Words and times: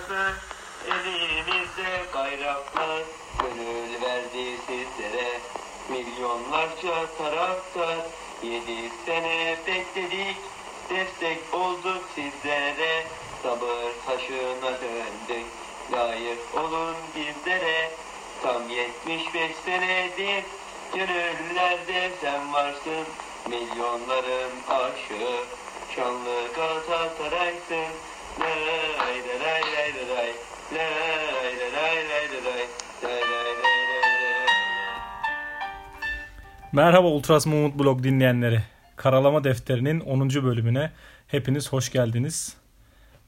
hazır 0.00 0.34
Elinizde 0.88 2.14
bayraklar 2.14 3.02
Gönül 3.38 4.02
verdi 4.02 4.58
sizlere. 4.66 5.40
Milyonlarca 5.88 7.06
taraftar 7.18 7.96
Yedi 8.42 8.90
sene 9.06 9.56
bekledik 9.66 10.36
Destek 10.90 11.54
olduk 11.54 12.04
sizlere. 12.14 13.06
Sabır 13.42 13.92
taşına 14.06 14.80
döndük 14.80 15.46
Layık 15.92 16.54
olun 16.54 16.96
bizlere. 17.16 17.90
Tam 18.42 18.68
75 18.68 19.56
senedir 19.64 20.44
Gönüllerde 20.94 22.10
sen 22.20 22.52
varsın 22.52 23.06
Milyonların 23.48 24.50
aşığı. 24.68 25.44
Şanlı 25.96 26.48
Galatasaray'sın 26.56 27.94
Merhaba 36.72 37.08
Ultras 37.08 37.46
Mumut 37.46 37.78
Blog 37.78 38.02
dinleyenleri. 38.02 38.62
Karalama 38.96 39.44
Defteri'nin 39.44 40.00
10. 40.00 40.30
bölümüne 40.30 40.90
hepiniz 41.26 41.72
hoş 41.72 41.92
geldiniz. 41.92 42.56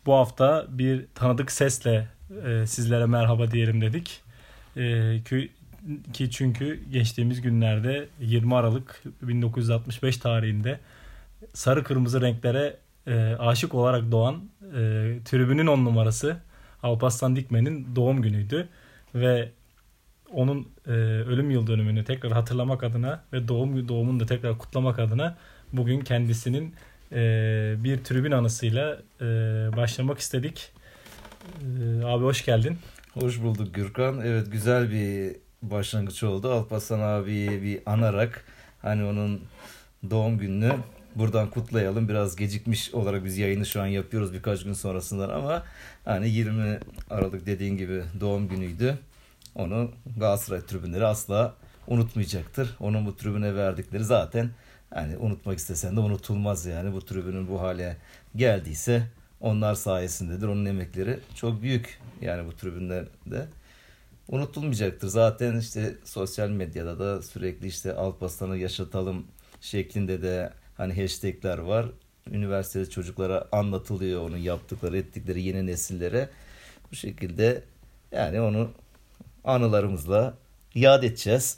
Bu 0.06 0.15
hafta 0.15 0.66
bir 0.69 1.06
tanıdık 1.14 1.53
sesle 1.53 2.09
e, 2.47 2.66
sizlere 2.66 3.06
merhaba 3.06 3.50
diyelim 3.50 3.80
dedik. 3.80 4.20
E, 4.77 5.16
ki 6.12 6.30
çünkü 6.30 6.80
geçtiğimiz 6.92 7.41
günlerde 7.41 8.09
20 8.20 8.55
Aralık 8.55 9.03
1965 9.23 10.16
tarihinde 10.16 10.80
sarı 11.55 11.84
kırmızı 11.84 12.20
renklere 12.20 12.77
e, 13.06 13.37
aşık 13.38 13.74
olarak 13.74 14.12
doğan 14.12 14.34
e, 14.62 14.79
tribünün 15.24 15.66
on 15.66 15.84
numarası 15.84 16.37
Alparslan 16.83 17.37
Dikmen'in 17.37 17.97
doğum 17.97 18.23
günüydü 18.23 18.69
ve 19.15 19.51
onun 20.33 20.69
e, 20.86 20.91
ölüm 20.91 21.50
yıl 21.50 21.67
dönümünü 21.67 22.05
tekrar 22.05 22.33
hatırlamak 22.33 22.83
adına 22.83 23.25
ve 23.33 23.48
doğum 23.48 23.89
doğumunu 23.89 24.20
da 24.20 24.27
tekrar 24.27 24.58
kutlamak 24.58 24.98
adına 24.98 25.36
bugün 25.73 26.00
kendisinin 26.00 26.75
e, 27.12 27.19
bir 27.78 28.05
tribün 28.05 28.33
anısıyla 28.33 28.98
e, 29.20 29.25
başlamak 29.77 30.19
istedik. 30.19 30.73
E, 31.61 32.05
abi 32.05 32.25
hoş 32.25 32.45
geldin. 32.45 32.78
Hoş 33.14 33.42
bulduk 33.42 33.75
Gürkan. 33.75 34.20
Evet 34.25 34.53
güzel 34.53 34.91
bir 34.91 35.36
başlangıç 35.62 36.23
oldu. 36.23 36.53
Alparslan 36.53 37.00
abiyi 37.00 37.62
bir 37.62 37.80
anarak 37.86 38.45
hani 38.83 39.05
onun 39.05 39.41
doğum 40.11 40.39
gününü 40.39 40.73
buradan 41.16 41.50
kutlayalım. 41.50 42.08
Biraz 42.08 42.36
gecikmiş 42.36 42.94
olarak 42.94 43.24
biz 43.24 43.38
yayını 43.38 43.66
şu 43.66 43.82
an 43.82 43.86
yapıyoruz 43.86 44.32
birkaç 44.32 44.64
gün 44.64 44.72
sonrasından 44.72 45.28
ama 45.28 45.62
hani 46.05 46.28
20 46.28 46.78
Aralık 47.10 47.46
dediğin 47.46 47.77
gibi 47.77 48.02
doğum 48.20 48.48
günüydü. 48.48 48.98
Onu 49.55 49.90
Galatasaray 50.16 50.66
tribünleri 50.66 51.06
asla 51.06 51.55
unutmayacaktır. 51.86 52.77
Onun 52.80 53.06
bu 53.06 53.16
tribüne 53.16 53.55
verdikleri 53.55 54.05
zaten 54.05 54.50
hani 54.90 55.16
unutmak 55.16 55.58
istesen 55.58 55.96
de 55.96 56.00
unutulmaz 56.00 56.66
yani. 56.66 56.92
Bu 56.92 57.05
tribünün 57.05 57.48
bu 57.48 57.60
hale 57.60 57.96
geldiyse 58.36 59.02
onlar 59.40 59.74
sayesindedir. 59.74 60.48
Onun 60.48 60.64
emekleri 60.64 61.20
çok 61.34 61.62
büyük 61.62 61.98
yani 62.20 62.48
bu 62.48 62.56
tribünlerde 62.56 63.46
unutulmayacaktır. 64.28 65.08
Zaten 65.08 65.58
işte 65.58 65.94
sosyal 66.05 66.48
medyada 66.48 66.98
da 66.98 67.22
sürekli 67.22 67.66
işte 67.66 67.94
Alparslan'ı 67.94 68.56
yaşatalım 68.56 69.27
şeklinde 69.60 70.22
de 70.22 70.52
hani 70.77 71.03
hashtagler 71.03 71.59
var. 71.59 71.87
Üniversitede 72.31 72.91
çocuklara 72.91 73.48
anlatılıyor 73.53 74.23
onun 74.23 74.37
yaptıkları 74.37 74.97
ettikleri 74.97 75.42
yeni 75.42 75.67
nesillere. 75.67 76.29
Bu 76.92 76.97
şekilde 76.97 77.62
yani 78.12 78.41
onu 78.41 78.70
anılarımızla 79.45 80.34
yad 80.75 81.03
edeceğiz. 81.03 81.56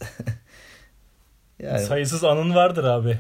yani, 1.59 1.81
Sayısız 1.81 2.25
anın 2.25 2.55
vardır 2.55 2.85
abi. 2.85 3.19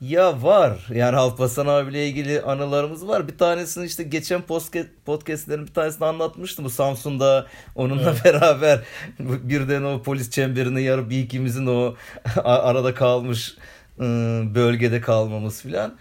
Ya 0.00 0.42
var. 0.42 0.86
Yani 0.94 1.16
Alparslan 1.16 1.66
abiyle 1.66 2.08
ilgili 2.08 2.42
anılarımız 2.42 3.08
var. 3.08 3.28
Bir 3.28 3.38
tanesini 3.38 3.86
işte 3.86 4.02
geçen 4.02 4.42
podcast, 4.42 4.88
podcastlerin 5.06 5.66
bir 5.66 5.74
tanesini 5.74 6.06
anlatmıştım. 6.06 6.64
Bu 6.64 6.70
Samsun'da 6.70 7.46
onunla 7.74 8.10
evet. 8.10 8.24
beraber 8.24 8.80
birden 9.18 9.82
o 9.82 10.02
polis 10.02 10.30
çemberini 10.30 10.82
yarıp 10.82 11.10
bir 11.10 11.18
ikimizin 11.18 11.66
o 11.66 11.94
arada 12.44 12.94
kalmış 12.94 13.56
bölgede 14.54 15.00
kalmamız 15.00 15.62
filan. 15.62 15.98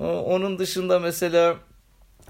Onun 0.00 0.58
dışında 0.58 0.98
mesela 0.98 1.56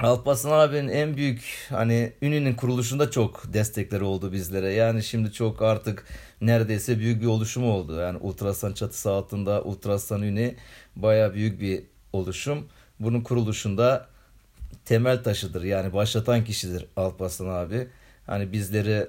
Alparslan 0.00 0.50
abinin 0.50 0.88
en 0.88 1.16
büyük 1.16 1.66
hani 1.68 2.12
Ünlü'nün 2.22 2.54
kuruluşunda 2.54 3.10
çok 3.10 3.52
destekleri 3.52 4.04
oldu 4.04 4.32
bizlere. 4.32 4.72
Yani 4.72 5.02
şimdi 5.02 5.32
çok 5.32 5.62
artık 5.62 6.04
neredeyse 6.40 6.98
büyük 6.98 7.22
bir 7.22 7.26
oluşum 7.26 7.64
oldu. 7.64 8.00
Yani 8.00 8.18
Ultrasan 8.18 8.72
çatısı 8.72 9.10
altında 9.10 9.62
Ultrasan 9.62 10.22
Ünlü 10.22 10.54
baya 10.96 11.34
büyük 11.34 11.60
bir 11.60 11.82
oluşum. 12.12 12.68
Bunun 13.00 13.20
kuruluşunda 13.20 14.06
temel 14.84 15.22
taşıdır. 15.22 15.62
Yani 15.62 15.92
başlatan 15.92 16.44
kişidir 16.44 16.84
Alparslan 16.96 17.48
abi. 17.48 17.88
Hani 18.26 18.52
bizleri 18.52 19.06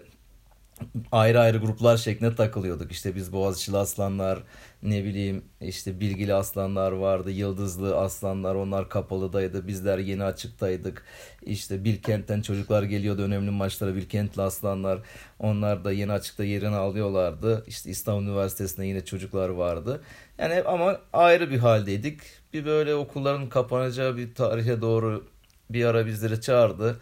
ayrı 1.12 1.40
ayrı 1.40 1.58
gruplar 1.58 1.98
şeklinde 1.98 2.36
takılıyorduk. 2.36 2.92
İşte 2.92 3.16
biz 3.16 3.34
Boğaziçi'li 3.34 3.78
aslanlar, 3.78 4.44
ne 4.84 5.04
bileyim 5.04 5.44
işte 5.62 6.00
bilgili 6.00 6.34
aslanlar 6.34 6.92
vardı, 6.92 7.32
yıldızlı 7.32 7.98
aslanlar 7.98 8.56
onlar 8.56 8.90
kapalıdaydı. 8.90 9.68
Bizler 9.68 9.98
yeni 10.00 10.24
açıktaydık. 10.24 11.06
İşte 11.42 11.84
Bilkent'ten 11.84 12.42
çocuklar 12.42 12.84
geliyordu 12.84 13.22
önemli 13.22 13.52
maçlara 13.52 13.96
Bilkentli 13.96 14.42
aslanlar. 14.42 15.00
Onlar 15.40 15.84
da 15.84 15.92
yeni 15.92 16.12
açıkta 16.12 16.44
yerini 16.44 16.76
alıyorlardı. 16.76 17.64
İşte 17.68 17.90
İstanbul 17.90 18.24
Üniversitesi'nde 18.24 18.86
yine 18.86 19.06
çocuklar 19.06 19.50
vardı. 19.50 20.02
Yani 20.38 20.62
ama 20.62 21.00
ayrı 21.14 21.52
bir 21.52 21.58
haldeydik. 21.58 22.20
Bir 22.54 22.66
böyle 22.66 22.96
okulların 22.96 23.50
kapanacağı 23.50 24.18
bir 24.18 24.36
tarihe 24.36 24.82
doğru 24.82 25.28
bir 25.70 25.86
ara 25.86 26.06
bizleri 26.06 26.42
çağırdı. 26.42 27.00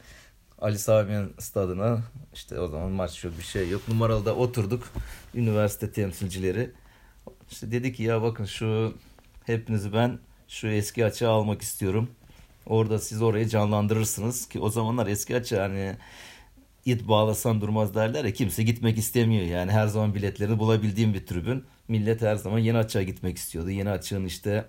Ali 0.61 0.79
Sami'nin 0.79 1.33
stadına 1.39 2.03
işte 2.33 2.59
o 2.59 2.67
zaman 2.67 2.91
maç 2.91 3.23
yok 3.23 3.33
bir 3.37 3.43
şey 3.43 3.69
yok. 3.69 3.87
Numaralıda 3.87 4.35
oturduk 4.35 4.83
üniversite 5.35 5.91
temsilcileri. 5.91 6.71
İşte 7.51 7.71
dedi 7.71 7.93
ki 7.93 8.03
ya 8.03 8.21
bakın 8.21 8.45
şu 8.45 8.93
hepinizi 9.43 9.93
ben 9.93 10.19
şu 10.47 10.67
eski 10.67 11.05
açığa 11.05 11.31
almak 11.31 11.61
istiyorum. 11.61 12.09
Orada 12.65 12.99
siz 12.99 13.21
orayı 13.21 13.47
canlandırırsınız 13.47 14.49
ki 14.49 14.59
o 14.59 14.69
zamanlar 14.69 15.07
eski 15.07 15.35
açı 15.35 15.59
hani 15.59 15.95
it 16.85 17.07
bağlasan 17.07 17.61
durmaz 17.61 17.95
derler 17.95 18.25
ya 18.25 18.33
kimse 18.33 18.63
gitmek 18.63 18.97
istemiyor 18.97 19.45
yani 19.45 19.71
her 19.71 19.87
zaman 19.87 20.15
biletlerini 20.15 20.59
bulabildiğim 20.59 21.13
bir 21.13 21.25
tribün. 21.25 21.65
Millet 21.87 22.21
her 22.21 22.35
zaman 22.35 22.59
yeni 22.59 22.77
açığa 22.77 23.03
gitmek 23.03 23.37
istiyordu. 23.37 23.69
Yeni 23.69 23.89
açığın 23.89 24.25
işte 24.25 24.65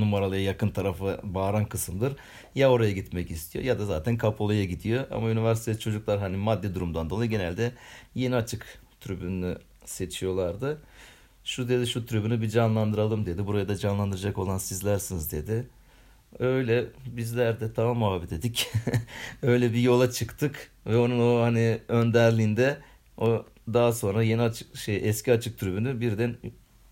numaralıya 0.00 0.42
yakın 0.42 0.68
tarafı 0.68 1.20
bağıran 1.22 1.64
kısımdır. 1.64 2.16
Ya 2.54 2.70
oraya 2.70 2.92
gitmek 2.92 3.30
istiyor 3.30 3.64
ya 3.64 3.78
da 3.78 3.84
zaten 3.84 4.16
kapalıya 4.16 4.64
gidiyor. 4.64 5.04
Ama 5.10 5.30
üniversite 5.30 5.78
çocuklar 5.78 6.18
hani 6.20 6.36
maddi 6.36 6.74
durumdan 6.74 7.10
dolayı 7.10 7.30
genelde 7.30 7.72
yeni 8.14 8.36
açık 8.36 8.80
tribününü 9.00 9.58
seçiyorlardı. 9.84 10.82
Şu 11.44 11.68
dedi 11.68 11.86
şu 11.86 12.06
tribünü 12.06 12.40
bir 12.40 12.48
canlandıralım 12.48 13.26
dedi. 13.26 13.46
Buraya 13.46 13.68
da 13.68 13.76
canlandıracak 13.76 14.38
olan 14.38 14.58
sizlersiniz 14.58 15.32
dedi. 15.32 15.66
Öyle 16.38 16.86
bizler 17.06 17.60
de 17.60 17.72
tamam 17.72 18.02
abi 18.04 18.30
dedik. 18.30 18.70
Öyle 19.42 19.72
bir 19.72 19.80
yola 19.80 20.10
çıktık 20.10 20.70
ve 20.86 20.96
onun 20.96 21.18
o 21.20 21.42
hani 21.42 21.78
önderliğinde 21.88 22.78
o 23.18 23.44
daha 23.72 23.92
sonra 23.92 24.22
yeni 24.22 24.42
açık 24.42 24.76
şey 24.76 25.00
eski 25.08 25.32
açık 25.32 25.58
tribünü 25.58 26.00
birden 26.00 26.36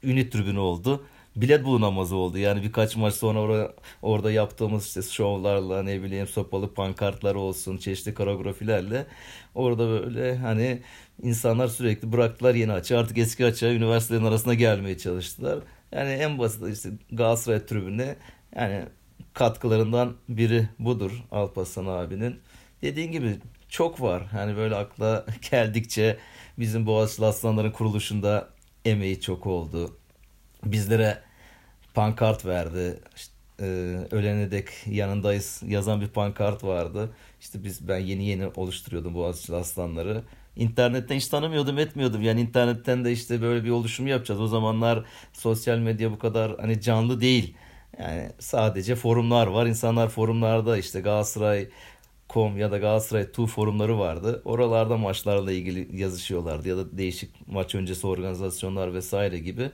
ünit 0.02 0.32
tribünü 0.32 0.58
oldu 0.58 1.04
bilet 1.36 1.64
bulunamaz 1.64 2.12
oldu. 2.12 2.38
Yani 2.38 2.62
birkaç 2.62 2.96
maç 2.96 3.14
sonra 3.14 3.40
orada, 3.40 3.74
orada 4.02 4.32
yaptığımız 4.32 4.86
işte 4.86 5.02
şovlarla 5.02 5.82
ne 5.82 6.02
bileyim 6.02 6.26
sopalı 6.26 6.74
pankartlar 6.74 7.34
olsun 7.34 7.76
çeşitli 7.76 8.14
koreografilerle 8.14 9.06
orada 9.54 9.88
böyle 9.88 10.36
hani 10.36 10.82
insanlar 11.22 11.68
sürekli 11.68 12.12
bıraktılar 12.12 12.54
yeni 12.54 12.72
açı 12.72 12.98
artık 12.98 13.18
eski 13.18 13.46
açığa 13.46 13.70
üniversitelerin 13.72 14.24
arasına 14.24 14.54
gelmeye 14.54 14.98
çalıştılar. 14.98 15.58
Yani 15.92 16.10
en 16.10 16.38
basit 16.38 16.68
işte 16.76 16.90
Galatasaray 17.12 17.66
tribününe 17.66 18.16
yani 18.56 18.84
katkılarından 19.34 20.16
biri 20.28 20.68
budur 20.78 21.24
Alparslan 21.30 21.86
abinin. 21.86 22.40
Dediğin 22.82 23.12
gibi 23.12 23.38
çok 23.68 24.00
var. 24.00 24.22
Hani 24.26 24.56
böyle 24.56 24.74
akla 24.76 25.26
geldikçe 25.50 26.18
bizim 26.58 26.86
Boğaziçi 26.86 27.24
Aslanların 27.24 27.70
kuruluşunda 27.70 28.48
emeği 28.84 29.20
çok 29.20 29.46
oldu 29.46 29.99
bizlere 30.64 31.22
pankart 31.94 32.46
verdi. 32.46 33.00
İşte, 33.16 33.34
e, 33.60 33.66
ölene 34.10 34.50
dek 34.50 34.68
yanındayız 34.86 35.62
yazan 35.66 36.00
bir 36.00 36.08
pankart 36.08 36.64
vardı. 36.64 37.10
İşte 37.40 37.64
biz 37.64 37.88
ben 37.88 37.98
yeni 37.98 38.24
yeni 38.24 38.46
oluşturuyordum 38.46 39.14
Boğaziçi 39.14 39.54
Aslanları. 39.54 40.22
İnternetten 40.56 41.16
hiç 41.16 41.28
tanımıyordum 41.28 41.78
etmiyordum. 41.78 42.22
Yani 42.22 42.40
internetten 42.40 43.04
de 43.04 43.12
işte 43.12 43.42
böyle 43.42 43.64
bir 43.64 43.70
oluşum 43.70 44.06
yapacağız. 44.06 44.40
O 44.40 44.46
zamanlar 44.46 45.04
sosyal 45.32 45.78
medya 45.78 46.12
bu 46.12 46.18
kadar 46.18 46.58
hani 46.60 46.80
canlı 46.80 47.20
değil. 47.20 47.54
Yani 47.98 48.30
sadece 48.38 48.96
forumlar 48.96 49.46
var. 49.46 49.66
İnsanlar 49.66 50.08
forumlarda 50.08 50.78
işte 50.78 51.00
Galatasaray 51.00 51.68
ya 52.56 52.70
da 52.70 52.78
Galatasaray 52.78 53.22
2 53.22 53.46
forumları 53.46 53.98
vardı. 53.98 54.42
Oralarda 54.44 54.96
maçlarla 54.96 55.52
ilgili 55.52 56.00
yazışıyorlardı 56.00 56.68
ya 56.68 56.76
da 56.76 56.98
değişik 56.98 57.30
maç 57.48 57.74
öncesi 57.74 58.06
organizasyonlar 58.06 58.94
vesaire 58.94 59.38
gibi. 59.38 59.70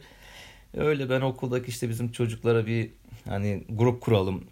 Öyle 0.76 1.10
ben 1.10 1.20
okuldaki 1.20 1.68
işte 1.68 1.88
bizim 1.88 2.12
çocuklara 2.12 2.66
bir 2.66 2.90
hani 3.28 3.64
grup 3.68 4.00
kuralım. 4.00 4.44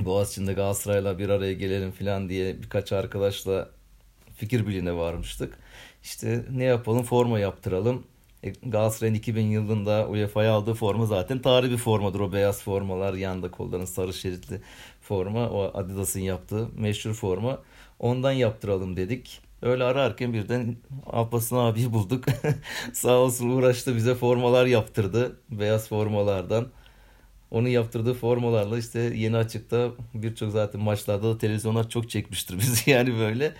Boğaziçi'nde 0.00 0.52
Galatasaray'la 0.52 1.18
bir 1.18 1.28
araya 1.28 1.52
gelelim 1.52 1.90
falan 1.92 2.28
diye 2.28 2.62
birkaç 2.62 2.92
arkadaşla 2.92 3.70
fikir 4.36 4.66
birliğine 4.66 4.96
varmıştık. 4.96 5.58
İşte 6.02 6.44
ne 6.50 6.64
yapalım 6.64 7.02
forma 7.02 7.38
yaptıralım. 7.38 8.04
E, 8.42 8.50
Galatasaray'ın 8.50 9.14
2000 9.14 9.46
yılında 9.46 10.08
UEFA'ya 10.08 10.52
aldığı 10.52 10.74
forma 10.74 11.06
zaten 11.06 11.42
tarihi 11.42 11.72
bir 11.72 11.76
formadır. 11.76 12.20
O 12.20 12.32
beyaz 12.32 12.62
formalar 12.62 13.14
yanda 13.14 13.50
kolların 13.50 13.84
sarı 13.84 14.14
şeritli 14.14 14.60
forma. 15.00 15.50
O 15.50 15.70
Adidas'ın 15.74 16.20
yaptığı 16.20 16.68
meşhur 16.76 17.14
forma. 17.14 17.62
Ondan 17.98 18.32
yaptıralım 18.32 18.96
dedik. 18.96 19.40
Öyle 19.62 19.84
ararken 19.84 20.32
birden 20.32 20.76
Alparslan 21.06 21.64
abiyi 21.64 21.92
bulduk. 21.92 22.24
Sağ 22.92 23.12
olsun 23.18 23.48
uğraştı 23.50 23.96
bize 23.96 24.14
formalar 24.14 24.66
yaptırdı. 24.66 25.40
Beyaz 25.50 25.88
formalardan. 25.88 26.68
Onun 27.50 27.68
yaptırdığı 27.68 28.14
formalarla 28.14 28.78
işte 28.78 29.00
yeni 29.00 29.36
açıkta 29.36 29.90
birçok 30.14 30.52
zaten 30.52 30.80
maçlarda 30.80 31.34
da 31.34 31.38
televizyonlar 31.38 31.88
çok 31.88 32.10
çekmiştir 32.10 32.58
bizi 32.60 32.90
yani 32.90 33.18
böyle. 33.18 33.54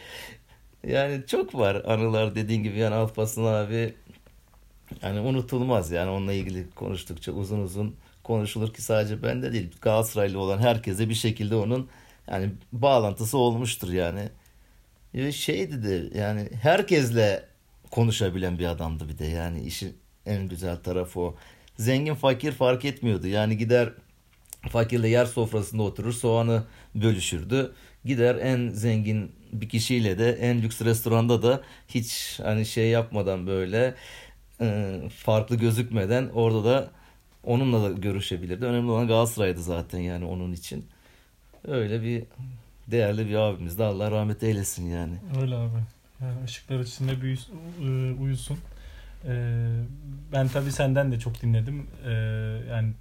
Yani 0.87 1.26
çok 1.26 1.54
var 1.54 1.82
anılar 1.87 2.34
dediğin 2.34 2.62
gibi 2.62 2.78
yani 2.78 2.94
Alparslan 2.94 3.55
abi 3.55 3.94
yani 5.02 5.20
unutulmaz 5.20 5.90
yani 5.90 6.10
onunla 6.10 6.32
ilgili 6.32 6.70
konuştukça 6.70 7.32
uzun 7.32 7.58
uzun 7.60 7.96
konuşulur 8.25 8.75
ki 8.75 8.82
sadece 8.82 9.22
bende 9.22 9.52
değil 9.52 9.70
Galatasaraylı 9.81 10.38
olan 10.38 10.58
herkese 10.58 11.08
bir 11.08 11.14
şekilde 11.14 11.55
onun 11.55 11.88
yani 12.31 12.50
bağlantısı 12.72 13.38
olmuştur 13.38 13.93
yani. 13.93 14.28
Şeydi 15.32 15.82
de 15.82 16.19
yani 16.19 16.49
herkesle 16.62 17.44
konuşabilen 17.91 18.59
bir 18.59 18.67
adamdı 18.67 19.09
bir 19.09 19.19
de 19.19 19.26
yani 19.26 19.62
işin 19.62 19.97
en 20.26 20.49
güzel 20.49 20.76
tarafı 20.76 21.20
o. 21.20 21.37
Zengin 21.79 22.14
fakir 22.14 22.53
fark 22.53 22.85
etmiyordu 22.85 23.26
yani 23.26 23.56
gider 23.56 23.93
fakirle 24.69 25.09
yer 25.09 25.25
sofrasında 25.25 25.82
oturur 25.82 26.12
soğanı 26.12 26.64
bölüşürdü. 26.94 27.73
Gider 28.05 28.37
en 28.37 28.69
zengin 28.69 29.32
bir 29.53 29.69
kişiyle 29.69 30.19
de 30.19 30.32
en 30.32 30.62
lüks 30.62 30.82
restoranda 30.82 31.43
da 31.43 31.62
hiç 31.88 32.41
hani 32.43 32.67
şey 32.67 32.88
yapmadan 32.88 33.47
böyle 33.47 33.94
e, 34.61 34.99
farklı 35.17 35.56
gözükmeden 35.56 36.29
orada 36.35 36.65
da 36.65 36.91
onunla 37.44 37.82
da 37.82 37.93
görüşebilirdi. 37.93 38.65
Önemli 38.65 38.91
olan 38.91 39.08
Galatasaray'dı 39.08 39.62
zaten 39.62 39.99
yani 39.99 40.25
onun 40.25 40.53
için. 40.53 40.87
Öyle 41.69 42.03
bir 42.03 42.25
değerli 42.88 43.29
bir 43.29 43.34
abimiz 43.34 43.79
de 43.79 43.84
Allah 43.84 44.11
rahmet 44.11 44.43
eylesin 44.43 44.87
yani. 44.87 45.14
Öyle 45.40 45.55
abi. 45.55 45.79
Yani 46.20 46.44
ışıklar 46.44 46.81
içinde 46.81 47.20
büyüs, 47.20 47.49
uyusun. 48.20 48.58
Ee, 49.26 49.69
ben 50.32 50.49
tabii 50.49 50.73
senden 50.73 51.12
de 51.12 51.19
çok 51.19 51.43
dinledim. 51.43 51.87
Ee, 52.06 52.12
yani 52.70 52.93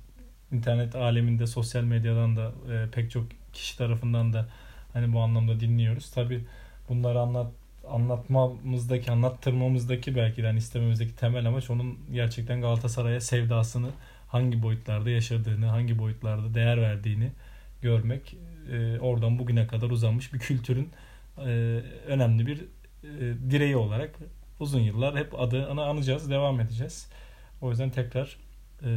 internet 0.51 0.95
aleminde, 0.95 1.47
sosyal 1.47 1.83
medyadan 1.83 2.37
da 2.37 2.51
e, 2.73 2.89
pek 2.91 3.11
çok 3.11 3.25
kişi 3.53 3.77
tarafından 3.77 4.33
da 4.33 4.47
hani 4.93 5.13
bu 5.13 5.19
anlamda 5.19 5.59
dinliyoruz. 5.59 6.11
Tabii 6.11 6.43
bunları 6.89 7.19
anlat 7.19 7.51
anlatmamızdaki, 7.89 9.11
anlattırmamızdaki 9.11 10.15
belki 10.15 10.43
de 10.43 10.47
hani 10.47 10.57
istememizdeki 10.57 11.15
temel 11.15 11.47
amaç 11.47 11.69
onun 11.69 11.97
gerçekten 12.13 12.61
Galatasaray'a 12.61 13.21
sevdasını 13.21 13.89
hangi 14.27 14.63
boyutlarda 14.63 15.09
yaşadığını, 15.09 15.65
hangi 15.65 15.99
boyutlarda 15.99 16.53
değer 16.53 16.81
verdiğini 16.81 17.31
görmek. 17.81 18.35
E, 18.71 18.99
oradan 18.99 19.39
bugüne 19.39 19.67
kadar 19.67 19.89
uzanmış 19.89 20.33
bir 20.33 20.39
kültürün 20.39 20.91
e, 21.37 21.49
önemli 22.07 22.47
bir 22.47 22.59
e, 23.03 23.49
direği 23.51 23.75
olarak 23.75 24.19
uzun 24.59 24.79
yıllar 24.79 25.17
hep 25.17 25.39
adını 25.39 25.83
anacağız, 25.83 26.29
devam 26.29 26.59
edeceğiz. 26.59 27.07
O 27.61 27.69
yüzden 27.69 27.89
tekrar 27.89 28.37
e, 28.83 28.89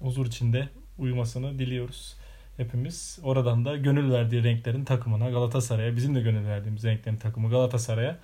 huzur 0.00 0.26
içinde 0.26 0.68
uyumasını 0.98 1.58
diliyoruz 1.58 2.16
hepimiz. 2.56 3.18
Oradan 3.22 3.64
da 3.64 3.76
gönül 3.76 4.12
verdiği 4.12 4.44
renklerin 4.44 4.84
takımına 4.84 5.30
Galatasaray'a 5.30 5.96
bizim 5.96 6.14
de 6.14 6.20
gönül 6.20 6.46
verdiğimiz 6.46 6.84
renklerin 6.84 7.16
takımı 7.16 7.50
Galatasaray'a 7.50 8.18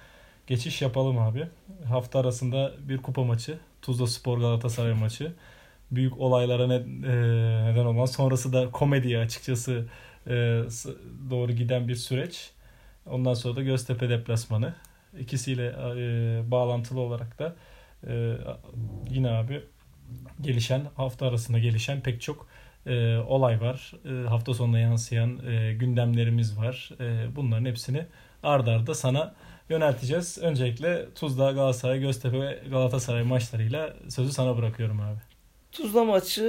geçiş 0.46 0.82
yapalım 0.82 1.18
abi. 1.18 1.48
Hafta 1.84 2.18
arasında 2.18 2.72
bir 2.88 2.98
kupa 2.98 3.24
maçı. 3.24 3.58
Tuzla 3.82 4.06
Spor 4.06 4.38
Galatasaray 4.38 4.92
maçı. 4.92 5.32
Büyük 5.90 6.18
olaylara 6.18 6.66
ne, 6.66 6.74
e, 6.74 6.80
neden 7.64 7.84
olan 7.84 8.04
sonrası 8.04 8.52
da 8.52 8.70
komediye 8.70 9.18
açıkçası 9.18 9.86
e, 10.26 10.32
doğru 11.30 11.52
giden 11.52 11.88
bir 11.88 11.94
süreç. 11.94 12.50
Ondan 13.06 13.34
sonra 13.34 13.56
da 13.56 13.62
Göztepe 13.62 14.08
deplasmanı. 14.08 14.74
İkisiyle 15.18 15.66
e, 15.66 16.50
bağlantılı 16.50 17.00
olarak 17.00 17.38
da 17.38 17.56
e, 18.06 18.36
yine 19.10 19.30
abi 19.30 19.62
gelişen 20.40 20.82
hafta 20.96 21.26
arasında 21.26 21.58
gelişen 21.58 22.00
pek 22.00 22.20
çok 22.20 22.46
e, 22.86 23.16
olay 23.16 23.60
var. 23.60 23.92
E, 24.04 24.28
hafta 24.28 24.54
sonuna 24.54 24.78
yansıyan 24.78 25.46
e, 25.46 25.74
gündemlerimiz 25.74 26.58
var. 26.58 26.90
E, 27.00 27.36
bunların 27.36 27.64
hepsini 27.64 28.06
ard 28.42 28.66
arda 28.66 28.94
sana 28.94 29.34
yönelteceğiz. 29.68 30.38
Öncelikle 30.38 31.14
Tuzla, 31.14 31.52
Galatasaray, 31.52 32.00
Göztepe 32.00 32.40
ve 32.40 32.62
Galatasaray 32.70 33.22
maçlarıyla 33.22 33.96
sözü 34.08 34.32
sana 34.32 34.56
bırakıyorum 34.56 35.00
abi. 35.00 35.29
Tuzla 35.72 36.04
maçı 36.04 36.42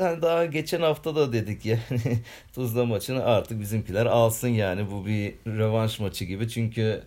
yani 0.00 0.22
daha 0.22 0.46
geçen 0.46 0.82
hafta 0.82 1.16
da 1.16 1.32
dedik 1.32 1.66
yani. 1.66 1.80
Tuzla 2.54 2.84
maçını 2.84 3.24
artık 3.24 3.60
bizimkiler 3.60 4.06
alsın 4.06 4.48
yani. 4.48 4.90
Bu 4.90 5.06
bir 5.06 5.34
rövanş 5.46 6.00
maçı 6.00 6.24
gibi. 6.24 6.48
Çünkü 6.48 7.02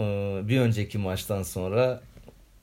e, 0.00 0.04
bir 0.42 0.60
önceki 0.60 0.98
maçtan 0.98 1.42
sonra 1.42 2.00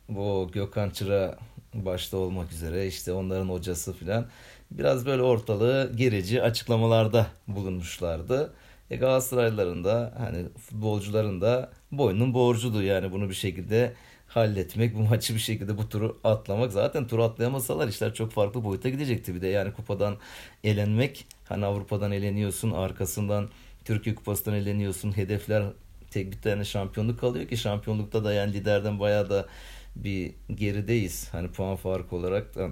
bu 0.09 0.49
Gökhan 0.53 0.89
Çıra 0.89 1.37
başta 1.73 2.17
olmak 2.17 2.51
üzere 2.51 2.87
işte 2.87 3.11
onların 3.11 3.49
hocası 3.49 3.93
filan 3.93 4.25
biraz 4.71 5.05
böyle 5.05 5.21
ortalığı 5.21 5.91
gerici 5.95 6.41
açıklamalarda 6.41 7.27
bulunmuşlardı. 7.47 8.53
E 8.91 8.95
Galatasaraylıların 8.95 9.83
da 9.83 10.13
hani 10.17 10.45
futbolcuların 10.57 11.41
da 11.41 11.71
boynun 11.91 12.33
borcudu 12.33 12.83
yani 12.83 13.11
bunu 13.11 13.29
bir 13.29 13.35
şekilde 13.35 13.93
halletmek, 14.35 14.95
bu 14.95 14.99
maçı 14.99 15.33
bir 15.35 15.39
şekilde 15.39 15.77
bu 15.77 15.89
turu 15.89 16.19
atlamak. 16.23 16.71
Zaten 16.71 17.07
turu 17.07 17.23
atlayamasalar 17.23 17.87
işler 17.87 18.13
çok 18.13 18.31
farklı 18.31 18.63
boyuta 18.63 18.89
gidecekti 18.89 19.35
bir 19.35 19.41
de. 19.41 19.47
Yani 19.47 19.73
kupadan 19.73 20.17
elenmek, 20.63 21.25
hani 21.45 21.65
Avrupa'dan 21.65 22.11
eleniyorsun, 22.11 22.71
arkasından 22.71 23.49
Türkiye 23.85 24.15
Kupası'ndan 24.15 24.57
eleniyorsun. 24.57 25.17
Hedefler 25.17 25.63
tek 26.11 26.31
bir 26.31 26.41
tane 26.41 26.65
şampiyonluk 26.65 27.19
kalıyor 27.19 27.47
ki 27.47 27.57
şampiyonlukta 27.57 28.23
da 28.23 28.33
yani 28.33 28.53
liderden 28.53 28.99
bayağı 28.99 29.29
da 29.29 29.47
bir 29.95 30.31
gerideyiz. 30.55 31.29
Hani 31.31 31.51
puan 31.51 31.75
farkı 31.75 32.15
olarak 32.15 32.55
da 32.55 32.69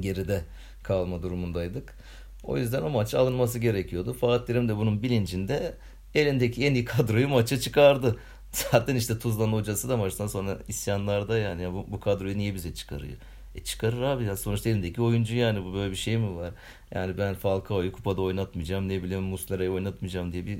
geride 0.00 0.44
kalma 0.82 1.22
durumundaydık. 1.22 1.94
O 2.42 2.58
yüzden 2.58 2.82
o 2.82 2.90
maç 2.90 3.14
alınması 3.14 3.58
gerekiyordu. 3.58 4.12
Fatih 4.12 4.46
Terim 4.46 4.68
de 4.68 4.76
bunun 4.76 5.02
bilincinde 5.02 5.74
elindeki 6.14 6.66
en 6.66 6.74
iyi 6.74 6.84
kadroyu 6.84 7.28
maça 7.28 7.60
çıkardı. 7.60 8.16
Zaten 8.72 8.96
işte 8.96 9.18
Tuzla'nın 9.18 9.52
hocası 9.52 9.88
da 9.88 9.96
maçtan 9.96 10.26
sonra 10.26 10.58
isyanlarda 10.68 11.38
yani 11.38 11.62
ya 11.62 11.72
bu, 11.72 11.86
bu 11.88 12.00
kadroyu 12.00 12.38
niye 12.38 12.54
bize 12.54 12.74
çıkarıyor? 12.74 13.16
E 13.54 13.64
çıkarır 13.64 14.02
abi 14.02 14.24
ya 14.24 14.36
sonuçta 14.36 14.70
elindeki 14.70 15.02
oyuncu 15.02 15.36
yani 15.36 15.64
bu 15.64 15.74
böyle 15.74 15.90
bir 15.90 15.96
şey 15.96 16.18
mi 16.18 16.36
var? 16.36 16.50
Yani 16.94 17.18
ben 17.18 17.34
Falcao'yu 17.34 17.92
kupada 17.92 18.22
oynatmayacağım 18.22 18.88
ne 18.88 19.02
bileyim 19.02 19.22
Muslera'yı 19.22 19.70
oynatmayacağım 19.70 20.32
diye 20.32 20.46
bir 20.46 20.58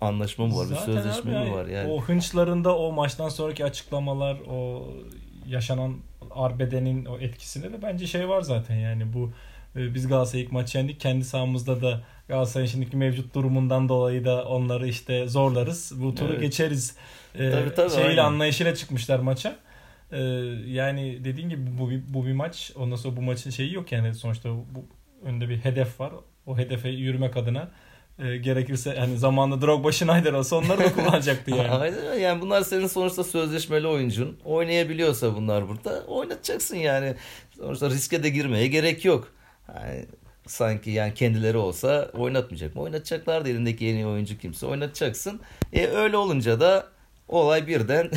anlaşma 0.00 0.46
mı 0.46 0.56
var? 0.56 0.64
Zaten 0.64 0.86
bir 0.86 0.92
sözleşme 0.92 1.44
mi 1.44 1.52
var? 1.52 1.66
Yani. 1.66 1.92
O 1.92 2.00
hınçlarında 2.00 2.78
o 2.78 2.92
maçtan 2.92 3.28
sonraki 3.28 3.64
açıklamalar 3.64 4.36
o 4.50 4.88
yaşanan 5.46 5.96
arbedenin 6.30 7.04
o 7.04 7.18
etkisinde 7.18 7.72
de 7.72 7.82
bence 7.82 8.06
şey 8.06 8.28
var 8.28 8.40
zaten 8.40 8.76
yani 8.76 9.12
bu 9.12 9.30
e, 9.76 9.94
biz 9.94 10.08
Galatasaray'ı 10.08 10.44
ilk 10.44 10.52
maç 10.52 10.74
yendik. 10.74 11.00
Kendi 11.00 11.24
sahamızda 11.24 11.82
da 11.82 12.00
Galatasaray'ın 12.30 12.70
şimdiki 12.70 12.96
mevcut 12.96 13.34
durumundan 13.34 13.88
dolayı 13.88 14.24
da 14.24 14.44
onları 14.44 14.88
işte 14.88 15.28
zorlarız. 15.28 15.92
Bu 16.02 16.14
turu 16.14 16.32
evet. 16.32 16.40
geçeriz. 16.40 16.96
Ee, 17.34 17.50
tabii, 17.50 17.74
tabii, 17.74 17.90
şeyle 17.90 18.08
aynen. 18.08 18.24
anlayışıyla 18.24 18.74
çıkmışlar 18.74 19.18
maça. 19.18 19.56
Ee, 20.12 20.18
yani 20.66 21.24
dediğin 21.24 21.48
gibi 21.48 21.78
bu, 21.78 21.90
bu 22.14 22.26
bir 22.26 22.32
maç. 22.32 22.72
Ondan 22.76 22.96
sonra 22.96 23.16
bu 23.16 23.22
maçın 23.22 23.50
şeyi 23.50 23.74
yok 23.74 23.92
yani 23.92 24.14
sonuçta 24.14 24.48
bu 24.48 24.84
önde 25.24 25.48
bir 25.48 25.56
hedef 25.56 26.00
var. 26.00 26.12
O 26.46 26.58
hedefe 26.58 26.88
yürümek 26.88 27.36
adına 27.36 27.70
e, 28.18 28.36
gerekirse 28.36 28.94
hani 28.98 29.18
zamanında 29.18 29.66
Drogba 29.66 29.92
Schneider 29.92 30.32
olsa 30.32 30.56
onları 30.56 30.78
da 30.78 30.92
kullanacaktı 30.94 31.50
yani. 31.50 31.70
Aynen 31.70 32.14
yani 32.14 32.40
bunlar 32.40 32.62
senin 32.62 32.86
sonuçta 32.86 33.24
sözleşmeli 33.24 33.86
oyuncun. 33.86 34.38
Oynayabiliyorsa 34.44 35.36
bunlar 35.36 35.68
burada 35.68 36.04
oynatacaksın 36.06 36.76
yani. 36.76 37.14
Sonuçta 37.58 37.90
riske 37.90 38.22
de 38.22 38.30
girmeye 38.30 38.66
gerek 38.66 39.04
yok. 39.04 39.28
Yani 39.74 40.06
sanki 40.50 40.90
yani 40.90 41.14
kendileri 41.14 41.56
olsa 41.56 42.10
oynatmayacak 42.14 42.76
mı? 42.76 42.82
Oynatacaklar 42.82 43.44
da 43.44 43.48
elindeki 43.48 43.84
yeni 43.84 44.06
oyuncu 44.06 44.38
kimse 44.38 44.66
oynatacaksın. 44.66 45.40
E 45.72 45.86
öyle 45.86 46.16
olunca 46.16 46.60
da 46.60 46.86
olay 47.28 47.66
birden 47.66 48.10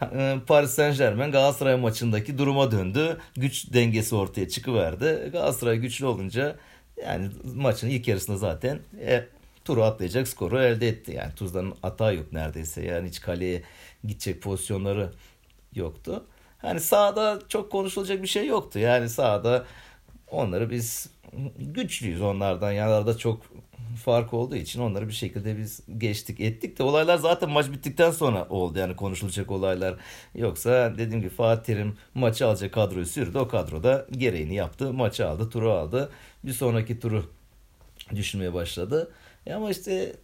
Paris 0.46 0.70
Saint 0.70 0.98
Germain 0.98 1.32
Galatasaray 1.32 1.76
maçındaki 1.76 2.38
duruma 2.38 2.70
döndü. 2.70 3.18
Güç 3.36 3.72
dengesi 3.72 4.14
ortaya 4.14 4.48
çıkıverdi. 4.48 5.28
Galatasaray 5.32 5.78
güçlü 5.78 6.06
olunca 6.06 6.56
yani 7.02 7.30
maçın 7.54 7.88
ilk 7.88 8.08
yarısında 8.08 8.36
zaten 8.36 8.78
e, 9.00 9.24
turu 9.64 9.82
atlayacak 9.82 10.28
skoru 10.28 10.60
elde 10.60 10.88
etti. 10.88 11.12
Yani 11.12 11.34
Tuzla'nın 11.34 11.74
hata 11.82 12.12
yok 12.12 12.32
neredeyse. 12.32 12.82
Yani 12.82 13.08
hiç 13.08 13.20
kaleye 13.20 13.62
gidecek 14.04 14.42
pozisyonları 14.42 15.12
yoktu. 15.74 16.24
Hani 16.58 16.80
sahada 16.80 17.38
çok 17.48 17.72
konuşulacak 17.72 18.22
bir 18.22 18.28
şey 18.28 18.46
yoktu. 18.46 18.78
Yani 18.78 19.08
sahada 19.08 19.64
onları 20.30 20.70
biz 20.70 21.13
güçlüyüz 21.58 22.22
onlardan. 22.22 22.72
Yani 22.72 23.18
çok 23.18 23.40
fark 24.04 24.34
olduğu 24.34 24.56
için 24.56 24.80
onları 24.80 25.08
bir 25.08 25.12
şekilde 25.12 25.58
biz 25.58 25.80
geçtik 25.98 26.40
ettik 26.40 26.78
de 26.78 26.82
olaylar 26.82 27.16
zaten 27.16 27.50
maç 27.50 27.70
bittikten 27.72 28.10
sonra 28.10 28.46
oldu 28.48 28.78
yani 28.78 28.96
konuşulacak 28.96 29.50
olaylar. 29.50 29.96
Yoksa 30.34 30.92
dediğim 30.98 31.20
gibi 31.20 31.30
Fatih 31.30 31.64
Terim 31.64 31.96
maçı 32.14 32.46
alacak 32.46 32.72
kadroyu 32.72 33.06
sürdü. 33.06 33.38
O 33.38 33.48
kadroda 33.48 34.06
gereğini 34.12 34.54
yaptı. 34.54 34.92
Maçı 34.92 35.28
aldı, 35.28 35.50
turu 35.50 35.70
aldı. 35.72 36.10
Bir 36.44 36.52
sonraki 36.52 37.00
turu 37.00 37.30
düşünmeye 38.14 38.54
başladı. 38.54 39.12
E 39.46 39.54
ama 39.54 39.70
işte 39.70 40.16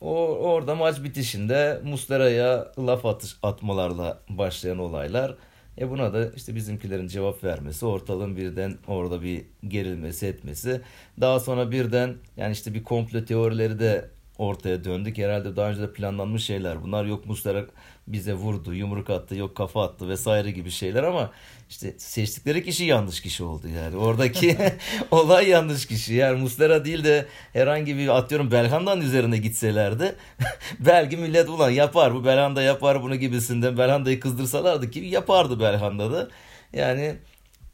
o, 0.00 0.26
orada 0.26 0.74
maç 0.74 1.02
bitişinde 1.02 1.80
Muslera'ya 1.84 2.72
laf 2.78 3.06
atış, 3.06 3.36
atmalarla 3.42 4.18
başlayan 4.28 4.78
olaylar. 4.78 5.34
E 5.78 5.90
buna 5.90 6.12
da 6.14 6.30
işte 6.36 6.54
bizimkilerin 6.54 7.08
cevap 7.08 7.44
vermesi, 7.44 7.86
ortalığın 7.86 8.36
birden 8.36 8.78
orada 8.86 9.22
bir 9.22 9.44
gerilmesi 9.68 10.26
etmesi. 10.26 10.80
Daha 11.20 11.40
sonra 11.40 11.70
birden 11.70 12.14
yani 12.36 12.52
işte 12.52 12.74
bir 12.74 12.84
komplo 12.84 13.24
teorileri 13.24 13.78
de 13.78 14.10
ortaya 14.38 14.84
döndük. 14.84 15.18
Herhalde 15.18 15.56
daha 15.56 15.70
önce 15.70 15.82
de 15.82 15.92
planlanmış 15.92 16.44
şeyler. 16.44 16.82
Bunlar 16.82 17.04
yok 17.04 17.26
Muslera 17.26 17.66
bize 18.08 18.34
vurdu, 18.34 18.74
yumruk 18.74 19.10
attı, 19.10 19.34
yok 19.36 19.56
kafa 19.56 19.84
attı 19.84 20.08
vesaire 20.08 20.50
gibi 20.50 20.70
şeyler 20.70 21.02
ama 21.02 21.30
işte 21.70 21.94
seçtikleri 21.98 22.64
kişi 22.64 22.84
yanlış 22.84 23.20
kişi 23.20 23.44
oldu 23.44 23.68
yani. 23.68 23.96
Oradaki 23.96 24.56
olay 25.10 25.48
yanlış 25.48 25.86
kişi. 25.86 26.14
Yani 26.14 26.40
Muslera 26.40 26.84
değil 26.84 27.04
de 27.04 27.26
herhangi 27.52 27.96
bir 27.96 28.08
atıyorum 28.08 28.50
Belhanda'nın 28.50 29.00
üzerine 29.00 29.38
gitselerdi 29.38 30.14
belki 30.78 31.16
millet 31.16 31.48
ulan 31.48 31.70
yapar 31.70 32.14
bu 32.14 32.24
Belhanda 32.24 32.62
yapar 32.62 33.02
bunu 33.02 33.16
gibisinden 33.16 33.78
Belhanda'yı 33.78 34.20
kızdırsalardı 34.20 34.90
ki 34.90 34.98
yapardı 34.98 35.60
Belhanda'da. 35.60 36.28
Yani 36.72 37.16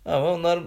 ama 0.04 0.32
onlar 0.32 0.60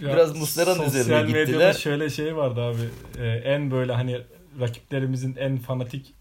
biraz 0.00 0.36
Muslera'nın 0.36 0.82
üzerine 0.82 1.20
gittiler. 1.20 1.46
Sosyal 1.46 1.58
medyada 1.58 1.72
şöyle 1.72 2.10
şey 2.10 2.36
vardı 2.36 2.60
abi. 2.60 2.88
Ee, 3.18 3.26
en 3.26 3.70
böyle 3.70 3.92
hani 3.92 4.20
rakiplerimizin 4.60 5.36
en 5.36 5.58
fanatik 5.58 6.14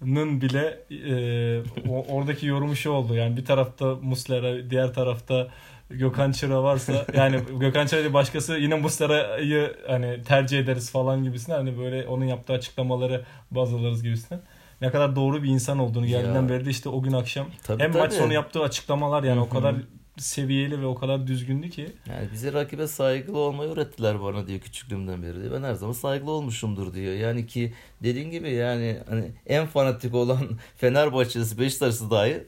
yorumcularının 0.00 0.40
bile 0.40 0.80
e, 0.90 1.88
o, 1.88 2.04
oradaki 2.08 2.46
yorumu 2.46 2.76
şu 2.76 2.90
oldu. 2.90 3.14
Yani 3.14 3.36
bir 3.36 3.44
tarafta 3.44 3.94
Muslera, 3.94 4.70
diğer 4.70 4.94
tarafta 4.94 5.48
Gökhan 5.90 6.32
Çıra 6.32 6.62
varsa 6.62 7.06
yani 7.14 7.40
Gökhan 7.60 7.86
Çıra 7.86 8.12
başkası 8.12 8.58
yine 8.58 8.74
Muslera'yı 8.74 9.76
hani 9.86 10.22
tercih 10.22 10.58
ederiz 10.58 10.90
falan 10.90 11.24
gibisine 11.24 11.54
hani 11.54 11.78
böyle 11.78 12.08
onun 12.08 12.24
yaptığı 12.24 12.52
açıklamaları 12.52 13.24
baz 13.50 13.74
alırız 13.74 14.02
gibisine. 14.02 14.38
Ne 14.80 14.90
kadar 14.90 15.16
doğru 15.16 15.42
bir 15.42 15.48
insan 15.48 15.78
olduğunu 15.78 16.06
geldiğinden 16.06 16.48
beri 16.48 16.66
de 16.66 16.70
işte 16.70 16.88
o 16.88 17.02
gün 17.02 17.12
akşam 17.12 17.46
tabii, 17.66 17.82
hem 17.82 17.92
tabii. 17.92 18.02
maç 18.02 18.12
sonu 18.12 18.32
yaptığı 18.32 18.62
açıklamalar 18.62 19.22
yani 19.22 19.36
Hı-hı. 19.36 19.44
o 19.44 19.48
kadar 19.48 19.74
seviyeli 20.22 20.80
ve 20.80 20.86
o 20.86 20.94
kadar 20.94 21.26
düzgündü 21.26 21.70
ki. 21.70 21.92
Yani 22.08 22.28
bize 22.32 22.52
rakibe 22.52 22.86
saygılı 22.86 23.38
olmayı 23.38 23.70
öğrettiler 23.70 24.22
bana 24.22 24.46
diyor 24.46 24.60
küçüklüğümden 24.60 25.22
beri 25.22 25.42
diyor. 25.42 25.52
Ben 25.52 25.62
her 25.62 25.74
zaman 25.74 25.92
saygılı 25.92 26.30
olmuşumdur 26.30 26.94
diyor. 26.94 27.14
Yani 27.14 27.46
ki 27.46 27.72
dediğin 28.02 28.30
gibi 28.30 28.50
yani 28.50 28.98
hani 29.08 29.32
en 29.46 29.66
fanatik 29.66 30.14
olan 30.14 30.48
Fenerbahçe'si 30.76 31.58
Beşiktaş'ı 31.58 32.10
dahi 32.10 32.44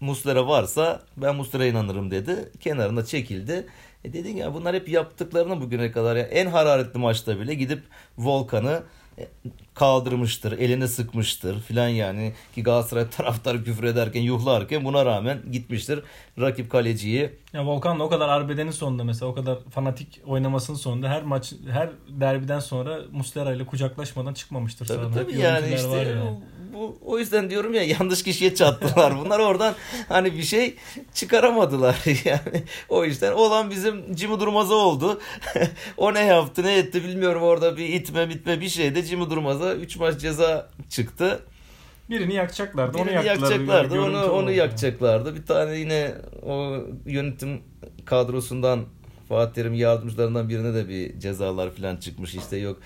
Muslera 0.00 0.48
varsa 0.48 1.02
ben 1.16 1.36
Muslera'ya 1.36 1.70
inanırım 1.70 2.10
dedi. 2.10 2.52
Kenarında 2.60 3.04
çekildi. 3.04 3.66
E 4.04 4.12
dediğin 4.12 4.36
gibi 4.36 4.54
bunlar 4.54 4.74
hep 4.74 4.88
yaptıklarını 4.88 5.60
bugüne 5.60 5.92
kadar 5.92 6.16
yani 6.16 6.28
en 6.28 6.46
hararetli 6.46 6.98
maçta 6.98 7.40
bile 7.40 7.54
gidip 7.54 7.82
Volkan'ı 8.18 8.82
kaldırmıştır, 9.74 10.52
eline 10.52 10.88
sıkmıştır 10.88 11.60
filan 11.60 11.88
yani 11.88 12.32
ki 12.54 12.62
Galatasaray 12.62 13.10
taraftarı 13.10 13.64
küfür 13.64 13.84
ederken 13.84 14.20
yuhlarken 14.20 14.84
buna 14.84 15.06
rağmen 15.06 15.38
gitmiştir 15.52 16.02
rakip 16.40 16.70
kaleciyi. 16.70 17.30
Ya 17.52 17.66
Volkan 17.66 17.98
da 18.00 18.04
o 18.04 18.08
kadar 18.08 18.28
arbedenin 18.28 18.70
sonunda 18.70 19.04
mesela 19.04 19.32
o 19.32 19.34
kadar 19.34 19.58
fanatik 19.70 20.20
oynamasının 20.26 20.76
sonunda 20.76 21.08
her 21.08 21.22
maç 21.22 21.52
her 21.70 21.90
derbiden 22.08 22.60
sonra 22.60 22.98
Muslera 23.12 23.54
ile 23.54 23.66
kucaklaşmadan 23.66 24.34
çıkmamıştır. 24.34 24.86
Tabii 24.86 25.14
tabii 25.14 25.38
yani 25.38 25.74
işte 25.74 25.88
yani. 25.88 26.40
Bu 26.72 26.98
o 27.04 27.18
yüzden 27.18 27.50
diyorum 27.50 27.74
ya 27.74 27.82
yanlış 27.82 28.22
kişiye 28.22 28.54
çattılar. 28.54 29.18
Bunlar 29.18 29.38
oradan 29.38 29.74
hani 30.08 30.34
bir 30.34 30.42
şey 30.42 30.74
çıkaramadılar 31.14 31.96
yani. 32.24 32.64
O 32.88 33.04
yüzden 33.04 33.32
olan 33.32 33.70
bizim 33.70 34.16
Jimmy 34.16 34.40
Durmaz'a 34.40 34.74
oldu. 34.74 35.20
o 35.96 36.14
ne 36.14 36.24
yaptı 36.24 36.62
ne 36.62 36.78
etti 36.78 37.04
bilmiyorum 37.04 37.42
orada 37.42 37.76
bir 37.76 37.88
itme 37.88 38.28
bitme 38.28 38.60
bir 38.60 38.68
şeyde 38.68 39.02
Jimmy 39.02 39.30
Durmaz'a 39.30 39.74
3 39.74 39.96
maç 39.96 40.20
ceza 40.20 40.70
çıktı. 40.90 41.40
Birini 42.10 42.34
yakacaklardı. 42.34 42.98
Birini 42.98 43.18
onu 43.18 43.26
yakacaklardı. 43.26 44.00
Onu 44.00 44.32
onu 44.32 44.52
yakacaklardı. 44.52 45.34
Bir 45.34 45.46
tane 45.46 45.76
yine 45.76 46.14
o 46.46 46.76
yönetim 47.06 47.60
kadrosundan 48.04 48.84
Fatih 49.28 49.54
Terim 49.54 49.74
yardımcılarından 49.74 50.48
birine 50.48 50.74
de 50.74 50.88
bir 50.88 51.20
cezalar 51.20 51.70
falan 51.70 51.96
çıkmış. 51.96 52.34
İşte 52.34 52.56
yok 52.56 52.80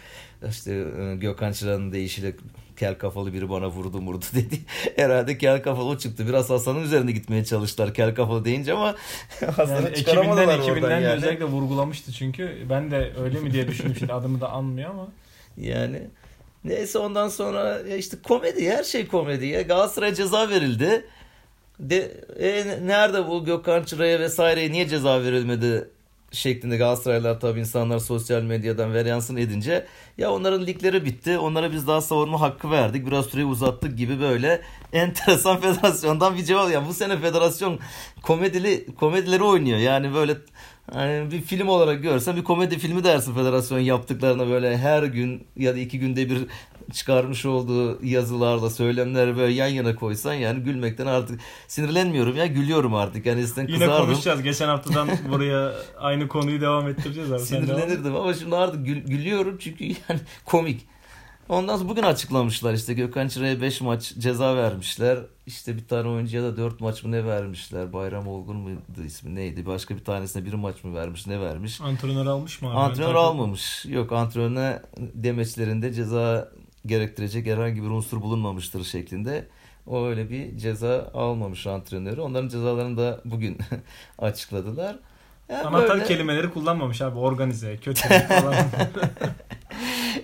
işte 0.51 0.87
e, 1.01 1.17
Gökhan 1.17 1.53
Çıra'nın 1.53 1.93
deyişiyle 1.93 2.33
kel 2.77 2.99
kafalı 2.99 3.33
biri 3.33 3.51
bana 3.51 3.69
vurdu 3.69 3.99
vurdu 3.99 4.25
dedi. 4.35 4.61
Herhalde 4.97 5.39
kel 5.39 5.63
kafalı 5.63 5.89
o 5.89 5.99
çıktı. 5.99 6.29
Biraz 6.29 6.51
Hasan'ın 6.51 6.83
üzerine 6.83 7.13
gitmeye 7.13 7.45
çalıştılar 7.45 7.95
kel 7.95 8.15
kafalı 8.15 8.45
deyince 8.45 8.73
ama 8.73 8.95
Hasan'ı 9.57 9.85
yani 9.85 9.95
çıkaramadılar 9.95 10.43
ekibinden, 10.43 10.73
ekibinden 10.73 11.01
yani. 11.01 11.15
özellikle 11.15 11.45
vurgulamıştı 11.45 12.13
çünkü. 12.13 12.67
Ben 12.71 12.91
de 12.91 13.13
öyle 13.23 13.41
mi 13.41 13.53
diye 13.53 13.69
düşünmüştüm. 13.69 14.11
Adımı 14.11 14.41
da 14.41 14.49
anmıyor 14.49 14.91
ama. 14.91 15.09
Yani 15.57 16.03
Neyse 16.65 16.99
ondan 16.99 17.29
sonra 17.29 17.81
işte 17.81 18.17
komedi 18.23 18.71
her 18.71 18.85
şey 18.85 19.07
komedi 19.07 19.47
ya. 19.47 19.63
Galatasaray 19.63 20.15
ceza 20.15 20.51
verildi. 20.51 21.05
De, 21.81 22.13
e, 22.41 22.79
nerede 22.87 23.29
bu 23.29 23.45
Gökhan 23.45 23.83
Çıra'ya 23.85 24.21
vesaireye 24.21 24.73
niye 24.73 24.89
ceza 24.89 25.23
verilmedi 25.23 25.89
şeklinde 26.33 26.77
Galatasaraylar 26.77 27.41
tabii 27.41 27.61
insanlar 27.61 27.99
sosyal 27.99 28.43
medyadan 28.43 28.95
veryansın 28.95 29.37
edince 29.37 29.87
ya 30.19 30.33
onların 30.33 30.67
ligleri 30.67 31.05
bitti. 31.05 31.39
Onlara 31.39 31.73
biz 31.73 31.87
daha 31.87 32.01
savunma 32.01 32.41
hakkı 32.41 32.71
verdik. 32.71 33.07
Biraz 33.07 33.27
süreyi 33.27 33.47
uzattık 33.47 33.99
gibi 33.99 34.21
böyle 34.21 34.61
enteresan 34.93 35.61
federasyondan 35.61 36.37
bir 36.37 36.45
cevap. 36.45 36.71
Yani 36.71 36.89
bu 36.89 36.95
sene 36.95 37.21
federasyon 37.21 37.79
komedili 38.23 38.87
komedileri 38.95 39.43
oynuyor. 39.43 39.79
Yani 39.79 40.15
böyle 40.15 40.37
yani 40.95 41.31
bir 41.31 41.41
film 41.41 41.69
olarak 41.69 42.03
görsen 42.03 42.37
bir 42.37 42.45
komedi 42.45 42.79
filmi 42.79 43.05
dersin 43.05 43.35
federasyon 43.35 43.79
yaptıklarına 43.79 44.49
böyle 44.49 44.79
her 44.79 45.03
gün 45.03 45.47
ya 45.57 45.75
da 45.75 45.79
iki 45.79 45.99
günde 45.99 46.31
bir 46.31 46.47
çıkarmış 46.93 47.47
olduğu 47.47 48.05
yazılarla 48.05 48.71
söylemleri 48.71 49.37
böyle 49.37 49.53
yan 49.53 49.67
yana 49.69 49.95
koysan 49.95 50.35
yani 50.35 50.61
gülmekten 50.61 51.07
artık 51.07 51.41
sinirlenmiyorum 51.69 52.37
ya 52.37 52.47
gülüyorum 52.47 52.95
artık. 52.95 53.27
Yani 53.27 53.41
eskiden 53.41 53.67
Yine 53.67 53.79
kızardım. 53.79 54.07
konuşacağız. 54.07 54.43
Geçen 54.43 54.69
haftadan 54.69 55.09
buraya 55.31 55.73
aynı 55.99 56.29
konuyu 56.29 56.61
devam 56.61 56.89
ettireceğiz 56.89 57.33
abi. 57.33 57.41
Sinirlenirdim 57.41 58.17
ama 58.17 58.35
şimdi 58.35 58.57
artık 58.57 58.87
gül, 58.87 58.99
gülüyorum 58.99 59.59
çünkü 59.59 59.85
yani 59.85 60.21
komik. 60.45 60.87
Ondan 61.49 61.77
sonra 61.77 61.89
bugün 61.89 62.03
açıklamışlar 62.03 62.75
işte 62.75 62.95
Gökhan 62.95 63.29
Çıra'ya 63.29 63.61
5 63.61 63.81
maç 63.81 64.15
ceza 64.19 64.57
vermişler. 64.57 65.19
İşte 65.47 65.77
bir 65.77 65.89
tane 65.89 66.09
oyuncuya 66.09 66.43
da 66.43 66.57
4 66.57 66.81
maç 66.81 67.05
mı 67.05 67.13
ne 67.13 67.25
vermişler? 67.27 67.93
Bayram 67.93 68.29
Olgun 68.29 68.57
muydu 68.57 68.79
ismi 69.07 69.35
neydi? 69.35 69.67
Başka 69.67 69.97
bir 69.97 70.05
tanesine 70.05 70.45
bir 70.45 70.53
maç 70.55 70.85
mı 70.85 70.95
vermiş 70.95 71.27
ne 71.27 71.41
vermiş? 71.41 71.81
Antrenör 71.81 72.27
almış 72.27 72.63
mı? 72.63 72.71
Abi? 72.71 72.77
Antrenör 72.79 73.15
almamış. 73.15 73.87
Yok 73.89 74.13
antrenörüne 74.13 74.83
demeçlerinde 74.99 75.93
ceza 75.93 76.49
gerektirecek 76.87 77.47
herhangi 77.47 77.83
bir 77.83 77.89
unsur 77.89 78.23
bulunmamıştır 78.23 78.85
şeklinde. 78.85 79.49
O 79.87 80.07
öyle 80.07 80.31
bir 80.31 80.59
ceza 80.59 81.11
almamış 81.15 81.67
antrenörü. 81.67 82.21
Onların 82.21 82.49
cezalarını 82.49 82.97
da 82.97 83.21
bugün 83.25 83.59
açıkladılar. 84.19 84.99
Yani 85.49 85.63
Anahtar 85.63 85.89
böyle... 85.89 86.05
kelimeleri 86.05 86.51
kullanmamış 86.51 87.03
abi. 87.03 87.19
Organize, 87.19 87.77
kötü 87.77 88.09
falan. 88.09 88.55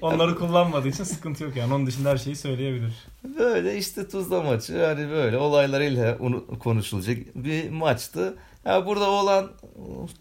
Onları 0.00 0.34
kullanmadığı 0.34 0.88
için 0.88 1.04
sıkıntı 1.04 1.44
yok 1.44 1.56
yani. 1.56 1.74
Onun 1.74 1.86
dışında 1.86 2.10
her 2.10 2.16
şeyi 2.16 2.36
söyleyebilir. 2.36 2.92
Böyle 3.38 3.76
işte 3.76 4.08
Tuzla 4.08 4.42
maçı 4.42 4.72
yani 4.72 5.10
böyle 5.10 5.36
olaylarıyla 5.36 6.18
konuşulacak 6.58 7.18
bir 7.34 7.70
maçtı. 7.70 8.34
Yani 8.64 8.86
burada 8.86 9.10
olan 9.10 9.50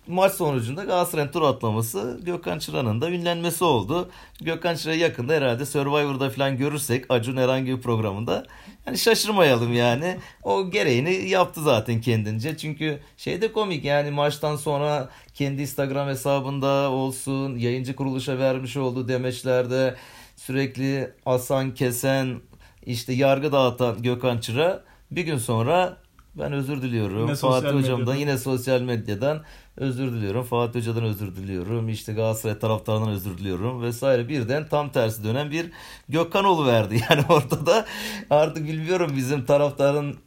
maç 0.08 0.34
sonucunda 0.34 0.84
Galatasaray'ın 0.84 1.32
tur 1.32 1.42
atlaması 1.42 2.20
Gökhan 2.24 2.60
Çıra'nın 2.60 3.02
da 3.02 3.10
ünlenmesi 3.10 3.64
oldu. 3.64 4.10
Gökhan 4.42 4.76
Çıra 4.76 4.94
yakında 4.94 5.34
herhalde 5.34 5.66
Survivor'da 5.66 6.30
falan 6.30 6.58
görürsek 6.58 7.06
Acun 7.10 7.38
herhangi 7.38 7.78
bir 7.78 7.82
programında 7.82 8.46
yani 8.88 8.98
şaşırmayalım 8.98 9.74
yani. 9.74 10.18
O 10.44 10.70
gereğini 10.70 11.30
yaptı 11.30 11.62
zaten 11.62 12.02
kendince. 12.02 12.58
Çünkü 12.58 13.00
şey 13.18 13.42
de 13.42 13.52
komik 13.52 13.86
yani 13.86 14.12
maçtan 14.12 14.56
sonra 14.56 15.10
kendi 15.34 15.62
Instagram 15.62 16.08
hesabında 16.08 16.90
olsun 16.92 17.58
yayıncı 17.58 17.96
kuruluşa 17.96 18.40
vermiş 18.40 18.78
olduğu 18.78 19.08
demeçlerde 19.08 19.96
sürekli 20.36 21.14
asan 21.26 21.74
kesen 21.74 22.42
işte 22.86 23.14
yargı 23.14 23.52
dağıtan 23.52 24.02
Gökhan 24.02 24.38
Çıra 24.38 24.84
bir 25.12 25.22
gün 25.24 25.38
sonra 25.38 25.98
Ben 26.36 26.54
özür 26.54 26.82
diliyorum. 26.82 27.22
Yine 27.22 27.36
Fatih 27.36 27.68
hocamdan 27.68 28.00
medyadan. 28.00 28.16
yine 28.16 28.38
sosyal 28.38 28.82
medyadan 28.82 29.42
özür 29.78 30.12
diliyorum. 30.12 30.44
Fatih 30.44 30.80
hocadan 30.80 31.04
özür 31.04 31.36
diliyorum. 31.36 31.90
İşte 31.90 32.14
Galatasaray 32.14 32.60
taraftarından 32.60 33.10
özür 33.10 33.38
diliyorum 33.38 33.82
vesaire. 33.82 34.30
Birden 34.30 34.68
tam 34.68 34.90
tersi 34.92 35.24
dönen 35.24 35.52
bir 35.52 35.72
Gökhanoğlu 36.10 36.66
verdi. 36.66 37.02
Yani 37.10 37.24
ortada 37.30 37.86
artık 38.30 38.68
bilmiyorum 38.68 39.12
bizim 39.16 39.46
taraftarın 39.46 40.18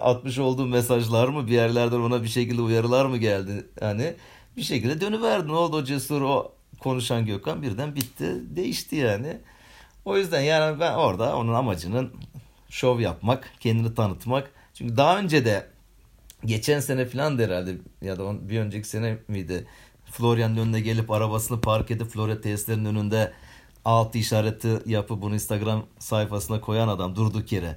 atmış 0.00 0.38
olduğu 0.38 0.66
mesajlar 0.66 1.28
mı 1.28 1.46
bir 1.46 1.52
yerlerden 1.52 2.00
ona 2.00 2.22
bir 2.22 2.28
şekilde 2.28 2.62
uyarılar 2.62 3.06
mı 3.06 3.16
geldi? 3.16 3.66
Hani 3.80 4.14
bir 4.56 4.62
şekilde 4.62 5.00
dönüverdi. 5.00 5.48
Ne 5.48 5.52
oldu 5.52 5.76
o 5.76 5.84
cesur 5.84 6.22
o 6.22 6.52
konuşan 6.80 7.26
Gökhan 7.26 7.62
birden 7.62 7.94
bitti. 7.94 8.34
Değişti 8.56 8.96
yani. 8.96 9.38
O 10.04 10.16
yüzden 10.16 10.40
yani 10.40 10.80
ben 10.80 10.92
orada 10.94 11.36
onun 11.36 11.54
amacının 11.54 12.12
şov 12.70 13.00
yapmak, 13.00 13.52
kendini 13.60 13.94
tanıtmak. 13.94 14.50
Çünkü 14.74 14.96
daha 14.96 15.18
önce 15.18 15.44
de 15.44 15.66
geçen 16.44 16.80
sene 16.80 17.06
falan 17.06 17.38
da 17.38 17.42
herhalde 17.42 17.76
ya 18.02 18.18
da 18.18 18.48
bir 18.48 18.60
önceki 18.60 18.88
sene 18.88 19.18
miydi? 19.28 19.66
Florian'ın 20.04 20.56
önüne 20.56 20.80
gelip 20.80 21.10
arabasını 21.10 21.60
park 21.60 21.90
edip 21.90 22.10
Florya 22.10 22.40
tesislerinin 22.40 22.84
önünde 22.84 23.32
altı 23.84 24.18
işareti 24.18 24.78
yapıp 24.86 25.22
bunu 25.22 25.34
Instagram 25.34 25.86
sayfasına 25.98 26.60
koyan 26.60 26.88
adam 26.88 27.16
durduk 27.16 27.52
yere. 27.52 27.76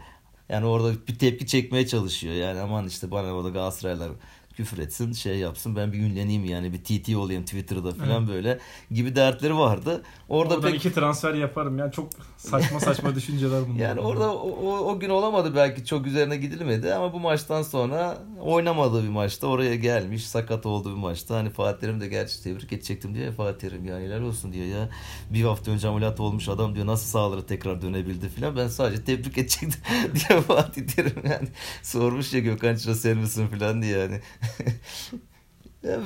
Yani 0.49 0.65
orada 0.65 0.93
bir 1.07 1.19
tepki 1.19 1.47
çekmeye 1.47 1.87
çalışıyor. 1.87 2.33
Yani 2.33 2.59
aman 2.59 2.87
işte 2.87 3.11
bana 3.11 3.33
orada 3.33 3.49
Galatasaraylar 3.49 4.11
küfür 4.53 4.77
etsin 4.77 5.13
şey 5.13 5.37
yapsın 5.37 5.75
ben 5.75 5.93
bir 5.93 5.99
ünleneyim 5.99 6.45
yani 6.45 6.73
bir 6.73 6.83
TT 6.83 7.15
olayım 7.15 7.43
Twitter'da 7.43 7.91
falan 7.91 8.27
böyle 8.27 8.59
gibi 8.91 9.15
dertleri 9.15 9.57
vardı. 9.57 10.03
Orada 10.29 10.53
Oradan 10.55 10.71
pek 10.71 10.79
iki 10.79 10.93
transfer 10.93 11.33
yaparım. 11.33 11.77
Yani 11.77 11.91
çok 11.91 12.09
saçma 12.37 12.79
saçma 12.79 13.15
düşünceler 13.15 13.63
bunlar. 13.67 13.79
yani 13.79 13.99
orada 13.99 14.33
o, 14.33 14.49
o, 14.49 14.91
o 14.91 14.99
gün 14.99 15.09
olamadı 15.09 15.55
belki 15.55 15.85
çok 15.85 16.07
üzerine 16.07 16.37
gidilmedi 16.37 16.93
ama 16.93 17.13
bu 17.13 17.19
maçtan 17.19 17.61
sonra 17.61 18.17
oynamadığı 18.41 19.03
bir 19.03 19.09
maçta 19.09 19.47
oraya 19.47 19.75
gelmiş 19.75 20.27
sakat 20.27 20.65
olduğu 20.65 20.91
bir 20.95 20.99
maçta 20.99 21.35
hani 21.35 21.49
Fatih 21.49 21.79
Terim 21.79 22.01
de 22.01 22.07
gerçi 22.07 22.43
tebrik 22.43 22.73
edecektim 22.73 23.15
ya 23.15 23.31
Fatih 23.31 23.69
Terim 23.69 23.85
yani 23.85 24.05
helal 24.05 24.21
olsun 24.21 24.53
diyor 24.53 24.65
ya 24.65 24.89
bir 25.29 25.43
hafta 25.43 25.71
önce 25.71 25.87
ameliyat 25.87 26.19
olmuş 26.19 26.49
adam 26.49 26.75
diyor 26.75 26.85
nasıl 26.85 27.05
sağlara 27.07 27.45
tekrar 27.45 27.81
dönebildi 27.81 28.29
filan 28.29 28.55
ben 28.55 28.67
sadece 28.67 29.03
tebrik 29.03 29.37
edecektim 29.37 29.81
diyor 30.29 30.41
Fatih 30.43 30.87
Terim 30.87 31.23
yani 31.29 31.47
sormuş 31.83 32.33
ya 32.33 32.39
Gökhan 32.39 32.75
Çıra 32.75 32.95
sen 32.95 33.17
misin 33.17 33.47
filan 33.47 33.81
diye 33.81 33.97
yani 33.97 34.19
Ya 35.13 35.19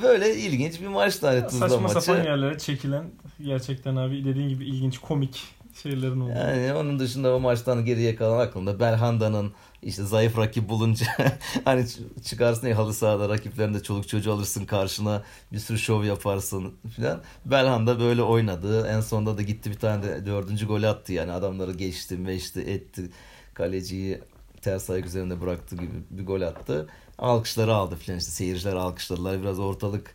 böyle 0.02 0.36
ilginç 0.36 0.80
bir 0.80 0.86
maçtı 0.86 1.26
hani 1.26 1.46
Tuzla 1.46 1.68
saçma 1.68 1.88
maçı. 1.88 2.00
sapan 2.00 2.24
yerlere 2.24 2.58
çekilen 2.58 3.04
gerçekten 3.44 3.96
abi 3.96 4.24
dediğin 4.24 4.48
gibi 4.48 4.64
ilginç 4.66 4.98
komik 4.98 5.42
şeylerin 5.82 6.20
oldu. 6.20 6.32
Yani 6.36 6.74
onun 6.74 6.98
dışında 6.98 7.34
o 7.34 7.40
maçtan 7.40 7.84
geriye 7.84 8.16
kalan 8.16 8.40
aklımda 8.46 8.80
Belhanda'nın 8.80 9.52
işte 9.82 10.02
zayıf 10.02 10.38
rakip 10.38 10.68
bulunca 10.68 11.06
hani 11.64 11.86
çıkarsın 12.24 12.68
ya 12.68 12.76
halı 12.78 12.94
sahada 12.94 13.28
rakiplerinde 13.28 13.82
çoluk 13.82 14.08
çocuğu 14.08 14.32
alırsın 14.32 14.64
karşına 14.64 15.22
bir 15.52 15.58
sürü 15.58 15.78
şov 15.78 16.04
yaparsın 16.04 16.74
filan. 16.96 17.20
Belhanda 17.44 18.00
böyle 18.00 18.22
oynadı. 18.22 18.86
En 18.88 19.00
sonunda 19.00 19.38
da 19.38 19.42
gitti 19.42 19.70
bir 19.70 19.78
tane 19.78 20.02
de 20.02 20.26
dördüncü 20.26 20.66
gol 20.66 20.82
attı 20.82 21.12
yani 21.12 21.32
adamları 21.32 21.72
geçti 21.72 22.16
meşti 22.16 22.60
etti. 22.60 23.10
Kaleciyi 23.54 24.20
ters 24.62 24.90
ayak 24.90 25.06
üzerinde 25.06 25.40
bıraktı 25.40 25.76
gibi 25.76 25.94
bir 26.10 26.26
gol 26.26 26.40
attı. 26.40 26.88
Alkışları 27.20 27.74
aldı 27.74 27.96
filan 27.96 28.18
işte 28.18 28.30
seyirciler 28.30 28.76
alkışladılar. 28.76 29.42
Biraz 29.42 29.58
ortalık 29.58 30.14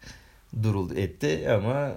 duruldu 0.63 0.93
etti 0.93 1.49
ama 1.51 1.91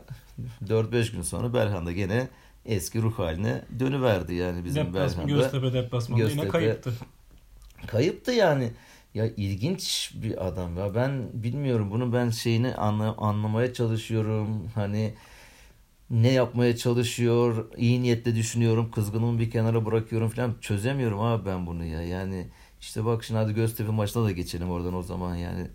4-5 0.67 1.13
gün 1.13 1.23
sonra 1.23 1.55
Belhanda 1.55 1.93
gene 1.93 2.29
eski 2.67 3.03
ruh 3.03 3.19
haline 3.19 3.63
dönüverdi 3.79 4.35
yani 4.35 4.65
bizim 4.65 4.87
Deplasman, 4.87 5.27
Belhanda. 5.29 5.43
Göztepe 5.43 5.73
deplasmanında 5.73 6.31
yine 6.31 6.41
Göztepe- 6.43 6.49
kayıptı. 6.49 6.93
Kayıptı 7.87 8.33
yani. 8.33 8.71
Ya 9.15 9.27
ilginç 9.37 10.13
bir 10.23 10.47
adam 10.47 10.77
ya. 10.77 10.95
Ben 10.95 11.29
bilmiyorum 11.33 11.91
bunu 11.91 12.13
ben 12.13 12.31
şeyini 12.31 12.75
anla, 12.75 13.15
anlamaya 13.19 13.73
çalışıyorum. 13.75 14.71
Hani 14.75 15.15
ne 16.11 16.33
yapmaya 16.33 16.77
çalışıyor? 16.77 17.67
iyi 17.77 18.03
niyetle 18.03 18.35
düşünüyorum. 18.35 18.91
Kızgınımı 18.91 19.39
bir 19.39 19.51
kenara 19.51 19.87
bırakıyorum 19.87 20.29
falan. 20.29 20.55
Çözemiyorum 20.61 21.21
abi 21.21 21.47
ben 21.47 21.67
bunu 21.67 21.85
ya. 21.85 22.03
Yani 22.03 22.47
işte 22.81 23.05
bak 23.05 23.25
şimdi 23.25 23.41
hadi 23.41 23.55
Göztepe 23.55 23.91
maçına 23.91 24.25
da 24.25 24.31
geçelim 24.33 24.71
oradan 24.71 24.95
o 24.95 25.03
zaman 25.03 25.35
yani 25.37 25.67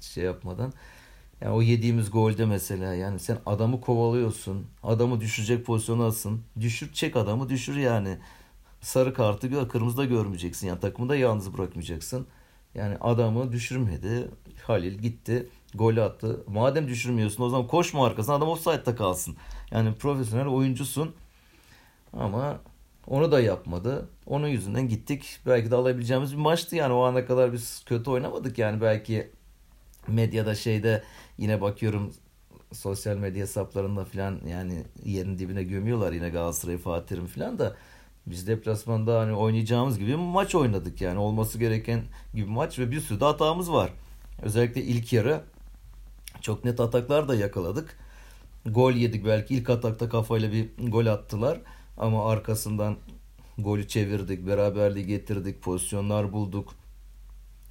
şey 0.00 0.24
yapmadan. 0.24 0.72
Yani 1.40 1.54
o 1.54 1.62
yediğimiz 1.62 2.10
golde 2.10 2.46
mesela 2.46 2.94
yani 2.94 3.18
sen 3.18 3.38
adamı 3.46 3.80
kovalıyorsun. 3.80 4.66
Adamı 4.82 5.20
düşürecek 5.20 5.66
pozisyona 5.66 6.04
alsın. 6.04 6.42
Düşür 6.60 6.92
çek 6.92 7.16
adamı 7.16 7.48
düşür 7.48 7.76
yani. 7.76 8.18
Sarı 8.80 9.14
kartı 9.14 9.46
gör, 9.46 9.68
kırmızı 9.68 9.96
da 9.96 10.04
görmeyeceksin. 10.04 10.66
Yani 10.66 10.80
takımı 10.80 11.08
da 11.08 11.16
yalnız 11.16 11.58
bırakmayacaksın. 11.58 12.26
Yani 12.74 12.96
adamı 13.00 13.52
düşürmedi. 13.52 14.28
Halil 14.62 14.98
gitti. 14.98 15.48
Golü 15.74 16.02
attı. 16.02 16.44
Madem 16.46 16.88
düşürmüyorsun 16.88 17.44
o 17.44 17.48
zaman 17.48 17.66
koşma 17.66 18.06
arkasına 18.06 18.34
adam 18.34 18.48
offside'da 18.48 18.96
kalsın. 18.96 19.36
Yani 19.70 19.94
profesyonel 19.94 20.46
oyuncusun. 20.46 21.14
Ama 22.12 22.60
onu 23.06 23.32
da 23.32 23.40
yapmadı. 23.40 24.08
Onun 24.26 24.48
yüzünden 24.48 24.88
gittik. 24.88 25.38
Belki 25.46 25.70
de 25.70 25.76
alabileceğimiz 25.76 26.32
bir 26.32 26.38
maçtı 26.38 26.76
yani. 26.76 26.92
O 26.92 27.02
ana 27.02 27.26
kadar 27.26 27.52
biz 27.52 27.84
kötü 27.86 28.10
oynamadık 28.10 28.58
yani. 28.58 28.80
Belki 28.80 29.30
medyada 30.08 30.54
şeyde 30.54 31.02
yine 31.38 31.60
bakıyorum 31.60 32.12
sosyal 32.72 33.16
medya 33.16 33.42
hesaplarında 33.42 34.04
falan 34.04 34.40
yani 34.48 34.84
yerin 35.04 35.38
dibine 35.38 35.64
gömüyorlar 35.64 36.12
yine 36.12 36.28
Galatasaray'ı 36.30 36.78
Fatih 36.78 37.06
Terim 37.06 37.26
falan 37.26 37.58
da 37.58 37.76
biz 38.26 38.46
deplasmanda 38.46 39.20
hani 39.20 39.32
oynayacağımız 39.32 39.98
gibi 39.98 40.10
bir 40.10 40.14
maç 40.14 40.54
oynadık 40.54 41.00
yani 41.00 41.18
olması 41.18 41.58
gereken 41.58 42.02
gibi 42.34 42.50
maç 42.50 42.78
ve 42.78 42.90
bir 42.90 43.00
sürü 43.00 43.20
de 43.20 43.24
hatamız 43.24 43.72
var. 43.72 43.90
Özellikle 44.42 44.82
ilk 44.82 45.12
yarı 45.12 45.40
çok 46.40 46.64
net 46.64 46.80
ataklar 46.80 47.28
da 47.28 47.34
yakaladık. 47.34 47.98
Gol 48.66 48.92
yedik 48.92 49.26
belki 49.26 49.54
ilk 49.54 49.70
atakta 49.70 50.08
kafayla 50.08 50.52
bir 50.52 50.68
gol 50.88 51.06
attılar 51.06 51.60
ama 51.96 52.30
arkasından 52.30 52.96
golü 53.58 53.88
çevirdik, 53.88 54.46
beraberliği 54.46 55.06
getirdik, 55.06 55.62
pozisyonlar 55.62 56.32
bulduk. 56.32 56.74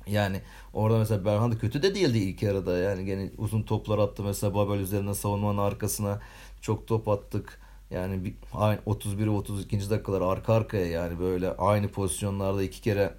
Yani 0.08 0.42
orada 0.74 0.98
mesela 1.00 1.26
Berhan 1.26 1.58
kötü 1.58 1.84
de 1.84 1.96
değildi 1.96 2.18
ilk 2.18 2.42
yarıda. 2.44 2.78
Yani 2.78 3.06
gene 3.06 3.32
uzun 3.38 3.64
toplar 3.64 4.00
attı 4.00 4.24
mesela 4.24 4.56
Babel 4.56 4.80
üzerine 4.80 5.14
savunmanın 5.14 5.58
arkasına 5.58 6.20
çok 6.62 6.88
top 6.88 7.08
attık. 7.08 7.60
Yani 7.92 8.34
aynı 8.54 8.80
31 8.86 9.28
32. 9.28 9.90
dakikalar 9.90 10.22
arka 10.22 10.54
arkaya 10.54 10.86
yani 10.86 11.20
böyle 11.20 11.52
aynı 11.52 11.88
pozisyonlarda 11.88 12.64
iki 12.64 12.82
kere 12.82 13.14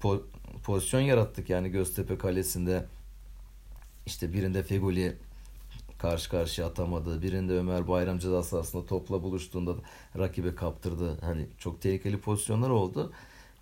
po- 0.00 0.22
pozisyon 0.64 1.00
yarattık 1.00 1.50
yani 1.50 1.68
Göztepe 1.68 2.18
kalesinde. 2.18 2.86
İşte 4.06 4.32
birinde 4.32 4.62
Fegoli 4.62 5.16
karşı 6.02 6.30
karşıya 6.30 6.66
atamadı. 6.66 7.22
Birinde 7.22 7.52
Ömer 7.52 7.88
Bayram 7.88 8.18
ceza 8.18 8.42
sahasında 8.42 8.86
topla 8.86 9.22
buluştuğunda 9.22 9.74
rakibe 10.18 10.54
kaptırdı. 10.54 11.18
Hani 11.20 11.46
çok 11.58 11.80
tehlikeli 11.80 12.20
pozisyonlar 12.20 12.70
oldu. 12.70 13.12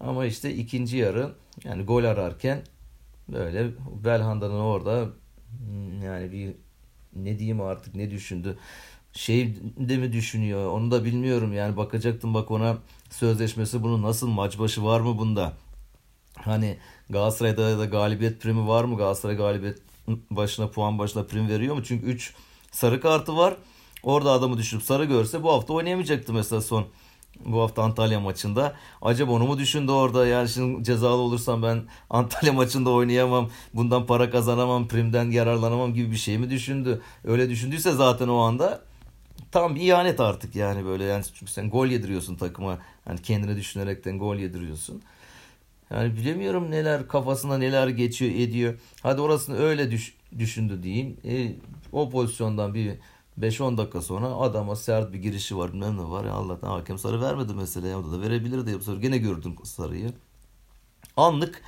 Ama 0.00 0.26
işte 0.26 0.54
ikinci 0.54 0.96
yarı 0.96 1.34
yani 1.64 1.84
gol 1.84 2.04
ararken 2.04 2.62
böyle 3.28 3.70
Belhanda'nın 4.04 4.60
orada 4.60 5.08
hmm, 5.58 6.02
yani 6.02 6.32
bir 6.32 6.54
ne 7.16 7.38
diyeyim 7.38 7.60
artık 7.60 7.94
ne 7.94 8.10
düşündü. 8.10 8.58
Şey 9.12 9.56
de 9.76 9.96
mi 9.96 10.12
düşünüyor 10.12 10.70
onu 10.72 10.90
da 10.90 11.04
bilmiyorum 11.04 11.52
yani 11.52 11.76
bakacaktım 11.76 12.34
bak 12.34 12.50
ona 12.50 12.78
sözleşmesi 13.10 13.82
bunun 13.82 14.02
nasıl 14.02 14.28
maç 14.28 14.58
başı 14.58 14.84
var 14.84 15.00
mı 15.00 15.18
bunda? 15.18 15.52
Hani 16.34 16.76
Galatasaray'da 17.10 17.78
da 17.78 17.84
galibiyet 17.84 18.40
primi 18.40 18.68
var 18.68 18.84
mı? 18.84 18.96
Galatasaray 18.96 19.36
galibiyet 19.36 19.89
başına 20.30 20.68
puan 20.70 20.98
başına 20.98 21.22
prim 21.24 21.48
veriyor 21.48 21.74
mu? 21.74 21.84
Çünkü 21.84 22.06
3 22.06 22.34
sarı 22.72 23.00
kartı 23.00 23.36
var. 23.36 23.56
Orada 24.02 24.30
adamı 24.30 24.58
düşürüp 24.58 24.82
sarı 24.82 25.04
görse 25.04 25.42
bu 25.42 25.52
hafta 25.52 25.72
oynayamayacaktı 25.72 26.32
mesela 26.32 26.60
son 26.62 26.86
bu 27.44 27.60
hafta 27.60 27.82
Antalya 27.82 28.20
maçında. 28.20 28.74
Acaba 29.02 29.32
onu 29.32 29.46
mu 29.46 29.58
düşündü 29.58 29.92
orada? 29.92 30.26
Yani 30.26 30.48
şimdi 30.48 30.84
cezalı 30.84 31.20
olursam 31.20 31.62
ben 31.62 31.82
Antalya 32.10 32.52
maçında 32.52 32.90
oynayamam. 32.90 33.50
Bundan 33.74 34.06
para 34.06 34.30
kazanamam. 34.30 34.88
Primden 34.88 35.30
yararlanamam 35.30 35.94
gibi 35.94 36.10
bir 36.10 36.16
şey 36.16 36.38
mi 36.38 36.50
düşündü? 36.50 37.00
Öyle 37.24 37.50
düşündüyse 37.50 37.92
zaten 37.92 38.28
o 38.28 38.36
anda 38.38 38.82
tam 39.52 39.74
bir 39.74 39.80
ihanet 39.80 40.20
artık 40.20 40.56
yani 40.56 40.84
böyle. 40.84 41.04
Yani 41.04 41.24
çünkü 41.34 41.52
sen 41.52 41.70
gol 41.70 41.86
yediriyorsun 41.86 42.36
takıma. 42.36 42.78
Hani 43.04 43.22
kendine 43.22 43.56
düşünerekten 43.56 44.18
gol 44.18 44.36
yediriyorsun. 44.36 45.02
Yani 45.90 46.16
bilemiyorum 46.16 46.70
neler 46.70 47.08
kafasında 47.08 47.58
neler 47.58 47.88
geçiyor 47.88 48.32
ediyor. 48.34 48.74
Hadi 49.02 49.20
orasını 49.20 49.58
öyle 49.58 49.90
düş, 49.90 50.14
düşündü 50.38 50.82
diyeyim. 50.82 51.16
E, 51.24 51.52
o 51.92 52.10
pozisyondan 52.10 52.74
bir 52.74 52.92
5-10 53.40 53.78
dakika 53.78 54.02
sonra 54.02 54.26
adama 54.26 54.76
sert 54.76 55.12
bir 55.12 55.18
girişi 55.18 55.56
var 55.56 55.72
bilmem 55.72 55.96
ne 55.96 56.10
var. 56.10 56.24
Ya 56.24 56.32
Allah'tan 56.32 56.70
hakem 56.70 56.98
sarı 56.98 57.20
vermedi 57.20 57.52
mesela. 57.56 57.98
O 57.98 58.12
da 58.12 58.20
verebilirdi. 58.20 58.74
Bu 58.78 58.82
sefer 58.82 59.00
gene 59.00 59.18
gördüm 59.18 59.56
sarıyı. 59.64 60.12
Anlık 61.16 61.62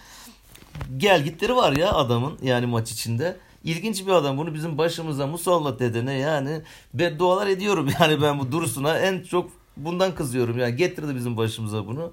gel 0.96 1.24
gitleri 1.24 1.56
var 1.56 1.72
ya 1.76 1.92
adamın 1.92 2.38
yani 2.42 2.66
maç 2.66 2.92
içinde. 2.92 3.36
İlginç 3.64 4.06
bir 4.06 4.12
adam. 4.12 4.38
Bunu 4.38 4.54
bizim 4.54 4.78
başımıza 4.78 5.26
musallat 5.26 5.82
edene 5.82 6.12
yani 6.14 6.62
beddualar 6.94 7.46
ediyorum. 7.46 7.88
Yani 8.00 8.22
ben 8.22 8.38
bu 8.38 8.52
Dursun'a 8.52 8.98
en 8.98 9.22
çok 9.22 9.50
bundan 9.76 10.14
kızıyorum. 10.14 10.58
Yani 10.58 10.76
getirdi 10.76 11.14
bizim 11.14 11.36
başımıza 11.36 11.86
bunu. 11.86 12.12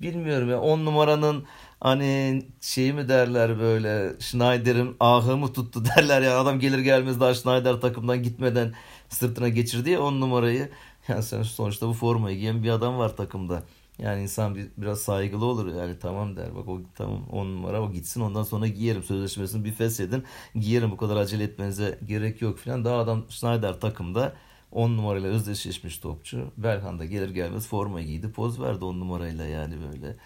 Bilmiyorum 0.00 0.50
ya 0.50 0.60
10 0.60 0.84
numaranın 0.84 1.44
hani 1.80 2.42
şey 2.60 2.92
mi 2.92 3.08
derler 3.08 3.58
böyle 3.60 4.20
Schneider'in 4.20 4.96
ahı 5.00 5.36
mı 5.36 5.52
tuttu 5.52 5.84
derler 5.96 6.22
ya 6.22 6.40
adam 6.40 6.60
gelir 6.60 6.78
gelmez 6.78 7.20
daha 7.20 7.34
Schneider 7.34 7.74
takımdan 7.80 8.22
gitmeden 8.22 8.74
sırtına 9.08 9.48
geçirdi 9.48 9.90
ya 9.90 10.02
10 10.02 10.20
numarayı. 10.20 10.70
Yani 11.08 11.22
sen 11.22 11.42
sonuçta 11.42 11.88
bu 11.88 11.92
formayı 11.92 12.38
giyen 12.38 12.62
bir 12.62 12.70
adam 12.70 12.98
var 12.98 13.16
takımda. 13.16 13.62
Yani 13.98 14.22
insan 14.22 14.54
bir, 14.54 14.66
biraz 14.76 15.00
saygılı 15.00 15.44
olur 15.44 15.74
yani 15.74 15.98
tamam 15.98 16.36
der 16.36 16.54
bak 16.56 16.68
o 16.68 16.80
tamam 16.94 17.28
10 17.32 17.46
numara 17.46 17.82
o 17.82 17.92
gitsin 17.92 18.20
ondan 18.20 18.42
sonra 18.42 18.66
giyerim 18.66 19.02
sözleşmesini 19.02 19.64
bir 19.64 19.72
feshedin 19.72 20.24
giyerim 20.54 20.90
bu 20.90 20.96
kadar 20.96 21.16
acele 21.16 21.44
etmenize 21.44 21.98
gerek 22.06 22.42
yok 22.42 22.58
filan. 22.58 22.84
Daha 22.84 22.98
adam 22.98 23.24
Schneider 23.28 23.80
takımda 23.80 24.32
10 24.72 24.96
numarayla 24.96 25.28
özdeşleşmiş 25.28 25.98
topçu. 25.98 26.52
Belhanda 26.56 27.04
gelir 27.04 27.30
gelmez 27.30 27.66
formayı 27.66 28.06
giydi 28.06 28.32
poz 28.32 28.60
verdi 28.60 28.84
10 28.84 29.00
numarayla 29.00 29.46
yani 29.46 29.74
böyle. 29.80 30.16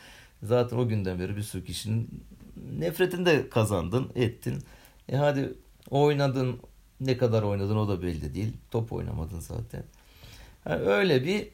Zaten 0.42 0.76
o 0.76 0.88
günden 0.88 1.18
beri 1.18 1.36
bir 1.36 1.42
sürü 1.42 1.64
kişinin 1.64 2.24
nefretini 2.78 3.26
de 3.26 3.48
kazandın 3.48 4.12
ettin. 4.14 4.62
E 5.08 5.16
hadi 5.16 5.54
oynadın 5.90 6.60
ne 7.00 7.16
kadar 7.16 7.42
oynadın 7.42 7.76
o 7.76 7.88
da 7.88 8.02
belli 8.02 8.34
değil. 8.34 8.52
Top 8.70 8.92
oynamadın 8.92 9.40
zaten. 9.40 9.84
Yani 10.68 10.82
öyle 10.82 11.24
bir 11.24 11.48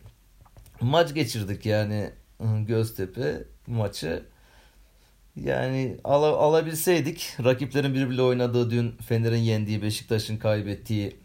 maç 0.81 1.15
geçirdik 1.15 1.67
yani 1.67 2.11
Göztepe 2.67 3.45
maçı. 3.67 4.23
Yani 5.37 5.97
al, 6.05 6.23
alabilseydik 6.23 7.37
rakiplerin 7.45 7.95
birbiriyle 7.95 8.23
oynadığı 8.23 8.71
dün 8.71 8.91
Fener'in 8.91 9.37
yendiği 9.37 9.83
Beşiktaş'ın 9.83 10.37
kaybettiği 10.37 11.17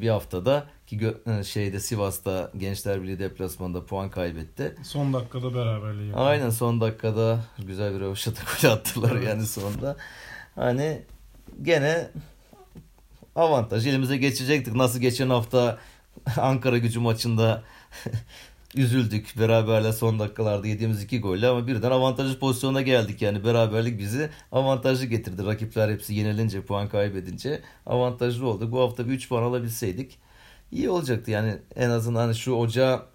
bir 0.00 0.08
haftada 0.08 0.66
ki 0.86 1.14
e, 1.26 1.44
şeyde 1.44 1.80
Sivas'ta 1.80 2.50
Gençler 2.56 3.02
Birliği 3.02 3.18
deplasmanda 3.18 3.86
puan 3.86 4.10
kaybetti. 4.10 4.74
Son 4.82 5.12
dakikada 5.12 5.54
beraberliği. 5.54 6.14
Aynen 6.14 6.50
son 6.50 6.80
dakikada 6.80 7.40
güzel 7.58 7.94
bir 7.94 8.00
röveşata 8.00 8.42
gol 8.42 8.70
attılar 8.70 9.12
evet. 9.12 9.28
yani 9.28 9.46
sonunda. 9.46 9.96
Hani 10.54 11.02
gene 11.62 12.10
avantaj 13.36 13.86
elimize 13.86 14.16
geçecektik. 14.16 14.74
Nasıl 14.74 15.00
geçen 15.00 15.30
hafta 15.30 15.78
Ankara 16.36 16.78
gücü 16.78 17.00
maçında 17.00 17.62
üzüldük 18.76 19.34
beraberle 19.38 19.92
son 19.92 20.18
dakikalarda 20.18 20.66
yediğimiz 20.66 21.02
iki 21.02 21.20
golle 21.20 21.48
ama 21.48 21.66
birden 21.66 21.90
avantajlı 21.90 22.38
pozisyona 22.38 22.82
geldik. 22.82 23.22
Yani 23.22 23.44
beraberlik 23.44 23.98
bizi 23.98 24.30
avantajlı 24.52 25.06
getirdi. 25.06 25.44
Rakipler 25.46 25.88
hepsi 25.88 26.14
yenilince 26.14 26.62
puan 26.62 26.88
kaybedince 26.88 27.60
avantajlı 27.86 28.48
oldu. 28.48 28.72
Bu 28.72 28.80
hafta 28.80 29.06
bir 29.06 29.12
3 29.12 29.28
puan 29.28 29.42
alabilseydik 29.42 30.18
iyi 30.72 30.90
olacaktı. 30.90 31.30
Yani 31.30 31.58
en 31.76 31.90
azından 31.90 32.20
hani 32.20 32.34
şu 32.34 32.52
ocağı 32.52 33.06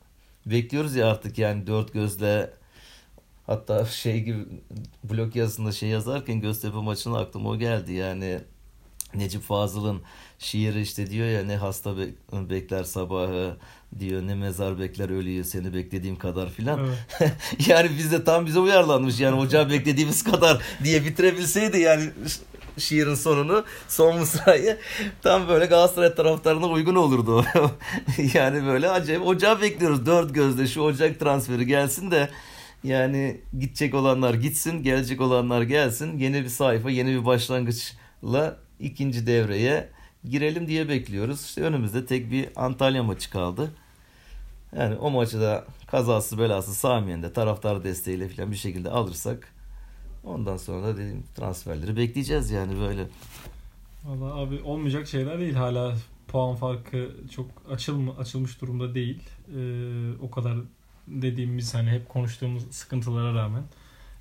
bekliyoruz 0.46 0.96
ya 0.96 1.12
artık 1.12 1.38
yani 1.38 1.68
dört 1.68 1.94
gözle. 1.94 2.54
Hatta 3.48 3.86
şey 3.86 4.24
gibi 4.24 4.46
blok 5.04 5.36
yazısında 5.36 5.72
şey 5.72 5.90
yazarken 5.90 6.42
Göztepe 6.42 6.78
maçına 6.78 7.20
aklıma 7.20 7.50
o 7.50 7.58
geldi. 7.58 7.94
Yani 7.94 8.40
Necip 9.16 9.42
Fazıl'ın 9.42 10.02
şiiri 10.40 10.82
işte 10.82 11.10
diyor 11.10 11.28
ya 11.28 11.44
ne 11.44 11.58
hasta 11.58 11.98
bekler 12.32 12.84
sabahı 12.84 13.58
diyor 14.00 14.28
ne 14.28 14.36
mezar 14.36 14.80
bekler 14.80 15.10
ölüyü 15.10 15.44
seni 15.44 15.74
beklediğim 15.74 16.16
kadar 16.16 16.50
filan. 16.50 16.80
Evet. 17.20 17.34
yani 17.68 17.90
bizde 17.98 18.24
tam 18.24 18.46
bize 18.46 18.60
uyarlanmış 18.60 19.20
yani 19.20 19.40
ocağı 19.40 19.70
beklediğimiz 19.70 20.24
kadar 20.24 20.62
diye 20.84 21.06
bitirebilseydi 21.06 21.80
yani 21.80 22.10
şiirin 22.78 23.16
sonunu 23.16 23.66
son 23.88 24.20
mısrayı 24.20 24.78
tam 25.24 25.48
böyle 25.48 25.66
Galatasaray 25.66 26.16
taraftarına 26.16 26.68
uygun 26.68 26.96
olurdu. 26.96 27.46
yani 28.34 28.66
böyle 28.66 28.90
acayip 28.90 29.28
ocağı 29.28 29.62
bekliyoruz 29.62 30.06
dört 30.06 30.36
gözle 30.36 30.68
şu 30.68 30.82
ocak 30.82 31.20
transferi 31.20 31.66
gelsin 31.66 32.12
de 32.12 32.30
yani 32.84 33.42
gidecek 33.60 33.94
olanlar 33.94 34.34
gitsin 34.34 34.84
gelecek 34.84 35.22
olanlar 35.22 35.62
gelsin 35.62 36.18
yeni 36.18 36.44
bir 36.44 36.50
sayfa 36.50 36.90
yeni 36.90 37.10
bir 37.20 37.26
başlangıçla 37.26 38.58
ikinci 38.80 39.28
devreye 39.28 39.90
girelim 40.30 40.68
diye 40.68 40.90
bekliyoruz. 40.90 41.46
İşte 41.46 41.62
önümüzde 41.62 42.06
tek 42.06 42.32
bir 42.32 42.50
Antalya 42.56 43.04
maçı 43.04 43.30
kaldı. 43.30 43.72
Yani 44.78 44.96
o 44.96 45.10
maçı 45.10 45.42
da 45.42 45.66
kazası 45.88 46.40
belası 46.40 46.76
Samiye'nde 46.76 47.34
taraftar 47.34 47.84
desteğiyle 47.84 48.30
falan 48.30 48.52
bir 48.52 48.56
şekilde 48.56 48.90
alırsak 48.90 49.54
ondan 50.24 50.58
sonra 50.58 50.88
da 50.88 50.98
dediğim 50.98 51.24
transferleri 51.36 51.98
bekleyeceğiz 51.98 52.52
yani 52.52 52.80
böyle. 52.80 53.08
Valla 54.06 54.36
abi 54.36 54.62
olmayacak 54.62 55.08
şeyler 55.08 55.40
değil 55.40 55.54
hala 55.54 55.96
puan 56.28 56.56
farkı 56.56 57.12
çok 57.32 57.48
açılma, 57.70 58.16
açılmış 58.16 58.62
durumda 58.62 58.96
değil. 58.96 59.24
Ee, 59.56 60.12
o 60.22 60.32
kadar 60.32 60.58
dediğimiz 61.08 61.74
hani 61.74 61.90
hep 61.90 62.10
konuştuğumuz 62.10 62.64
sıkıntılara 62.72 63.34
rağmen 63.34 63.64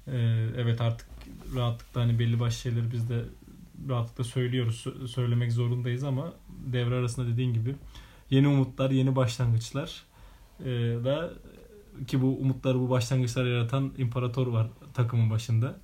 ee, 0.09 0.49
evet 0.57 0.81
artık 0.81 1.09
rahatlıkla 1.57 2.01
hani 2.01 2.19
belli 2.19 2.41
başlı 2.41 2.59
şeyleri 2.59 2.93
biz 2.93 3.09
de 3.09 3.25
rahatlıkla 3.89 4.25
söylüyoruz, 4.25 4.85
söylemek 5.07 5.53
zorundayız 5.53 6.05
ama 6.05 6.33
devre 6.67 6.95
arasında 6.95 7.29
dediğin 7.29 7.55
gibi 7.55 7.75
yeni 8.31 8.49
umutlar, 8.49 8.91
yeni 8.91 9.17
başlangıçlar 9.17 10.03
ee, 10.61 10.65
ve 11.05 11.31
ki 12.07 12.23
bu 12.23 12.39
umutları, 12.39 12.81
bu 12.81 12.91
başlangıçları 12.91 13.49
yaratan 13.49 13.93
imparator 13.99 14.47
var 14.47 14.67
takımın 14.95 15.31
başında. 15.31 15.77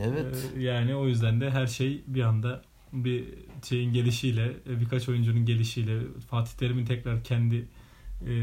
Evet. 0.00 0.50
Ee, 0.56 0.62
yani 0.62 0.94
o 0.94 1.06
yüzden 1.06 1.40
de 1.40 1.50
her 1.50 1.66
şey 1.66 2.02
bir 2.06 2.22
anda 2.22 2.62
bir 2.92 3.24
şeyin 3.68 3.92
gelişiyle, 3.92 4.52
birkaç 4.66 5.08
oyuncunun 5.08 5.44
gelişiyle, 5.44 6.00
Fatih 6.30 6.52
Terim'in 6.52 6.84
tekrar 6.84 7.24
kendi 7.24 7.68
e, 8.26 8.34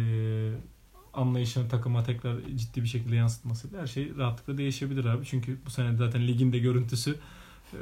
anlayışını 1.13 1.69
takıma 1.69 2.03
tekrar 2.03 2.35
ciddi 2.55 2.81
bir 2.81 2.87
şekilde 2.87 3.15
yansıtmasıyla 3.15 3.81
her 3.81 3.87
şey 3.87 4.15
rahatlıkla 4.17 4.57
değişebilir 4.57 5.05
abi. 5.05 5.25
Çünkü 5.25 5.57
bu 5.65 5.69
sene 5.69 5.97
zaten 5.97 6.27
ligin 6.27 6.53
de 6.53 6.59
görüntüsü 6.59 7.15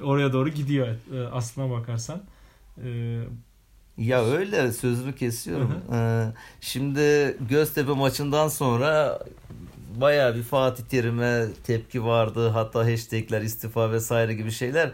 oraya 0.03 0.33
doğru 0.33 0.49
gidiyor 0.49 0.87
e, 0.87 1.27
aslına 1.31 1.71
bakarsan. 1.71 2.21
E, 2.83 3.19
ya 3.97 4.25
öyle 4.25 4.71
sözünü 4.71 5.15
kesiyorum. 5.15 5.73
Ee, 5.93 6.25
şimdi 6.61 7.37
Göztepe 7.49 7.91
maçından 7.91 8.47
sonra 8.47 9.19
baya 9.95 10.35
bir 10.35 10.43
Fatih 10.43 10.83
Terim'e 10.83 11.45
tepki 11.63 12.05
vardı. 12.05 12.47
Hatta 12.49 12.85
hashtagler 12.85 13.41
istifa 13.41 13.91
vesaire 13.91 14.33
gibi 14.33 14.51
şeyler 14.51 14.91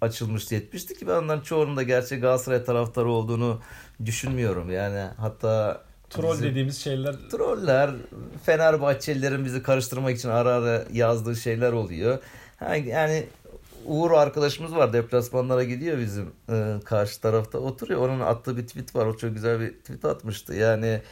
açılmıştı 0.00 0.54
etmişti 0.54 0.98
ki 0.98 1.06
ben 1.06 1.12
onların 1.12 1.42
çoğunun 1.42 1.76
da 1.76 1.82
gerçek 1.82 2.22
Galatasaray 2.22 2.64
taraftarı 2.64 3.08
olduğunu 3.08 3.60
düşünmüyorum. 4.04 4.70
Yani 4.70 5.08
hatta 5.16 5.82
Troll 6.10 6.32
bizim, 6.32 6.50
dediğimiz 6.50 6.78
şeyler. 6.78 7.14
Troller, 7.30 7.90
Fenerbahçelilerin 8.44 9.44
bizi 9.44 9.62
karıştırmak 9.62 10.16
için 10.16 10.28
ara 10.28 10.50
ara 10.50 10.84
yazdığı 10.92 11.36
şeyler 11.36 11.72
oluyor. 11.72 12.18
Yani 12.86 13.26
Uğur 13.86 14.10
arkadaşımız 14.10 14.76
var 14.76 14.92
deplasmanlara 14.92 15.64
gidiyor 15.64 15.98
bizim 15.98 16.32
e, 16.50 16.80
karşı 16.84 17.20
tarafta 17.20 17.58
oturuyor. 17.58 18.08
Onun 18.08 18.20
attığı 18.20 18.56
bir 18.56 18.66
tweet 18.66 18.94
var. 18.96 19.06
O 19.06 19.16
çok 19.16 19.34
güzel 19.34 19.60
bir 19.60 19.70
tweet 19.72 20.04
atmıştı. 20.04 20.54
Yani 20.54 21.02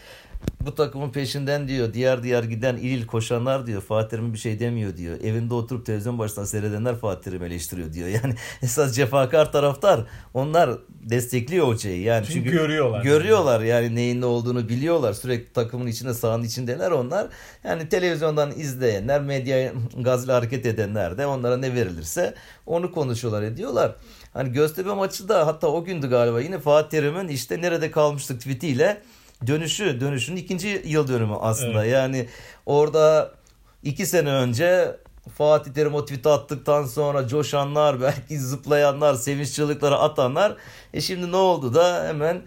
bu 0.60 0.74
takımın 0.74 1.10
peşinden 1.10 1.68
diyor 1.68 1.94
diğer 1.94 2.22
diğer 2.22 2.44
giden 2.44 2.76
il 2.76 3.06
koşanlar 3.06 3.66
diyor 3.66 3.82
Fatih 3.82 4.08
Terim'e 4.08 4.32
bir 4.32 4.38
şey 4.38 4.60
demiyor 4.60 4.96
diyor. 4.96 5.20
Evinde 5.20 5.54
oturup 5.54 5.86
televizyon 5.86 6.18
başından 6.18 6.44
seyredenler 6.44 6.96
Fatih 6.96 7.22
Terim'i 7.22 7.46
eleştiriyor 7.46 7.92
diyor. 7.92 8.08
Yani 8.24 8.34
esas 8.62 8.96
cefakar 8.96 9.52
taraftar 9.52 10.00
onlar 10.34 10.70
destekliyor 10.88 11.66
hocayı. 11.66 12.02
Yani 12.02 12.26
çünkü, 12.26 12.38
çünkü 12.38 12.50
görüyorlar. 12.50 13.02
Görüyorlar 13.02 13.60
yani 13.60 13.94
neyin 13.94 14.20
ne 14.20 14.26
olduğunu 14.26 14.68
biliyorlar. 14.68 15.12
Sürekli 15.12 15.52
takımın 15.52 15.86
içinde 15.86 16.14
sahanın 16.14 16.44
içindeler 16.44 16.90
onlar. 16.90 17.26
Yani 17.64 17.88
televizyondan 17.88 18.50
izleyenler, 18.50 19.20
medyaya 19.20 19.72
gazlı 19.98 20.32
hareket 20.32 20.66
edenler 20.66 21.18
de 21.18 21.26
onlara 21.26 21.56
ne 21.56 21.74
verilirse 21.74 22.34
onu 22.66 22.92
konuşuyorlar 22.92 23.42
ediyorlar. 23.42 23.94
Hani 24.32 24.52
Göztepe 24.52 24.94
maçı 24.94 25.28
da 25.28 25.46
hatta 25.46 25.66
o 25.66 25.84
gündü 25.84 26.10
galiba 26.10 26.40
yine 26.40 26.58
Fatih 26.58 26.90
Terim'in 26.90 27.28
işte 27.28 27.60
nerede 27.60 27.90
kalmıştık 27.90 28.38
tweetiyle 28.38 29.02
dönüşü, 29.46 30.00
dönüşün 30.00 30.36
ikinci 30.36 30.82
yıl 30.84 31.08
dönümü 31.08 31.34
aslında. 31.40 31.84
Evet. 31.84 31.94
Yani 31.94 32.28
orada 32.66 33.32
iki 33.82 34.06
sene 34.06 34.30
önce 34.30 34.96
Fatih 35.38 35.72
Terim 35.72 35.94
o 35.94 36.04
tweet 36.04 36.26
attıktan 36.26 36.84
sonra 36.84 37.28
coşanlar, 37.28 38.00
belki 38.00 38.38
zıplayanlar, 38.38 39.14
sevinç 39.14 39.52
çığlıkları 39.52 39.96
atanlar. 39.96 40.56
E 40.94 41.00
şimdi 41.00 41.32
ne 41.32 41.36
oldu 41.36 41.74
da 41.74 42.08
hemen 42.08 42.42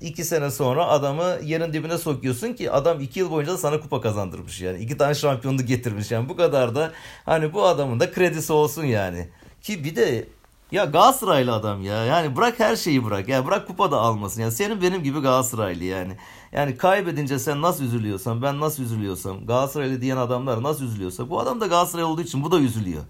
iki 0.00 0.24
sene 0.24 0.50
sonra 0.50 0.86
adamı 0.86 1.36
yerin 1.44 1.72
dibine 1.72 1.98
sokuyorsun 1.98 2.52
ki 2.52 2.70
adam 2.70 3.00
iki 3.00 3.18
yıl 3.18 3.30
boyunca 3.30 3.52
da 3.52 3.58
sana 3.58 3.80
kupa 3.80 4.00
kazandırmış 4.00 4.60
yani. 4.60 4.78
iki 4.78 4.96
tane 4.96 5.14
şampiyonluk 5.14 5.68
getirmiş 5.68 6.10
yani 6.10 6.28
bu 6.28 6.36
kadar 6.36 6.74
da 6.74 6.92
hani 7.24 7.52
bu 7.52 7.66
adamın 7.66 8.00
da 8.00 8.12
kredisi 8.12 8.52
olsun 8.52 8.84
yani. 8.84 9.28
Ki 9.62 9.84
bir 9.84 9.96
de 9.96 10.26
ya 10.72 10.84
Galatasaraylı 10.84 11.54
adam 11.54 11.82
ya. 11.82 12.04
Yani 12.04 12.36
bırak 12.36 12.60
her 12.60 12.76
şeyi 12.76 13.04
bırak. 13.04 13.28
Ya 13.28 13.46
bırak 13.46 13.66
kupa 13.66 13.90
da 13.90 13.96
almasın. 14.00 14.42
Ya 14.42 14.50
senin 14.50 14.82
benim 14.82 15.02
gibi 15.02 15.20
Galatasaraylı 15.20 15.84
yani. 15.84 16.16
Yani 16.52 16.76
kaybedince 16.76 17.38
sen 17.38 17.62
nasıl 17.62 17.84
üzülüyorsan, 17.84 18.42
ben 18.42 18.60
nasıl 18.60 18.82
üzülüyorsam, 18.82 19.46
Galatasaraylı 19.46 20.00
diyen 20.00 20.16
adamlar 20.16 20.62
nasıl 20.62 20.84
üzülüyorsa 20.84 21.30
bu 21.30 21.40
adam 21.40 21.60
da 21.60 21.66
Galatasaray 21.66 22.04
olduğu 22.04 22.22
için 22.22 22.44
bu 22.44 22.50
da 22.50 22.58
üzülüyor. 22.60 23.02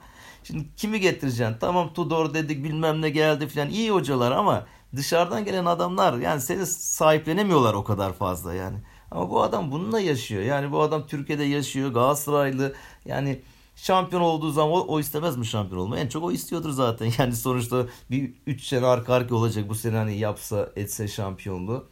Şimdi 0.44 0.64
kimi 0.77 1.01
getireceksin? 1.01 1.57
Tamam 1.61 1.92
Tudor 1.94 2.35
dedik 2.35 2.64
bilmem 2.64 3.03
ne 3.03 3.11
geldi 3.11 3.49
falan. 3.49 3.68
iyi 3.68 3.90
hocalar 3.90 4.33
ama 4.33 4.66
dışarıdan 4.97 5.44
gelen 5.44 5.66
adamlar 5.66 6.14
yani 6.18 6.40
seni 6.40 6.66
sahiplenemiyorlar 6.66 7.75
o 7.75 7.85
kadar 7.85 8.12
fazla 8.12 8.55
yani. 8.55 8.79
Ama 9.11 9.31
bu 9.31 9.42
adam 9.42 9.73
bununla 9.73 10.01
yaşıyor. 10.01 10.42
Yani 10.42 10.73
bu 10.73 10.81
adam 10.81 11.07
Türkiye'de 11.07 11.44
yaşıyor. 11.44 11.90
Galatasaraylı. 11.90 12.75
Yani 13.05 13.40
şampiyon 13.82 14.22
olduğu 14.22 14.50
zaman 14.50 14.72
o, 14.72 14.80
o 14.80 15.00
istemez 15.00 15.36
mi 15.36 15.46
şampiyon 15.46 15.80
olmayı? 15.82 16.04
En 16.04 16.08
çok 16.08 16.24
o 16.24 16.32
istiyordur 16.32 16.70
zaten. 16.70 17.12
Yani 17.18 17.36
sonuçta 17.36 17.86
bir 18.10 18.32
3 18.46 18.64
sene 18.64 18.86
arka 18.86 19.14
arka 19.14 19.34
olacak 19.34 19.68
bu 19.68 19.74
sene 19.74 19.96
hani 19.96 20.18
yapsa 20.18 20.70
etse 20.76 21.08
şampiyonluğu. 21.08 21.88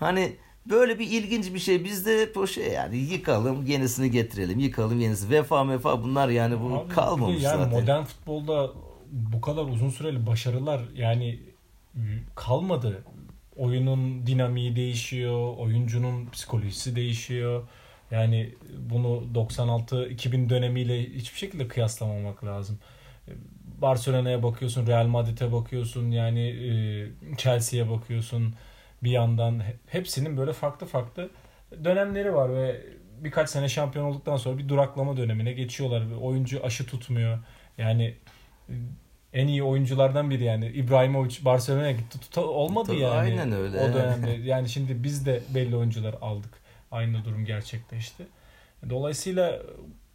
Hani 0.00 0.36
böyle 0.70 0.98
bir 0.98 1.06
ilginç 1.10 1.54
bir 1.54 1.58
şey. 1.58 1.84
Biz 1.84 2.06
de 2.06 2.34
bu 2.34 2.46
şey 2.46 2.72
yani 2.72 2.96
yıkalım 2.96 3.66
yenisini 3.66 4.10
getirelim. 4.10 4.58
Yıkalım 4.58 5.00
yenisi. 5.00 5.30
Vefa 5.30 5.64
mefa 5.64 6.02
bunlar 6.02 6.28
yani 6.28 6.60
bu 6.60 6.74
Abi, 6.74 6.88
kalmamış 6.88 7.42
yani 7.42 7.64
zaten. 7.64 7.80
modern 7.80 8.04
futbolda 8.04 8.70
bu 9.12 9.40
kadar 9.40 9.64
uzun 9.64 9.90
süreli 9.90 10.26
başarılar 10.26 10.80
yani 10.94 11.40
kalmadı. 12.34 13.04
Oyunun 13.56 14.26
dinamiği 14.26 14.76
değişiyor, 14.76 15.56
oyuncunun 15.56 16.26
psikolojisi 16.30 16.96
değişiyor. 16.96 17.62
Yani 18.10 18.54
bunu 18.78 19.22
96-2000 19.34 20.48
dönemiyle 20.48 21.02
hiçbir 21.02 21.38
şekilde 21.38 21.68
kıyaslamamak 21.68 22.44
lazım. 22.44 22.78
Barcelona'ya 23.80 24.42
bakıyorsun, 24.42 24.86
Real 24.86 25.06
Madrid'e 25.06 25.52
bakıyorsun, 25.52 26.10
yani 26.10 26.40
e, 26.40 27.36
Chelsea'ye 27.36 27.90
bakıyorsun. 27.90 28.54
Bir 29.02 29.10
yandan 29.10 29.62
hepsinin 29.86 30.36
böyle 30.36 30.52
farklı 30.52 30.86
farklı 30.86 31.30
dönemleri 31.84 32.34
var 32.34 32.54
ve 32.54 32.80
birkaç 33.20 33.50
sene 33.50 33.68
şampiyon 33.68 34.04
olduktan 34.04 34.36
sonra 34.36 34.58
bir 34.58 34.68
duraklama 34.68 35.16
dönemine 35.16 35.52
geçiyorlar. 35.52 36.02
Oyuncu 36.20 36.64
aşı 36.64 36.86
tutmuyor. 36.86 37.38
Yani 37.78 38.14
en 39.32 39.46
iyi 39.46 39.62
oyunculardan 39.62 40.30
biri 40.30 40.44
yani 40.44 40.66
İbrahimovic 40.66 41.44
Barcelona'ya 41.44 41.92
gitti. 41.92 42.20
Tuta, 42.20 42.40
olmadı 42.40 42.86
Tabii, 42.86 43.00
yani. 43.00 43.14
aynen 43.14 43.52
öyle. 43.52 43.80
O 43.80 43.94
dönemde. 43.94 44.30
Yani 44.30 44.68
şimdi 44.68 45.02
biz 45.02 45.26
de 45.26 45.42
belli 45.54 45.76
oyuncular 45.76 46.14
aldık. 46.20 46.63
Aynı 46.94 47.24
durum 47.24 47.44
gerçekleşti. 47.44 48.26
Dolayısıyla 48.90 49.62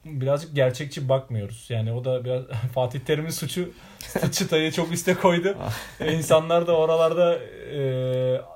birazcık 0.06 0.56
gerçekçi 0.56 1.10
bakmıyoruz. 1.10 1.66
Yani 1.70 1.92
o 1.94 2.06
da 2.06 2.26
biraz 2.26 2.44
Fatih 2.74 3.00
Terim'in 3.00 3.30
suçu 3.30 3.74
çıtayı 4.32 4.72
çok 4.72 4.92
üste 4.92 5.14
koydu. 5.14 5.58
İnsanlar 6.12 6.68
da 6.68 6.78
oralarda 6.78 7.40
e, 7.74 7.82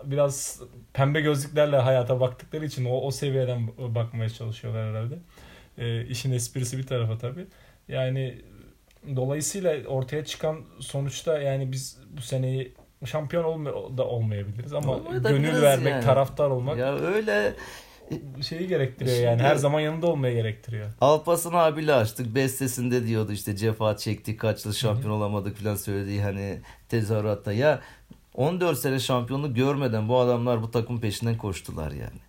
biraz 0.04 0.62
pembe 0.94 1.22
gözlüklerle 1.22 1.78
hayata 1.78 2.20
baktıkları 2.20 2.66
için 2.66 2.86
o, 2.86 3.02
o 3.02 3.12
seviyeden 3.12 3.68
bakmaya 3.78 4.30
çalışıyorlar 4.30 4.90
herhalde. 4.90 5.16
E, 5.78 6.06
işin 6.06 6.32
esprisi 6.32 6.78
bir 6.78 6.88
tarafa 6.88 7.18
tabii. 7.18 7.46
Yani 7.88 8.42
dolayısıyla 9.16 9.88
ortaya 9.88 10.26
çıkan 10.26 10.62
sonuçta 10.80 11.42
yani 11.42 11.72
biz 11.72 11.98
bu 12.18 12.22
seneyi 12.22 12.74
şampiyon 13.06 13.44
olma, 13.44 13.98
da 13.98 14.08
olmayabiliriz 14.08 14.74
ama 14.74 15.00
gönül 15.30 15.62
vermek, 15.62 15.92
yani. 15.92 16.06
taraftar 16.06 16.50
olmak 16.50 16.78
ya 16.78 16.98
öyle 16.98 17.54
şeyi 18.42 18.68
gerektiriyor 18.68 19.16
Şimdi, 19.16 19.28
yani 19.28 19.42
her 19.42 19.56
zaman 19.56 19.80
yanında 19.80 20.08
olmaya 20.08 20.34
gerektiriyor. 20.34 20.90
Alparslan 21.02 21.54
abiyle 21.54 21.94
açtık. 21.94 22.36
Bestesinde 22.36 23.08
diyordu 23.08 23.32
işte 23.32 23.56
cefa 23.56 23.98
çektik 23.98 24.40
kaç 24.40 24.66
yıl 24.66 24.74
şampiyon 24.74 25.10
Hı-hı. 25.10 25.18
olamadık 25.18 25.58
falan 25.58 25.76
söylediği 25.76 26.22
hani 26.22 26.60
tezahüratta. 26.90 27.54
Ya 27.54 27.82
14 28.34 28.80
sene 28.80 29.00
şampiyonluk 29.00 29.56
görmeden 29.56 30.10
bu 30.10 30.20
adamlar 30.20 30.62
bu 30.62 30.72
takım 30.72 31.02
peşinden 31.02 31.38
koştular 31.38 31.92
yani. 31.92 32.20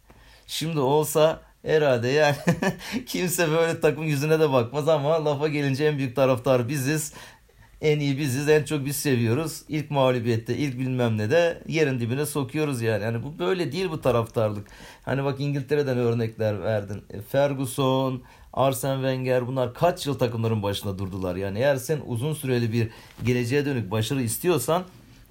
Şimdi 0.46 0.80
olsa 0.80 1.40
herhalde 1.62 2.08
yani 2.08 2.37
kimse 3.06 3.50
böyle 3.50 3.80
takım 3.80 4.04
yüzüne 4.04 4.40
de 4.40 4.52
bakmaz 4.52 4.88
ama 4.88 5.24
lafa 5.24 5.48
gelince 5.48 5.84
en 5.84 5.98
büyük 5.98 6.16
taraftar 6.16 6.68
biziz. 6.68 7.12
En 7.80 7.98
iyi 7.98 8.18
biziz, 8.18 8.48
en 8.48 8.64
çok 8.64 8.84
biz 8.84 8.96
seviyoruz. 8.96 9.62
İlk 9.68 9.90
mağlubiyette, 9.90 10.56
ilk 10.56 10.78
bilmem 10.78 11.18
ne 11.18 11.30
de 11.30 11.62
yerin 11.68 12.00
dibine 12.00 12.26
sokuyoruz 12.26 12.82
yani. 12.82 13.04
Yani 13.04 13.22
bu 13.22 13.38
böyle 13.38 13.72
değil 13.72 13.90
bu 13.90 14.00
taraftarlık. 14.00 14.66
Hani 15.04 15.24
bak 15.24 15.40
İngiltere'den 15.40 15.98
örnekler 15.98 16.62
verdin. 16.62 17.02
E, 17.10 17.20
Ferguson, 17.20 18.22
Arsene 18.52 18.94
Wenger 18.94 19.46
bunlar 19.46 19.74
kaç 19.74 20.06
yıl 20.06 20.14
takımların 20.14 20.62
başında 20.62 20.98
durdular. 20.98 21.37
Yani 21.37 21.58
eğer 21.58 21.76
sen 21.76 22.00
uzun 22.06 22.34
süreli 22.34 22.72
bir 22.72 22.88
geleceğe 23.24 23.66
dönük 23.66 23.90
başarı 23.90 24.22
istiyorsan 24.22 24.84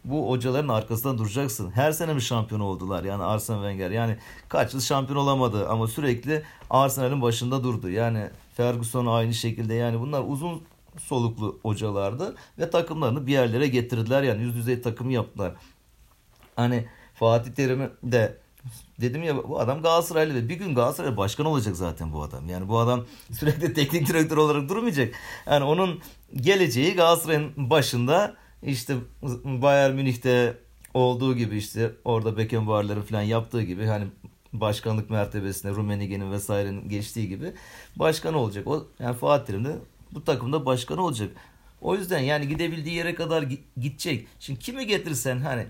bu 0.05 0.29
hocaların 0.29 0.67
arkasında 0.67 1.17
duracaksın. 1.17 1.71
Her 1.71 1.91
sene 1.91 2.13
mi 2.13 2.21
şampiyon 2.21 2.61
oldular 2.61 3.03
yani 3.03 3.23
Arsene 3.23 3.57
Wenger? 3.57 3.91
Yani 3.91 4.17
kaç 4.49 4.73
yıl 4.73 4.81
şampiyon 4.81 5.19
olamadı 5.19 5.69
ama 5.69 5.87
sürekli 5.87 6.43
Arsenal'in 6.69 7.21
başında 7.21 7.63
durdu. 7.63 7.89
Yani 7.89 8.29
Ferguson 8.53 9.05
aynı 9.05 9.33
şekilde 9.33 9.73
yani 9.73 9.99
bunlar 9.99 10.23
uzun 10.27 10.61
soluklu 10.99 11.59
hocalardı 11.61 12.35
ve 12.59 12.69
takımlarını 12.69 13.27
bir 13.27 13.31
yerlere 13.31 13.67
getirdiler 13.67 14.23
yani 14.23 14.41
yüz 14.41 14.55
düzey 14.55 14.81
takım 14.81 15.09
yaptılar. 15.09 15.53
Hani 16.55 16.85
Fatih 17.13 17.51
Terim'i 17.51 17.89
de 18.03 18.37
dedim 19.01 19.23
ya 19.23 19.37
bu 19.37 19.59
adam 19.59 19.81
Galatasaraylı 19.81 20.35
ve 20.35 20.49
bir 20.49 20.55
gün 20.55 20.75
Galatasaray 20.75 21.17
başkan 21.17 21.45
olacak 21.45 21.75
zaten 21.75 22.13
bu 22.13 22.23
adam. 22.23 22.49
Yani 22.49 22.67
bu 22.67 22.79
adam 22.79 23.05
sürekli 23.31 23.73
teknik 23.73 24.07
direktör 24.07 24.37
olarak 24.37 24.69
durmayacak. 24.69 25.15
Yani 25.45 25.63
onun 25.63 25.99
geleceği 26.35 26.95
Galatasaray'ın 26.95 27.51
başında 27.57 28.35
işte 28.63 28.95
Bayern 29.43 29.93
Münih'te 29.93 30.57
olduğu 30.93 31.35
gibi 31.35 31.57
işte 31.57 31.91
orada 32.05 32.37
Beckenbauer'ların 32.37 33.01
falan 33.01 33.21
yaptığı 33.21 33.61
gibi 33.61 33.85
hani 33.85 34.05
başkanlık 34.53 35.09
mertebesine 35.09 35.71
Rummenigge'nin 35.71 36.31
vesairenin 36.31 36.89
geçtiği 36.89 37.29
gibi 37.29 37.53
başkan 37.95 38.33
olacak. 38.33 38.67
O 38.67 38.87
yani 38.99 39.15
Fatih 39.15 39.45
Terim 39.45 39.65
de 39.65 39.75
bu 40.15 40.23
takımda 40.23 40.65
başkan 40.65 40.97
olacak. 40.97 41.29
O 41.81 41.95
yüzden 41.95 42.19
yani 42.19 42.47
gidebildiği 42.47 42.95
yere 42.95 43.15
kadar 43.15 43.45
gidecek. 43.77 44.27
Şimdi 44.39 44.59
kimi 44.59 44.87
getirsen 44.87 45.39
hani 45.39 45.67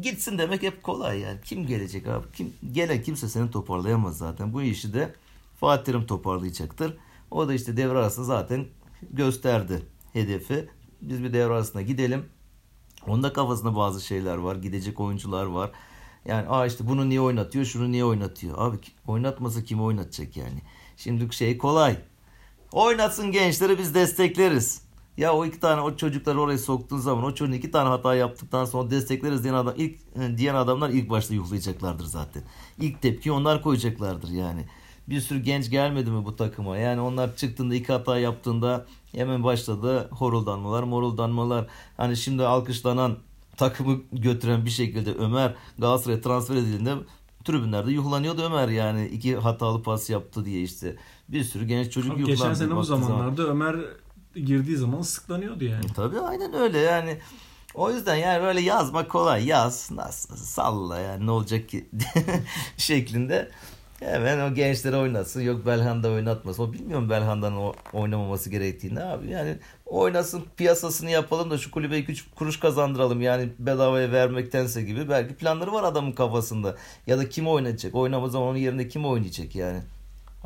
gitsin 0.00 0.38
demek 0.38 0.62
hep 0.62 0.82
kolay 0.82 1.20
yani. 1.20 1.40
Kim 1.44 1.66
gelecek 1.66 2.06
abi? 2.06 2.26
Kim 2.32 2.52
gelen 2.72 3.02
kimse 3.02 3.28
seni 3.28 3.50
toparlayamaz 3.50 4.18
zaten. 4.18 4.52
Bu 4.52 4.62
işi 4.62 4.94
de 4.94 5.14
Fatih 5.60 5.84
Terim 5.84 6.06
toparlayacaktır. 6.06 6.96
O 7.30 7.48
da 7.48 7.54
işte 7.54 7.76
devre 7.76 7.98
arasında 7.98 8.26
zaten 8.26 8.66
gösterdi 9.12 9.82
hedefi. 10.12 10.68
Biz 11.02 11.22
bir 11.22 11.32
devre 11.32 11.52
arasında 11.52 11.82
gidelim. 11.82 12.24
Onda 13.06 13.32
kafasında 13.32 13.76
bazı 13.76 14.00
şeyler 14.04 14.36
var. 14.36 14.56
Gidecek 14.56 15.00
oyuncular 15.00 15.44
var. 15.46 15.70
Yani 16.24 16.48
aa 16.48 16.66
işte 16.66 16.88
bunu 16.88 17.08
niye 17.08 17.20
oynatıyor, 17.20 17.64
şunu 17.64 17.92
niye 17.92 18.04
oynatıyor? 18.04 18.54
Abi 18.58 18.76
oynatmasa 19.06 19.64
kim 19.64 19.82
oynatacak 19.82 20.36
yani? 20.36 20.62
Şimdi 20.96 21.34
şey 21.34 21.58
kolay. 21.58 21.96
Oynatsın 22.72 23.32
gençleri 23.32 23.78
biz 23.78 23.94
destekleriz. 23.94 24.82
Ya 25.16 25.34
o 25.34 25.44
iki 25.46 25.60
tane 25.60 25.80
o 25.80 25.96
çocukları 25.96 26.40
oraya 26.40 26.58
soktuğun 26.58 26.98
zaman 26.98 27.24
o 27.24 27.34
çocuğun 27.34 27.52
iki 27.52 27.70
tane 27.70 27.88
hata 27.88 28.14
yaptıktan 28.14 28.64
sonra 28.64 28.90
destekleriz 28.90 29.44
diyen 29.44 29.54
adam 29.54 29.74
ilk 29.76 29.94
e, 29.94 30.38
diyen 30.38 30.54
adamlar 30.54 30.90
ilk 30.90 31.10
başta 31.10 31.34
yuhlayacaklardır 31.34 32.04
zaten. 32.04 32.42
İlk 32.80 33.02
tepki 33.02 33.32
onlar 33.32 33.62
koyacaklardır 33.62 34.28
yani. 34.28 34.66
Bir 35.08 35.20
sürü 35.20 35.38
genç 35.38 35.70
gelmedi 35.70 36.10
mi 36.10 36.24
bu 36.24 36.36
takıma? 36.36 36.78
Yani 36.78 37.00
onlar 37.00 37.36
çıktığında 37.36 37.74
iki 37.74 37.92
hata 37.92 38.18
yaptığında 38.18 38.86
hemen 39.12 39.44
başladı 39.44 40.08
horuldanmalar, 40.10 40.82
moruldanmalar. 40.82 41.66
Hani 41.96 42.16
şimdi 42.16 42.44
alkışlanan 42.44 43.18
takımı 43.56 44.00
götüren 44.12 44.64
bir 44.64 44.70
şekilde 44.70 45.14
Ömer 45.14 45.54
Galatasaray'a 45.78 46.20
transfer 46.20 46.56
edildiğinde 46.56 46.94
tribünlerde 47.44 47.92
yuhlanıyordu 47.92 48.42
Ömer 48.42 48.68
yani 48.68 49.06
iki 49.06 49.36
hatalı 49.36 49.82
pas 49.82 50.10
yaptı 50.10 50.44
diye 50.44 50.62
işte. 50.62 50.96
Bir 51.28 51.44
sürü 51.44 51.64
genç 51.64 51.92
çocuk 51.92 52.10
yuhlandı. 52.18 52.30
Geçen 52.30 52.54
sene 52.54 52.76
bu 52.76 52.82
zamanlarda 52.82 53.42
zaman. 53.42 53.50
Ömer 53.50 53.76
girdiği 54.34 54.76
zaman 54.76 55.02
sıklanıyordu 55.02 55.64
yani. 55.64 55.86
Tabii 55.96 56.20
aynen 56.20 56.54
öyle 56.54 56.78
yani. 56.78 57.18
O 57.74 57.90
yüzden 57.90 58.16
yani 58.16 58.42
böyle 58.42 58.60
yazmak 58.60 59.10
kolay. 59.10 59.46
Yaz 59.46 59.90
nasıl 59.90 60.36
salla 60.36 60.98
yani 60.98 61.26
ne 61.26 61.30
olacak 61.30 61.68
ki 61.68 61.86
şeklinde. 62.76 63.50
Hemen 64.00 64.50
o 64.50 64.54
gençleri 64.54 64.96
oynatsın. 64.96 65.40
Yok 65.40 65.66
Belhanda 65.66 66.10
oynatmasın. 66.10 66.62
O 66.62 66.72
bilmiyorum 66.72 67.10
Belhanda'nın 67.10 67.72
oynamaması 67.92 68.50
gerektiğini 68.50 69.02
abi. 69.02 69.30
Yani 69.30 69.58
oynasın 69.86 70.44
piyasasını 70.56 71.10
yapalım 71.10 71.50
da 71.50 71.58
şu 71.58 71.70
kulübe 71.70 71.98
2-3 71.98 72.22
kuruş 72.34 72.60
kazandıralım. 72.60 73.22
Yani 73.22 73.48
bedavaya 73.58 74.12
vermektense 74.12 74.82
gibi. 74.82 75.08
Belki 75.08 75.34
planları 75.34 75.72
var 75.72 75.84
adamın 75.84 76.12
kafasında. 76.12 76.76
Ya 77.06 77.18
da 77.18 77.28
kim 77.28 77.48
oynayacak? 77.48 77.94
Oynamaz 77.94 78.32
zaman 78.32 78.48
onun 78.48 78.58
yerine 78.58 78.88
kim 78.88 79.06
oynayacak 79.06 79.56
yani? 79.56 79.82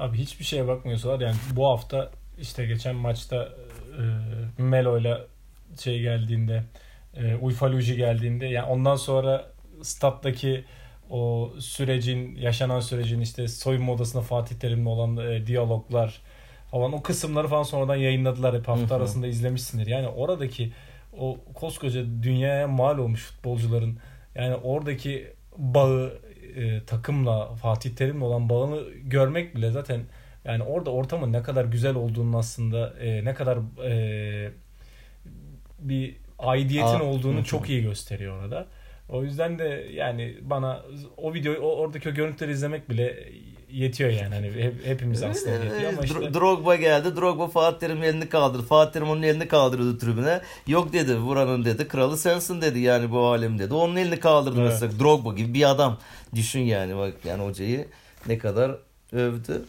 Abi 0.00 0.18
hiçbir 0.18 0.44
şeye 0.44 0.68
bakmıyorsalar. 0.68 1.20
Yani 1.20 1.36
bu 1.56 1.66
hafta 1.68 2.10
işte 2.40 2.66
geçen 2.66 2.94
maçta 2.94 3.48
e, 4.58 4.62
Melo 4.62 4.98
ile 4.98 5.18
şey 5.80 6.00
geldiğinde 6.00 6.64
e, 7.16 7.34
Uyfaluji 7.34 7.96
geldiğinde 7.96 8.46
yani 8.46 8.66
ondan 8.66 8.96
sonra 8.96 9.46
stat'taki 9.82 10.64
o 11.10 11.52
sürecin 11.58 12.36
yaşanan 12.36 12.80
sürecin 12.80 13.20
işte 13.20 13.48
soyunma 13.48 13.92
odasında 13.92 14.22
Fatih 14.22 14.56
Terim'le 14.56 14.86
olan 14.86 15.16
e, 15.16 15.46
diyaloglar 15.46 16.20
falan 16.70 16.92
o 16.92 17.02
kısımları 17.02 17.48
falan 17.48 17.62
sonradan 17.62 17.96
yayınladılar. 17.96 18.58
Hep 18.58 18.68
hafta 18.68 18.94
arasında 18.94 19.26
izlemişsindir. 19.26 19.86
Yani 19.86 20.08
oradaki 20.08 20.72
o 21.18 21.38
koskoca 21.54 22.04
dünyaya 22.22 22.68
mal 22.68 22.98
olmuş 22.98 23.24
futbolcuların 23.24 23.98
yani 24.34 24.54
oradaki 24.54 25.32
bağı 25.56 26.18
e, 26.56 26.84
takımla 26.84 27.54
Fatih 27.54 27.90
Terim'le 27.90 28.22
olan 28.22 28.48
bağını 28.48 28.82
görmek 29.04 29.56
bile 29.56 29.70
zaten 29.70 30.00
yani 30.44 30.62
orada 30.62 30.90
ortamın 30.90 31.32
ne 31.32 31.42
kadar 31.42 31.64
güzel 31.64 31.94
olduğunu 31.94 32.38
aslında 32.38 32.94
e, 33.00 33.24
ne 33.24 33.34
kadar 33.34 33.58
e, 33.84 34.52
bir 35.78 36.16
aidiyetin 36.38 37.00
Aa, 37.00 37.02
olduğunu 37.02 37.38
hı. 37.38 37.44
çok 37.44 37.70
iyi 37.70 37.82
gösteriyor 37.82 38.42
orada. 38.42 38.66
O 39.08 39.24
yüzden 39.24 39.58
de 39.58 39.88
yani 39.92 40.36
bana 40.42 40.82
o 41.16 41.34
videoyu 41.34 41.58
o, 41.58 41.76
oradaki 41.76 42.08
o 42.08 42.14
görüntüleri 42.14 42.52
izlemek 42.52 42.90
bile 42.90 43.28
yetiyor 43.72 44.10
yani 44.10 44.34
hani 44.34 44.46
hep, 44.50 44.86
hepimiz 44.86 45.22
aslında 45.22 45.50
yetiyor 45.64 45.92
ama 45.92 46.02
işte 46.02 46.34
Drogba 46.34 46.76
geldi. 46.76 47.16
Drogba 47.16 47.48
Fatih 47.48 47.78
Terim'in 47.78 48.02
elini 48.02 48.28
kaldırdı. 48.28 48.62
Fatih 48.62 48.92
Terim 48.92 49.10
onun 49.10 49.22
elini 49.22 49.48
kaldırıyordu 49.48 49.98
tribüne. 49.98 50.40
Yok 50.66 50.92
dedi 50.92 51.22
buranın 51.22 51.64
dedi. 51.64 51.88
Kralı 51.88 52.18
sensin 52.18 52.60
dedi 52.62 52.78
yani 52.78 53.10
bu 53.10 53.26
alem 53.26 53.58
dedi. 53.58 53.74
Onun 53.74 53.96
elini 53.96 54.20
kaldırdı 54.20 54.60
Evet. 54.60 54.70
mesela. 54.72 54.98
Drogba 55.00 55.32
gibi 55.32 55.54
bir 55.54 55.70
adam. 55.70 55.98
Düşün 56.34 56.60
yani 56.60 56.96
bak 56.96 57.14
yani 57.24 57.44
hocayı 57.44 57.88
ne 58.26 58.38
kadar 58.38 58.76
övdü. 59.12 59.64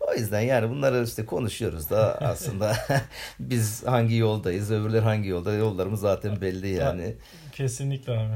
O 0.00 0.14
yüzden 0.14 0.40
yani 0.40 0.70
bunları 0.70 1.04
işte 1.04 1.26
konuşuyoruz 1.26 1.90
da 1.90 2.18
aslında 2.20 2.76
biz 3.40 3.86
hangi 3.86 4.16
yoldayız, 4.16 4.70
öbürler 4.70 5.02
hangi 5.02 5.28
yolda 5.28 5.52
yollarımız 5.52 6.00
zaten 6.00 6.40
belli 6.40 6.68
yani. 6.68 7.14
kesinlikle 7.52 8.12
abi. 8.12 8.34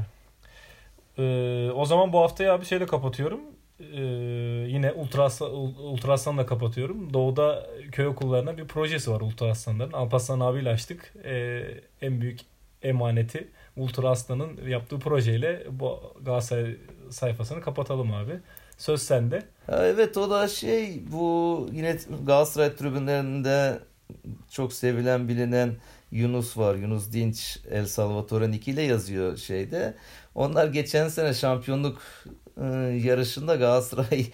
Ee, 1.17 1.71
o 1.71 1.85
zaman 1.85 2.13
bu 2.13 2.19
haftayı 2.19 2.51
abi 2.51 2.65
şeyle 2.65 2.85
kapatıyorum. 2.85 3.39
Ee, 3.79 4.01
yine 4.69 4.91
Ultraslan, 4.91 5.51
Ultraslan'la 5.79 6.45
kapatıyorum. 6.45 7.13
Doğu'da 7.13 7.69
köy 7.91 8.07
okullarına 8.07 8.57
bir 8.57 8.67
projesi 8.67 9.11
var 9.11 9.21
Ultraslanların. 9.21 9.91
Alparslan 9.91 10.39
abiyle 10.39 10.69
açtık. 10.69 11.13
Ee, 11.25 11.63
en 12.01 12.21
büyük 12.21 12.39
emaneti 12.81 13.47
Ultraslan'ın 13.77 14.67
yaptığı 14.67 14.99
projeyle 14.99 15.63
bu 15.71 15.99
Galatasaray 16.21 16.75
sayfasını 17.09 17.61
kapatalım 17.61 18.13
abi. 18.13 18.39
Söz 18.77 19.01
sende. 19.01 19.43
Evet 19.69 20.17
o 20.17 20.29
da 20.29 20.47
şey 20.47 21.01
bu 21.11 21.67
yine 21.71 21.97
Galatasaray 22.25 22.75
tribünlerinde 22.75 23.79
çok 24.51 24.73
sevilen 24.73 25.27
bilinen 25.27 25.75
Yunus 26.11 26.57
var. 26.57 26.75
Yunus 26.75 27.11
Dinç 27.11 27.59
El 27.71 27.85
Salvatore 27.85 28.51
Nick 28.51 28.71
ile 28.71 28.81
yazıyor 28.81 29.37
şeyde. 29.37 29.93
Onlar 30.35 30.67
geçen 30.67 31.07
sene 31.07 31.33
şampiyonluk 31.33 32.01
e, 32.61 32.65
yarışında 33.03 33.55
Galatasaray 33.55 34.25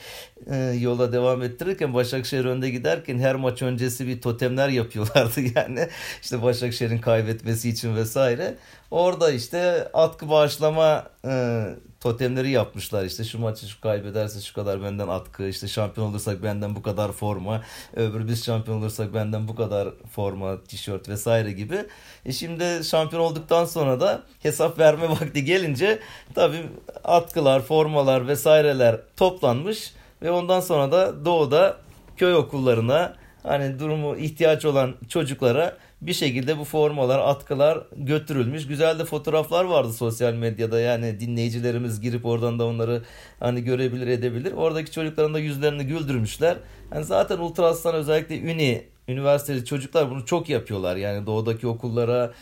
e, 0.51 0.55
yola 0.57 1.13
devam 1.13 1.43
ettirirken 1.43 1.93
Başakşehir 1.93 2.45
önde 2.45 2.69
giderken 2.69 3.19
her 3.19 3.35
maç 3.35 3.61
öncesi 3.61 4.07
bir 4.07 4.21
totemler 4.21 4.69
yapıyorlardı 4.69 5.41
yani. 5.55 5.87
İşte 6.21 6.43
Başakşehir'in 6.43 6.99
kaybetmesi 6.99 7.69
için 7.69 7.95
vesaire. 7.95 8.55
Orada 8.91 9.31
işte 9.31 9.87
atkı 9.93 10.29
bağışlama 10.29 11.09
e, 11.25 11.63
totemleri 12.01 12.49
yapmışlar. 12.49 13.05
İşte 13.05 13.23
şu 13.23 13.39
maçı 13.39 13.67
şu 13.67 13.81
kaybederse 13.81 14.41
şu 14.41 14.53
kadar 14.53 14.83
benden 14.83 15.07
atkı 15.07 15.47
işte 15.47 15.67
şampiyon 15.67 16.07
olursak 16.07 16.43
benden 16.43 16.75
bu 16.75 16.81
kadar 16.81 17.11
forma 17.11 17.61
öbür 17.95 18.27
biz 18.27 18.45
şampiyon 18.45 18.77
olursak 18.77 19.13
benden 19.13 19.47
bu 19.47 19.55
kadar 19.55 19.89
forma 20.11 20.63
tişört 20.63 21.09
vesaire 21.09 21.51
gibi. 21.51 21.85
E 22.25 22.31
şimdi 22.31 22.83
şampiyon 22.83 23.23
olduktan 23.23 23.65
sonra 23.65 23.99
da 23.99 24.23
hesap 24.39 24.79
verme 24.79 25.09
vakti 25.09 25.45
gelince 25.45 25.99
tabii 26.35 26.65
atkılar 27.03 27.61
formalar 27.61 28.27
vesaireler 28.27 28.99
toplanmış 29.17 29.93
ve 30.21 30.31
ondan 30.31 30.59
sonra 30.59 30.91
da 30.91 31.25
doğuda 31.25 31.77
köy 32.17 32.35
okullarına 32.35 33.13
hani 33.43 33.79
durumu 33.79 34.15
ihtiyaç 34.15 34.65
olan 34.65 34.95
çocuklara 35.09 35.77
bir 36.01 36.13
şekilde 36.13 36.57
bu 36.57 36.63
formalar, 36.63 37.19
atkılar 37.19 37.83
götürülmüş. 37.95 38.67
Güzel 38.67 38.99
de 38.99 39.05
fotoğraflar 39.05 39.65
vardı 39.65 39.93
sosyal 39.93 40.33
medyada. 40.33 40.79
Yani 40.79 41.19
dinleyicilerimiz 41.19 42.01
girip 42.01 42.25
oradan 42.25 42.59
da 42.59 42.65
onları 42.65 43.01
hani 43.39 43.63
görebilir, 43.63 44.07
edebilir. 44.07 44.53
Oradaki 44.53 44.91
çocukların 44.91 45.33
da 45.33 45.39
yüzlerini 45.39 45.83
güldürmüşler. 45.83 46.57
Yani 46.93 47.05
zaten 47.05 47.37
Ultra 47.37 47.65
Aslan 47.65 47.95
özellikle 47.95 48.39
Üni, 48.39 48.83
üniversiteli 49.07 49.65
çocuklar 49.65 50.11
bunu 50.11 50.25
çok 50.25 50.49
yapıyorlar. 50.49 50.95
Yani 50.95 51.25
doğudaki 51.25 51.67
okullara 51.67 52.33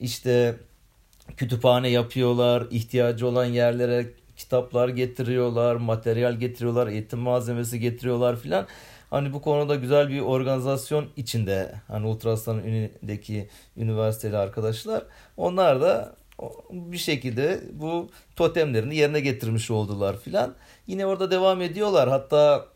işte 0.00 0.56
kütüphane 1.36 1.88
yapıyorlar, 1.88 2.66
ihtiyacı 2.70 3.26
olan 3.26 3.44
yerlere 3.44 4.06
kitaplar 4.36 4.88
getiriyorlar, 4.88 5.76
materyal 5.76 6.34
getiriyorlar, 6.34 6.86
eğitim 6.86 7.18
malzemesi 7.18 7.80
getiriyorlar 7.80 8.40
filan. 8.40 8.66
Hani 9.12 9.32
bu 9.32 9.42
konuda 9.42 9.74
güzel 9.74 10.08
bir 10.08 10.20
organizasyon 10.20 11.06
içinde 11.16 11.74
hani 11.88 12.06
Ultraslan 12.06 12.58
Üni'deki 12.64 13.48
üniversiteli 13.76 14.36
arkadaşlar 14.36 15.02
onlar 15.36 15.80
da 15.80 16.16
bir 16.70 16.98
şekilde 16.98 17.60
bu 17.72 18.10
totemlerini 18.36 18.96
yerine 18.96 19.20
getirmiş 19.20 19.70
oldular 19.70 20.20
filan. 20.20 20.54
Yine 20.86 21.06
orada 21.06 21.30
devam 21.30 21.62
ediyorlar. 21.62 22.08
Hatta 22.08 22.66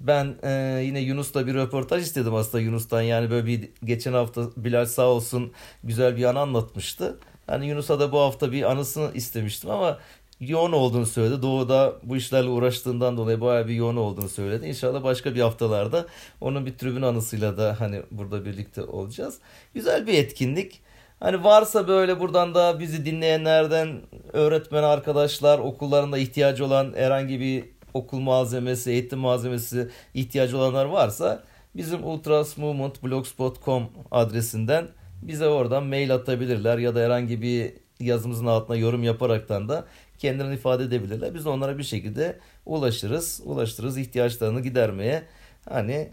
ben 0.00 0.34
e, 0.42 0.82
yine 0.84 1.00
Yunus'la 1.00 1.46
bir 1.46 1.54
röportaj 1.54 2.02
istedim 2.02 2.34
aslında 2.34 2.64
Yunus'tan. 2.64 3.02
Yani 3.02 3.30
böyle 3.30 3.46
bir 3.46 3.70
geçen 3.84 4.12
hafta 4.12 4.42
Bilal 4.56 4.86
sağ 4.86 5.06
olsun 5.06 5.52
güzel 5.84 6.16
bir 6.16 6.24
an 6.24 6.34
anlatmıştı. 6.34 7.18
Hani 7.46 7.66
Yunus'a 7.66 8.00
da 8.00 8.12
bu 8.12 8.18
hafta 8.18 8.52
bir 8.52 8.70
anısını 8.70 9.10
istemiştim 9.14 9.70
ama 9.70 9.98
yoğun 10.48 10.72
olduğunu 10.72 11.06
söyledi. 11.06 11.42
Doğu'da 11.42 11.92
bu 12.02 12.16
işlerle 12.16 12.48
uğraştığından 12.48 13.16
dolayı 13.16 13.40
bayağı 13.40 13.68
bir 13.68 13.74
yoğun 13.74 13.96
olduğunu 13.96 14.28
söyledi. 14.28 14.66
İnşallah 14.66 15.04
başka 15.04 15.34
bir 15.34 15.40
haftalarda 15.40 16.06
onun 16.40 16.66
bir 16.66 16.78
tribün 16.78 17.02
anısıyla 17.02 17.56
da 17.56 17.76
hani 17.78 18.02
burada 18.10 18.44
birlikte 18.44 18.82
olacağız. 18.82 19.38
Güzel 19.74 20.06
bir 20.06 20.14
etkinlik. 20.14 20.80
Hani 21.20 21.44
varsa 21.44 21.88
böyle 21.88 22.20
buradan 22.20 22.54
da 22.54 22.80
bizi 22.80 23.06
dinleyenlerden 23.06 24.00
öğretmen 24.32 24.82
arkadaşlar 24.82 25.58
okullarında 25.58 26.18
ihtiyacı 26.18 26.64
olan 26.64 26.92
herhangi 26.96 27.40
bir 27.40 27.64
okul 27.94 28.20
malzemesi, 28.20 28.90
eğitim 28.90 29.18
malzemesi 29.18 29.88
ihtiyacı 30.14 30.58
olanlar 30.58 30.84
varsa 30.84 31.42
bizim 31.76 32.04
ultrasmovement.blogspot.com 32.04 33.88
adresinden 34.10 34.88
bize 35.22 35.48
oradan 35.48 35.84
mail 35.84 36.14
atabilirler 36.14 36.78
ya 36.78 36.94
da 36.94 37.00
herhangi 37.00 37.42
bir 37.42 37.72
yazımızın 38.00 38.46
altına 38.46 38.76
yorum 38.76 39.02
yaparaktan 39.02 39.68
da 39.68 39.84
kendilerini 40.22 40.54
ifade 40.54 40.84
edebilirler. 40.84 41.34
Biz 41.34 41.46
onlara 41.46 41.78
bir 41.78 41.82
şekilde 41.82 42.38
ulaşırız, 42.66 43.40
ulaştırırız 43.44 43.98
ihtiyaçlarını 43.98 44.60
gidermeye 44.60 45.22
hani 45.68 46.08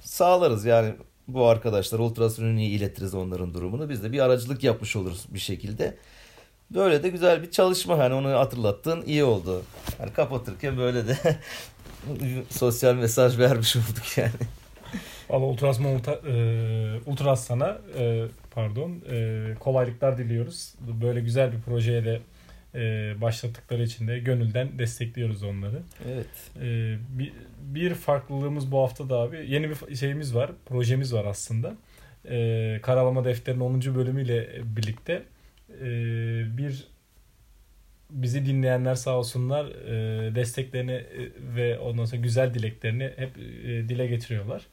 sağlarız 0.00 0.64
yani 0.64 0.94
bu 1.28 1.46
arkadaşlar 1.46 1.98
ultrasonunu 1.98 2.60
iletiriz 2.60 3.14
onların 3.14 3.54
durumunu. 3.54 3.88
Biz 3.88 4.02
de 4.02 4.12
bir 4.12 4.20
aracılık 4.20 4.64
yapmış 4.64 4.96
oluruz 4.96 5.26
bir 5.28 5.38
şekilde. 5.38 5.96
Böyle 6.70 7.02
de 7.02 7.08
güzel 7.08 7.42
bir 7.42 7.50
çalışma 7.50 7.98
hani 7.98 8.14
onu 8.14 8.28
hatırlattın 8.28 9.02
iyi 9.06 9.24
oldu. 9.24 9.62
Hani 9.98 10.12
kapatırken 10.12 10.78
böyle 10.78 11.08
de 11.08 11.16
sosyal 12.50 12.94
mesaj 12.94 13.38
vermiş 13.38 13.76
olduk 13.76 14.18
yani. 14.18 14.30
Valla 15.30 15.44
Ultrasman 15.44 15.94
Ultra, 15.94 16.12
e, 16.12 17.00
Ultraslan'a 17.06 17.78
e, 17.98 18.24
pardon 18.50 19.02
e, 19.10 19.46
kolaylıklar 19.60 20.18
diliyoruz. 20.18 20.74
Böyle 20.80 21.20
güzel 21.20 21.52
bir 21.52 21.60
projeye 21.60 22.04
de 22.04 22.20
e, 22.74 23.14
başlattıkları 23.20 23.82
için 23.82 24.08
de 24.08 24.18
gönülden 24.18 24.78
destekliyoruz 24.78 25.42
onları. 25.42 25.82
Evet. 26.08 26.26
E, 26.60 26.96
bir, 27.18 27.32
bir 27.60 27.94
farklılığımız 27.94 28.72
bu 28.72 28.78
hafta 28.78 29.10
da 29.10 29.18
abi 29.18 29.46
yeni 29.48 29.70
bir 29.70 29.96
şeyimiz 29.96 30.34
var, 30.34 30.50
projemiz 30.66 31.14
var 31.14 31.24
aslında. 31.24 31.76
E, 32.30 32.78
Karalama 32.82 33.24
Defteri'nin 33.24 33.60
10. 33.60 33.94
bölümüyle 33.94 34.60
birlikte 34.76 35.22
e, 35.80 35.86
bir 36.56 36.84
bizi 38.10 38.46
dinleyenler 38.46 38.94
sağ 38.94 39.18
olsunlar 39.18 39.66
e, 39.66 40.34
desteklerini 40.34 41.04
ve 41.56 41.78
ondan 41.78 42.04
sonra 42.04 42.22
güzel 42.22 42.54
dileklerini 42.54 43.12
hep 43.16 43.38
e, 43.38 43.88
dile 43.88 44.06
getiriyorlar. 44.06 44.66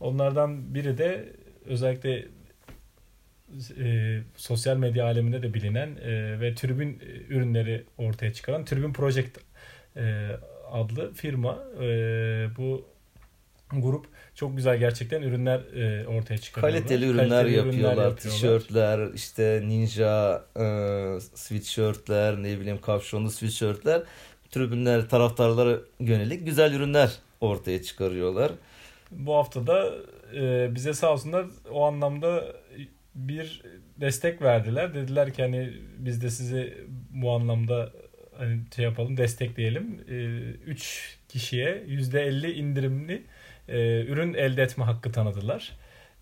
Onlardan 0.00 0.74
biri 0.74 0.98
de 0.98 1.32
özellikle 1.66 2.26
e, 3.78 4.18
sosyal 4.36 4.76
medya 4.76 5.04
aleminde 5.04 5.42
de 5.42 5.54
bilinen 5.54 5.96
e, 5.96 6.40
ve 6.40 6.54
tribün 6.54 7.02
ürünleri 7.28 7.84
ortaya 7.98 8.32
çıkaran 8.32 8.64
Tribün 8.64 8.92
Project 8.92 9.38
e, 9.96 10.28
adlı 10.70 11.14
firma. 11.14 11.58
E, 11.82 11.86
bu 12.56 12.86
grup 13.72 14.06
çok 14.34 14.56
güzel 14.56 14.78
gerçekten 14.78 15.22
ürünler 15.22 15.60
e, 15.60 16.06
ortaya 16.06 16.38
çıkarıyorlar. 16.38 16.82
Kaliteli 16.82 17.06
ürünler 17.10 17.28
Kaliteli 17.28 17.56
yapıyorlar. 17.56 17.96
ürünler 17.96 18.16
Tişörtler, 18.16 19.14
işte 19.14 19.62
ninja 19.64 20.44
e, 20.56 20.64
sweatshirtler, 21.34 22.42
ne 22.42 22.60
bileyim 22.60 22.80
kapşonlu 22.80 23.30
sweatshirtler. 23.30 24.02
Tribünler, 24.50 25.08
taraftarlara 25.08 25.78
yönelik 26.00 26.46
güzel 26.46 26.72
ürünler 26.72 27.12
ortaya 27.40 27.82
çıkarıyorlar. 27.82 28.52
Bu 29.10 29.34
hafta 29.34 29.66
da 29.66 29.94
e, 30.34 30.74
bize 30.74 30.94
sağ 30.94 31.12
olsunlar 31.12 31.46
o 31.70 31.84
anlamda 31.84 32.44
bir 33.18 33.62
destek 34.00 34.42
verdiler. 34.42 34.94
Dediler 34.94 35.32
ki 35.32 35.42
hani 35.42 35.72
biz 35.98 36.22
de 36.22 36.30
sizi 36.30 36.74
bu 37.10 37.30
anlamda 37.30 37.92
hani 38.38 38.60
şey 38.76 38.84
yapalım 38.84 39.16
destekleyelim. 39.16 40.04
3 40.66 41.18
e, 41.26 41.32
kişiye 41.32 41.84
%50 41.88 42.52
indirimli 42.52 43.22
e, 43.68 44.04
ürün 44.04 44.34
elde 44.34 44.62
etme 44.62 44.84
hakkı 44.84 45.12
tanıdılar. 45.12 45.72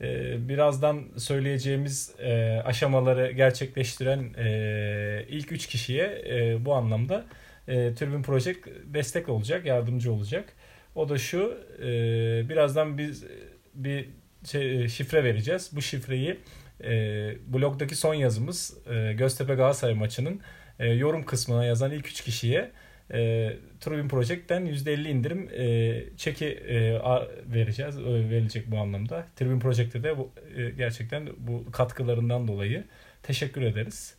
E, 0.01 0.36
birazdan 0.49 1.05
söyleyeceğimiz 1.16 2.14
e, 2.18 2.62
aşamaları 2.64 3.32
gerçekleştiren 3.32 4.34
e, 4.38 5.24
ilk 5.28 5.53
3 5.53 5.66
kişiye 5.66 6.24
e, 6.28 6.64
bu 6.64 6.74
anlamda 6.74 7.24
e, 7.68 7.94
Tribün 7.94 8.22
Project 8.22 8.68
destek 8.84 9.28
olacak, 9.28 9.66
yardımcı 9.66 10.12
olacak. 10.12 10.53
O 10.94 11.09
da 11.09 11.18
şu, 11.18 11.59
e, 11.78 11.88
birazdan 12.49 12.99
biz 12.99 13.24
bir 13.74 14.09
şey, 14.44 14.88
şifre 14.88 15.24
vereceğiz. 15.24 15.70
Bu 15.72 15.82
şifreyi 15.82 16.38
e, 16.85 16.93
blogdaki 17.47 17.97
son 17.97 18.14
yazımız 18.14 18.77
e, 18.91 19.12
Göztepe 19.12 19.55
Galatasaray 19.55 19.95
maçının 19.95 20.41
e, 20.79 20.89
yorum 20.89 21.24
kısmına 21.24 21.64
yazan 21.64 21.91
ilk 21.91 22.07
3 22.07 22.20
kişiye 22.20 22.70
e, 23.12 23.53
Tribune 23.81 24.09
Project'ten 24.09 24.66
%50 24.66 25.09
indirim 25.09 25.49
e, 25.53 26.16
çeki 26.16 26.47
e, 26.47 26.95
a, 26.95 27.29
vereceğiz. 27.47 27.99
E, 27.99 28.05
verilecek 28.05 28.70
bu 28.70 28.79
anlamda. 28.79 29.27
Tribune 29.37 29.59
Project'e 29.59 30.03
de 30.03 30.18
bu, 30.18 30.31
e, 30.57 30.70
gerçekten 30.70 31.29
bu 31.39 31.70
katkılarından 31.72 32.49
dolayı 32.49 32.85
teşekkür 33.22 33.62
ederiz. 33.62 34.14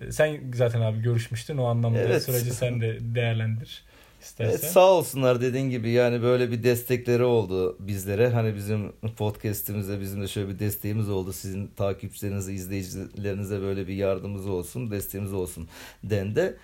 E, 0.00 0.12
sen 0.12 0.40
zaten 0.54 0.80
abi 0.80 1.02
görüşmüştün 1.02 1.56
o 1.56 1.64
anlamda 1.64 1.98
Evet. 1.98 2.22
süreci 2.22 2.50
sen 2.50 2.80
de 2.80 2.98
değerlendir 3.00 3.87
istersen. 4.20 4.50
Evet, 4.50 4.64
sağ 4.64 4.92
olsunlar 4.92 5.40
dediğin 5.40 5.70
gibi 5.70 5.90
yani 5.90 6.22
böyle 6.22 6.50
bir 6.50 6.62
destekleri 6.62 7.24
oldu 7.24 7.76
bizlere. 7.80 8.28
Hani 8.28 8.54
bizim 8.54 8.92
podcast'imize 9.16 10.00
bizim 10.00 10.22
de 10.22 10.28
şöyle 10.28 10.48
bir 10.48 10.58
desteğimiz 10.58 11.08
oldu. 11.08 11.32
Sizin 11.32 11.66
takipçilerinize, 11.66 12.52
izleyicilerinize 12.52 13.60
böyle 13.60 13.86
bir 13.86 13.94
yardımımız 13.94 14.46
olsun, 14.46 14.90
desteğimiz 14.90 15.32
olsun 15.32 15.68
dendi. 16.04 16.56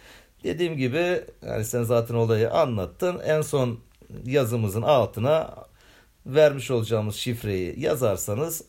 Dediğim 0.44 0.76
gibi 0.76 1.20
yani 1.46 1.64
sen 1.64 1.82
zaten 1.82 2.14
olayı 2.14 2.50
anlattın. 2.50 3.18
En 3.18 3.40
son 3.40 3.78
yazımızın 4.24 4.82
altına 4.82 5.54
vermiş 6.26 6.70
olacağımız 6.70 7.14
şifreyi 7.14 7.80
yazarsanız 7.80 8.64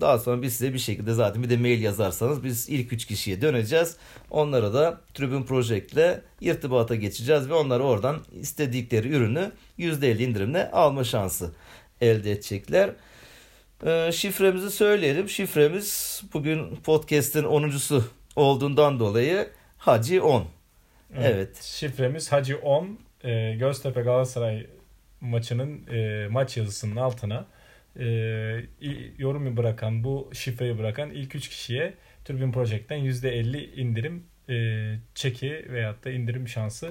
daha 0.00 0.18
sonra 0.18 0.42
biz 0.42 0.52
size 0.52 0.74
bir 0.74 0.78
şekilde 0.78 1.12
zaten 1.12 1.42
bir 1.42 1.50
de 1.50 1.56
mail 1.56 1.82
yazarsanız 1.82 2.44
biz 2.44 2.68
ilk 2.68 2.92
üç 2.92 3.06
kişiye 3.06 3.42
döneceğiz. 3.42 3.96
Onlara 4.30 4.74
da 4.74 5.00
Tribune 5.14 5.44
Project'le 5.44 6.20
irtibata 6.40 6.94
geçeceğiz 6.94 7.48
ve 7.48 7.54
onları 7.54 7.82
oradan 7.82 8.20
istedikleri 8.40 9.08
ürünü 9.08 9.52
%50 9.78 10.22
indirimle 10.22 10.70
alma 10.70 11.04
şansı 11.04 11.50
elde 12.00 12.32
edecekler. 12.32 12.90
Ee, 13.86 14.10
şifremizi 14.12 14.70
söyleyelim. 14.70 15.28
Şifremiz 15.28 16.22
bugün 16.34 16.76
podcast'in 16.76 17.42
10.sü 17.42 18.02
olduğundan 18.36 19.00
dolayı 19.00 19.48
Hacı 19.78 20.24
10. 20.24 20.44
Evet. 21.18 21.62
Şifremiz 21.62 22.32
Hacı 22.32 22.58
10. 22.58 22.98
E, 23.24 23.54
Göztepe 23.54 24.00
Galatasaray 24.00 24.66
maçının 25.20 25.86
e, 25.86 26.28
maç 26.28 26.56
yazısının 26.56 26.96
altına 26.96 27.46
e, 27.98 28.04
yorum 29.18 29.56
bırakan 29.56 30.04
bu 30.04 30.30
şifreyi 30.32 30.78
bırakan 30.78 31.10
ilk 31.10 31.34
3 31.34 31.48
kişiye 31.48 31.94
Tribune 32.24 32.52
Project'ten 32.52 32.98
%50 32.98 33.74
indirim 33.74 34.24
e, 34.48 34.54
çeki 35.14 35.66
veyahut 35.72 36.04
da 36.04 36.10
indirim 36.10 36.48
şansı 36.48 36.90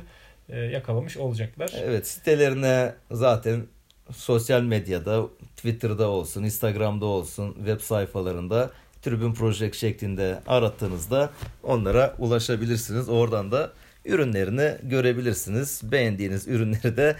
e, 0.50 0.60
yakalamış 0.60 1.18
olacaklar. 1.18 1.72
Evet 1.84 2.08
sitelerine 2.08 2.94
zaten 3.12 3.66
sosyal 4.12 4.62
medyada 4.62 5.28
Twitter'da 5.56 6.10
olsun, 6.10 6.44
Instagram'da 6.44 7.06
olsun, 7.06 7.54
web 7.54 7.80
sayfalarında 7.80 8.72
Tribün 9.02 9.34
Project 9.34 9.76
şeklinde 9.76 10.40
arattığınızda 10.48 11.30
onlara 11.64 12.16
ulaşabilirsiniz. 12.20 13.10
Oradan 13.10 13.52
da 13.52 13.72
ürünlerini 14.06 14.76
görebilirsiniz. 14.84 15.82
Beğendiğiniz 15.84 16.48
ürünleri 16.48 16.98
de 16.98 17.16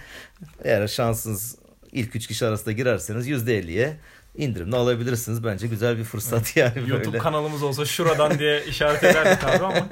eğer 0.64 0.88
şansınız 0.88 1.58
ilk 1.92 2.16
3 2.16 2.26
kişi 2.26 2.46
arasında 2.46 2.72
girerseniz 2.72 3.28
%50'ye 3.28 3.96
indirimle 4.36 4.76
alabilirsiniz. 4.76 5.44
Bence 5.44 5.66
güzel 5.66 5.98
bir 5.98 6.04
fırsat 6.04 6.56
yani 6.56 6.78
YouTube 6.90 7.04
böyle. 7.06 7.18
kanalımız 7.18 7.62
olsa 7.62 7.84
şuradan 7.84 8.38
diye 8.38 8.64
işaret 8.66 9.04
ederdik 9.04 9.44
abi 9.44 9.64
ama 9.64 9.88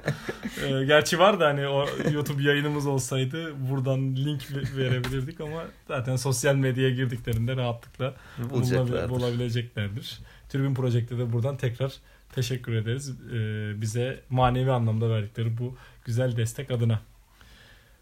e, 0.66 0.84
gerçi 0.84 1.18
var 1.18 1.40
da 1.40 1.46
hani 1.46 1.68
o 1.68 1.86
YouTube 2.12 2.42
yayınımız 2.42 2.86
olsaydı 2.86 3.52
buradan 3.70 4.16
link 4.16 4.42
ve- 4.52 4.76
verebilirdik 4.84 5.40
ama 5.40 5.64
zaten 5.88 6.16
sosyal 6.16 6.54
medyaya 6.54 6.90
girdiklerinde 6.90 7.56
rahatlıkla 7.56 8.14
Bulacaklardır. 8.50 8.92
bulabi- 8.92 9.08
bulabileceklerdir. 9.10 10.18
Tribün 10.48 10.74
Project'te 10.74 11.18
de 11.18 11.32
buradan 11.32 11.56
tekrar 11.56 11.92
teşekkür 12.34 12.72
ederiz. 12.74 13.10
E, 13.10 13.34
bize 13.80 14.20
manevi 14.30 14.70
anlamda 14.70 15.10
verdikleri 15.10 15.58
bu 15.58 15.76
güzel 16.04 16.36
destek 16.36 16.70
adına. 16.70 17.00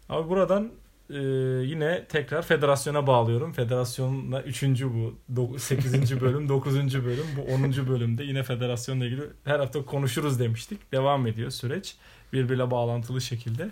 Abi 0.09 0.29
buradan 0.29 0.71
e, 1.09 1.17
yine 1.65 2.05
tekrar 2.05 2.41
federasyona 2.41 3.07
bağlıyorum. 3.07 3.53
Federasyonla 3.53 4.41
3. 4.41 4.63
bu 5.29 5.59
8. 5.59 6.21
bölüm, 6.21 6.49
9. 6.49 6.75
bölüm, 7.05 7.25
bu 7.37 7.41
10. 7.53 7.87
bölümde 7.87 8.23
yine 8.23 8.43
federasyonla 8.43 9.05
ilgili 9.05 9.23
her 9.43 9.59
hafta 9.59 9.85
konuşuruz 9.85 10.39
demiştik. 10.39 10.91
Devam 10.91 11.27
ediyor 11.27 11.51
süreç 11.51 11.95
birbirle 12.33 12.71
bağlantılı 12.71 13.21
şekilde. 13.21 13.69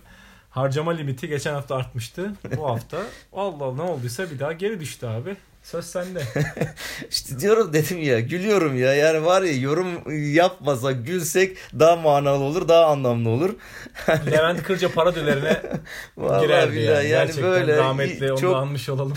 Harcama 0.50 0.92
limiti 0.92 1.28
geçen 1.28 1.54
hafta 1.54 1.76
artmıştı. 1.76 2.34
Bu 2.58 2.70
hafta 2.70 2.98
Allah 3.34 3.66
Allah 3.66 3.76
ne 3.76 3.82
olduysa 3.82 4.32
bir 4.32 4.40
daha 4.40 4.54
geri 4.54 4.80
düştü 4.80 5.06
abi. 5.06 5.36
Söz 5.64 5.86
sende. 5.86 6.24
İşte 7.10 7.40
diyorum 7.40 7.74
dedim 7.74 8.02
ya 8.02 8.20
gülüyorum 8.20 8.76
ya 8.80 8.94
yani 8.94 9.26
var 9.26 9.42
ya 9.42 9.58
yorum 9.58 9.88
yapmasak 10.34 11.08
gülsek 11.08 11.58
daha 11.80 11.96
manalı 11.96 12.44
olur 12.44 12.68
daha 12.68 12.86
anlamlı 12.86 13.30
olur. 13.30 13.50
Levent 14.32 14.64
Kırca 14.64 14.92
para 14.92 15.16
dölerine 15.16 15.62
Vallahi 16.18 16.42
girerdi 16.46 16.80
yani. 16.80 16.88
yani 16.88 17.08
Gerçekten 17.08 17.44
böyle 17.44 17.78
rahmetli 17.78 18.32
onu 18.32 18.40
çok 18.40 18.56
anmış 18.56 18.90
olalım. 18.90 19.14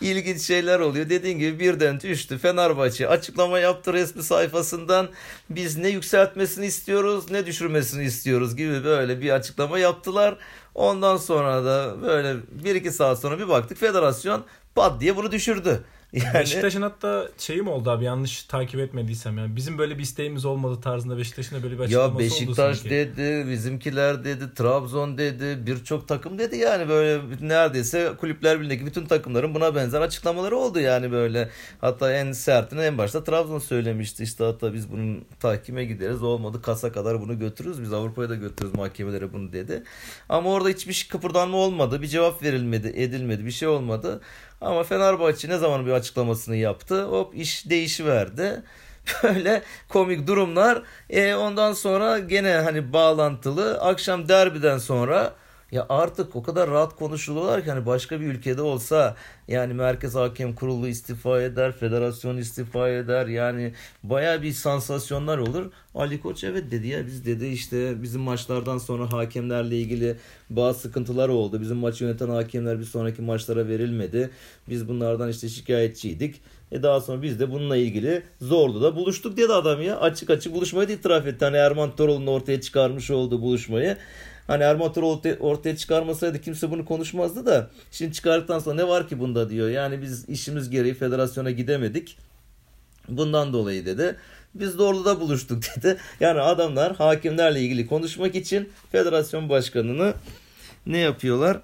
ilginç 0.00 0.42
şeyler 0.42 0.80
oluyor. 0.80 1.08
Dediğin 1.08 1.38
gibi 1.38 1.58
birden 1.60 2.00
düştü 2.00 2.38
Fenerbahçe 2.38 3.08
açıklama 3.08 3.58
yaptı 3.58 3.92
resmi 3.92 4.22
sayfasından 4.22 5.08
biz 5.50 5.76
ne 5.76 5.88
yükseltmesini 5.88 6.66
istiyoruz 6.66 7.30
ne 7.30 7.46
düşürmesini 7.46 8.04
istiyoruz 8.04 8.56
gibi 8.56 8.84
böyle 8.84 9.20
bir 9.20 9.30
açıklama 9.30 9.78
yaptılar. 9.78 10.36
Ondan 10.74 11.16
sonra 11.16 11.64
da 11.64 12.02
böyle 12.02 12.36
bir 12.50 12.74
iki 12.74 12.90
saat 12.90 13.20
sonra 13.20 13.38
bir 13.38 13.48
baktık 13.48 13.78
federasyon 13.78 14.44
pat 14.74 15.00
diye 15.00 15.16
bunu 15.16 15.32
düşürdü. 15.32 15.84
Yani 16.12 16.34
Beşiktaş'ın 16.34 16.82
hatta 16.82 17.28
şeyi 17.38 17.62
mi 17.62 17.70
oldu 17.70 17.90
abi 17.90 18.04
yanlış 18.04 18.42
takip 18.42 18.80
etmediysem 18.80 19.38
yani 19.38 19.56
bizim 19.56 19.78
böyle 19.78 19.98
bir 19.98 20.02
isteğimiz 20.02 20.44
olmadı 20.44 20.80
tarzında 20.80 21.18
Beşiktaş'ın 21.18 21.56
da 21.56 21.62
böyle 21.62 21.78
bir 21.78 21.80
açıklaması 21.80 22.08
Ya 22.08 22.14
oldu 22.14 22.18
Beşiktaş 22.18 22.76
sanki. 22.76 22.90
dedi, 22.90 23.46
bizimkiler 23.50 24.24
dedi, 24.24 24.54
Trabzon 24.54 25.18
dedi, 25.18 25.66
birçok 25.66 26.08
takım 26.08 26.38
dedi 26.38 26.56
yani 26.56 26.88
böyle 26.88 27.20
neredeyse 27.40 28.12
kulüpler 28.20 28.56
birliğindeki 28.60 28.86
bütün 28.86 29.06
takımların 29.06 29.54
buna 29.54 29.74
benzer 29.74 30.00
açıklamaları 30.00 30.56
oldu 30.56 30.80
yani 30.80 31.12
böyle. 31.12 31.48
Hatta 31.80 32.12
en 32.12 32.32
sertini 32.32 32.80
en 32.80 32.98
başta 32.98 33.24
Trabzon 33.24 33.58
söylemişti 33.58 34.22
işte 34.22 34.44
hatta 34.44 34.74
biz 34.74 34.92
bunun 34.92 35.24
tahkime 35.40 35.84
gideriz 35.84 36.22
olmadı 36.22 36.62
kasa 36.62 36.92
kadar 36.92 37.20
bunu 37.20 37.38
götürürüz 37.38 37.82
biz 37.82 37.92
Avrupa'ya 37.92 38.28
da 38.28 38.34
götürürüz 38.34 38.74
mahkemelere 38.74 39.32
bunu 39.32 39.52
dedi. 39.52 39.82
Ama 40.28 40.50
orada 40.50 40.68
hiçbir 40.68 40.92
şey 40.92 41.08
kıpırdanma 41.08 41.56
olmadı, 41.56 42.02
bir 42.02 42.06
cevap 42.06 42.42
verilmedi, 42.42 42.92
edilmedi, 42.96 43.46
bir 43.46 43.50
şey 43.50 43.68
olmadı. 43.68 44.20
Ama 44.60 44.84
Fenerbahçe 44.84 45.48
ne 45.48 45.58
zaman 45.58 45.86
bir 45.86 45.92
açıklamasını 45.92 46.56
yaptı 46.56 47.04
hop 47.04 47.34
iş 47.34 47.70
değişiverdi. 47.70 48.62
Böyle 49.22 49.62
komik 49.88 50.26
durumlar. 50.26 50.82
E, 51.10 51.34
ondan 51.34 51.72
sonra 51.72 52.18
gene 52.18 52.52
hani 52.52 52.92
bağlantılı 52.92 53.80
akşam 53.80 54.28
derbiden 54.28 54.78
sonra 54.78 55.34
ya 55.72 55.86
artık 55.88 56.36
o 56.36 56.42
kadar 56.42 56.70
rahat 56.70 56.96
konuşuluyorlar 56.96 57.64
ki 57.64 57.70
hani 57.70 57.86
başka 57.86 58.20
bir 58.20 58.26
ülkede 58.26 58.62
olsa 58.62 59.16
yani 59.48 59.74
Merkez 59.74 60.14
Hakem 60.14 60.54
Kurulu 60.54 60.88
istifa 60.88 61.42
eder, 61.42 61.72
federasyon 61.72 62.36
istifa 62.36 62.88
eder 62.88 63.26
yani 63.26 63.72
baya 64.02 64.42
bir 64.42 64.52
sansasyonlar 64.52 65.38
olur. 65.38 65.70
Ali 65.94 66.20
Koç 66.20 66.44
evet 66.44 66.70
dedi 66.70 66.88
ya 66.88 67.06
biz 67.06 67.26
dedi 67.26 67.46
işte 67.46 68.02
bizim 68.02 68.20
maçlardan 68.20 68.78
sonra 68.78 69.12
hakemlerle 69.12 69.78
ilgili 69.78 70.16
bazı 70.50 70.80
sıkıntılar 70.80 71.28
oldu. 71.28 71.60
Bizim 71.60 71.76
maç 71.76 72.00
yöneten 72.00 72.28
hakemler 72.28 72.78
bir 72.78 72.84
sonraki 72.84 73.22
maçlara 73.22 73.68
verilmedi. 73.68 74.30
Biz 74.68 74.88
bunlardan 74.88 75.28
işte 75.28 75.48
şikayetçiydik. 75.48 76.40
E 76.72 76.82
daha 76.82 77.00
sonra 77.00 77.22
biz 77.22 77.40
de 77.40 77.50
bununla 77.50 77.76
ilgili 77.76 78.22
Zorlu'da 78.40 78.96
buluştuk 78.96 79.36
dedi 79.36 79.52
adam 79.52 79.82
ya. 79.82 80.00
Açık 80.00 80.30
açık 80.30 80.54
buluşmayı 80.54 80.88
da 80.88 80.92
itiraf 80.92 81.26
etti. 81.26 81.44
Hani 81.44 81.56
Erman 81.56 81.96
Toroğlu'nun 81.96 82.26
ortaya 82.26 82.60
çıkarmış 82.60 83.10
olduğu 83.10 83.42
buluşmayı. 83.42 83.96
Hani 84.48 84.62
Erman 84.62 84.92
Toroğlu 84.92 85.20
ortaya- 85.40 85.76
çıkarmasaydı 85.76 86.40
kimse 86.40 86.70
bunu 86.70 86.84
konuşmazdı 86.84 87.46
da. 87.46 87.70
Şimdi 87.90 88.12
çıkardıktan 88.12 88.58
sonra 88.58 88.74
ne 88.76 88.88
var 88.88 89.08
ki 89.08 89.18
bunda 89.20 89.50
diyor. 89.50 89.68
Yani 89.68 90.02
biz 90.02 90.28
işimiz 90.28 90.70
gereği 90.70 90.94
federasyona 90.94 91.50
gidemedik. 91.50 92.18
Bundan 93.08 93.52
dolayı 93.52 93.86
dedi. 93.86 94.16
Biz 94.54 94.70
Zorlu'da 94.72 95.20
buluştuk 95.20 95.62
dedi. 95.76 95.96
Yani 96.20 96.40
adamlar 96.40 96.96
hakimlerle 96.96 97.60
ilgili 97.60 97.86
konuşmak 97.86 98.34
için 98.34 98.68
federasyon 98.92 99.48
başkanını 99.48 100.14
ne 100.86 100.98
yapıyorlar? 100.98 101.60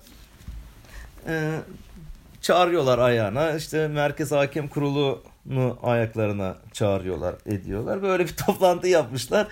Ee, 1.29 1.61
çağırıyorlar 2.43 2.99
ayağına. 2.99 3.53
İşte 3.55 3.89
Merkez 3.89 4.33
Hakem 4.33 4.69
Kurulu'nu 4.69 5.79
ayaklarına 5.83 6.57
çağırıyorlar, 6.73 7.35
ediyorlar. 7.47 8.03
Böyle 8.03 8.25
bir 8.25 8.37
toplantı 8.47 8.89
yapmışlar. 8.89 9.47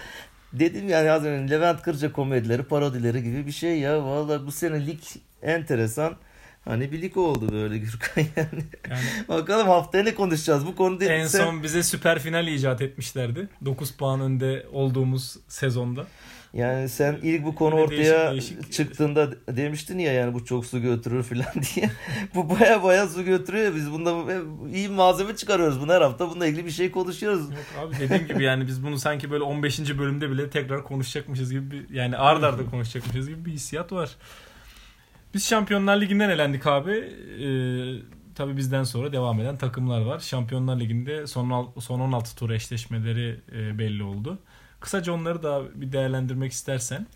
Dedim 0.53 0.89
yani 0.89 1.11
az 1.11 1.25
önce 1.25 1.55
Levent 1.55 1.83
Kırca 1.83 2.13
komedileri, 2.13 2.63
parodileri 2.63 3.23
gibi 3.23 3.47
bir 3.47 3.53
şey 3.53 3.79
ya. 3.79 4.05
Vallahi 4.05 4.47
bu 4.47 4.53
sene 4.53 4.87
lig 4.87 5.01
enteresan. 5.43 6.17
Hani 6.65 6.93
bir 6.93 7.03
lig 7.03 7.17
oldu 7.17 7.53
böyle 7.53 7.79
Gürkan 7.79 8.23
yani. 8.37 8.65
Yani 8.91 9.05
Bakalım 9.29 9.69
haftaya 9.69 10.05
ne 10.05 10.15
konuşacağız? 10.15 10.67
Bu 10.67 10.77
konuda 10.77 11.05
en 11.05 11.27
sen- 11.27 11.39
son 11.45 11.63
bize 11.63 11.83
süper 11.83 12.19
final 12.19 12.47
icat 12.47 12.83
etmişlerdi. 12.83 13.49
9 13.65 13.91
puan 13.93 14.21
önde 14.21 14.67
olduğumuz 14.73 15.37
sezonda. 15.49 16.07
Yani 16.55 16.89
sen 16.89 17.19
ilk 17.23 17.45
bu 17.45 17.55
konu 17.55 17.75
ortaya 17.75 18.31
değişik- 18.33 18.57
değişik- 18.57 18.73
çıktığında 18.73 19.31
demiştin 19.57 19.99
ya 19.99 20.13
yani 20.13 20.35
bu 20.35 20.45
çok 20.45 20.67
su 20.67 20.81
götürür 20.83 21.23
falan 21.23 21.45
diye. 21.77 21.91
bu 22.35 22.51
baya 22.51 22.83
baya 22.83 23.07
su 23.09 23.25
götürüyor 23.25 23.75
biz 23.75 23.91
bunda 23.93 24.33
iyi 24.75 24.89
malzeme 24.89 25.37
çıkarıyoruz. 25.37 25.81
Bunu 25.81 25.93
her 25.93 26.01
hafta 26.01 26.31
bununla 26.31 26.47
ilgili 26.47 26.67
bir 26.67 26.71
şey 26.71 26.91
konuşuyoruz. 26.91 27.51
Yok 27.51 27.59
abi 27.81 27.97
dediğim 28.01 28.27
gibi 28.27 28.43
yani 28.45 28.67
biz 28.67 28.85
bunu 28.85 28.99
sanki 28.99 29.31
böyle 29.31 29.43
15. 29.45 29.99
bölümde 29.99 30.31
bile 30.31 30.51
tekrar 30.51 30.85
konuşacakmışız 30.85 31.51
gibi 31.53 31.71
bir, 31.71 31.95
yani 31.95 32.17
ard 32.17 32.43
arda 32.43 32.67
konuşacakmışız 32.71 33.29
gibi 33.29 33.45
bir 33.45 33.53
hissiyat 33.53 33.93
var. 33.93 34.11
Biz 35.35 35.49
Şampiyonlar 35.49 36.01
Ligi'nden 36.01 36.31
elendik 36.31 36.67
abi. 36.67 36.91
Ee, 36.93 38.35
tabii 38.35 38.57
bizden 38.57 38.83
sonra 38.85 39.13
devam 39.13 39.41
eden 39.41 39.57
takımlar 39.57 40.01
var. 40.01 40.21
Şampiyonlar 40.21 40.81
Ligi'nde 40.81 41.27
son, 41.27 41.75
son 41.81 42.01
16 42.01 42.37
tur 42.37 42.51
eşleşmeleri 42.51 43.41
e, 43.57 43.79
belli 43.79 44.03
oldu. 44.03 44.39
Kısaca 44.83 45.13
onları 45.13 45.43
da 45.43 45.81
bir 45.81 45.93
değerlendirmek 45.93 46.53
istersen. 46.53 47.07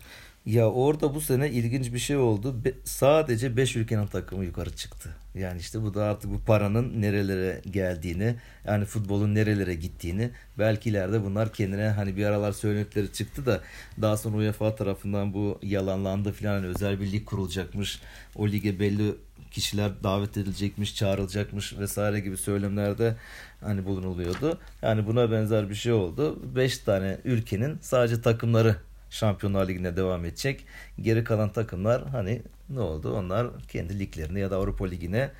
Ya 0.45 0.69
orada 0.71 1.15
bu 1.15 1.21
sene 1.21 1.49
ilginç 1.49 1.93
bir 1.93 1.99
şey 1.99 2.17
oldu. 2.17 2.65
Be- 2.65 2.73
sadece 2.83 3.57
5 3.57 3.75
ülkenin 3.75 4.07
takımı 4.07 4.45
yukarı 4.45 4.75
çıktı. 4.75 5.09
Yani 5.35 5.59
işte 5.59 5.81
bu 5.81 5.93
da 5.93 6.03
artık 6.03 6.31
bu 6.31 6.39
paranın 6.39 7.01
nerelere 7.01 7.61
geldiğini, 7.71 8.35
yani 8.65 8.85
futbolun 8.85 9.35
nerelere 9.35 9.73
gittiğini, 9.73 10.29
belki 10.59 10.89
ileride 10.89 11.23
bunlar 11.23 11.53
kendine 11.53 11.87
hani 11.87 12.17
bir 12.17 12.25
aralar 12.25 12.51
söylentileri 12.51 13.13
çıktı 13.13 13.45
da 13.45 13.61
daha 14.01 14.17
sonra 14.17 14.37
UEFA 14.37 14.75
tarafından 14.75 15.33
bu 15.33 15.59
yalanlandı 15.61 16.31
filan 16.31 16.53
hani 16.53 16.67
özel 16.67 16.99
bir 16.99 17.11
lig 17.11 17.25
kurulacakmış. 17.25 18.01
O 18.35 18.47
lige 18.47 18.79
belli 18.79 19.15
kişiler 19.57 20.03
davet 20.03 20.37
edilecekmiş, 20.37 20.95
çağrılacakmış 20.95 21.77
vesaire 21.77 22.19
gibi 22.19 22.37
söylemlerde 22.37 23.15
hani 23.61 23.85
bulunuluyordu. 23.85 24.59
Yani 24.81 25.07
buna 25.07 25.31
benzer 25.31 25.69
bir 25.69 25.75
şey 25.75 25.93
oldu. 25.93 26.39
5 26.55 26.77
tane 26.77 27.17
ülkenin 27.23 27.77
sadece 27.81 28.21
takımları 28.21 28.75
Şampiyonlar 29.09 29.67
Ligi'ne 29.67 29.97
devam 29.97 30.25
edecek. 30.25 30.65
Geri 31.01 31.23
kalan 31.23 31.49
takımlar 31.49 32.07
hani 32.07 32.41
ne 32.69 32.79
oldu? 32.79 33.13
Onlar 33.13 33.47
kendi 33.67 33.99
liglerine 33.99 34.39
ya 34.39 34.51
da 34.51 34.55
Avrupa 34.55 34.85
Ligi'ne 34.85 35.31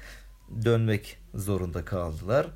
dönmek 0.65 1.17
zorunda 1.33 1.85
kaldılar. 1.85 2.47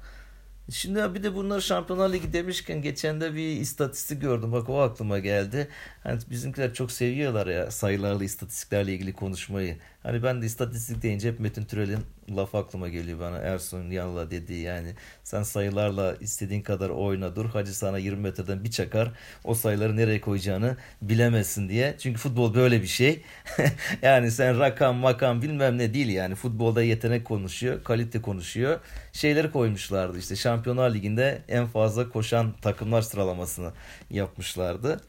Şimdi 0.71 1.13
bir 1.13 1.23
de 1.23 1.35
bunlar 1.35 1.61
Şampiyonlar 1.61 2.13
Ligi 2.13 2.33
demişken 2.33 2.81
geçen 2.81 3.21
de 3.21 3.33
bir 3.35 3.57
istatistik 3.57 4.21
gördüm. 4.21 4.51
Bak 4.51 4.69
o 4.69 4.81
aklıma 4.81 5.19
geldi. 5.19 5.67
Hani 6.03 6.19
bizimkiler 6.29 6.73
çok 6.73 6.91
seviyorlar 6.91 7.47
ya 7.47 7.71
sayılarla 7.71 8.23
istatistiklerle 8.23 8.93
ilgili 8.93 9.13
konuşmayı. 9.13 9.77
Hani 10.03 10.23
ben 10.23 10.41
de 10.41 10.45
istatistik 10.45 11.01
deyince 11.01 11.29
hep 11.29 11.39
Metin 11.39 11.65
Türel'in 11.65 11.99
lafı 12.35 12.57
aklıma 12.57 12.89
geliyor 12.89 13.19
bana. 13.19 13.37
Ersun 13.37 13.91
Yanal'a 13.91 14.31
dediği 14.31 14.61
yani 14.61 14.93
sen 15.23 15.43
sayılarla 15.43 16.15
istediğin 16.15 16.61
kadar 16.61 16.89
oyna 16.89 17.35
dur. 17.35 17.45
Hacı 17.45 17.77
sana 17.77 17.97
20 17.97 18.21
metreden 18.21 18.63
bir 18.63 18.71
çakar. 18.71 19.11
O 19.43 19.53
sayıları 19.55 19.97
nereye 19.97 20.21
koyacağını 20.21 20.77
bilemezsin 21.01 21.69
diye. 21.69 21.95
Çünkü 21.99 22.19
futbol 22.19 22.53
böyle 22.53 22.81
bir 22.81 22.87
şey. 22.87 23.21
yani 24.01 24.31
sen 24.31 24.59
rakam 24.59 24.95
makam 24.95 25.41
bilmem 25.41 25.77
ne 25.77 25.93
değil 25.93 26.09
yani. 26.09 26.35
Futbolda 26.35 26.83
yetenek 26.83 27.25
konuşuyor, 27.25 27.83
kalite 27.83 28.21
konuşuyor. 28.21 28.79
Şeyleri 29.13 29.51
koymuşlardı 29.51 30.19
işte 30.19 30.35
Şampiyonlar 30.35 30.93
Ligi'nde 30.93 31.41
en 31.47 31.65
fazla 31.67 32.09
koşan 32.09 32.53
takımlar 32.61 33.01
sıralamasını 33.01 33.71
yapmışlardı. 34.09 35.01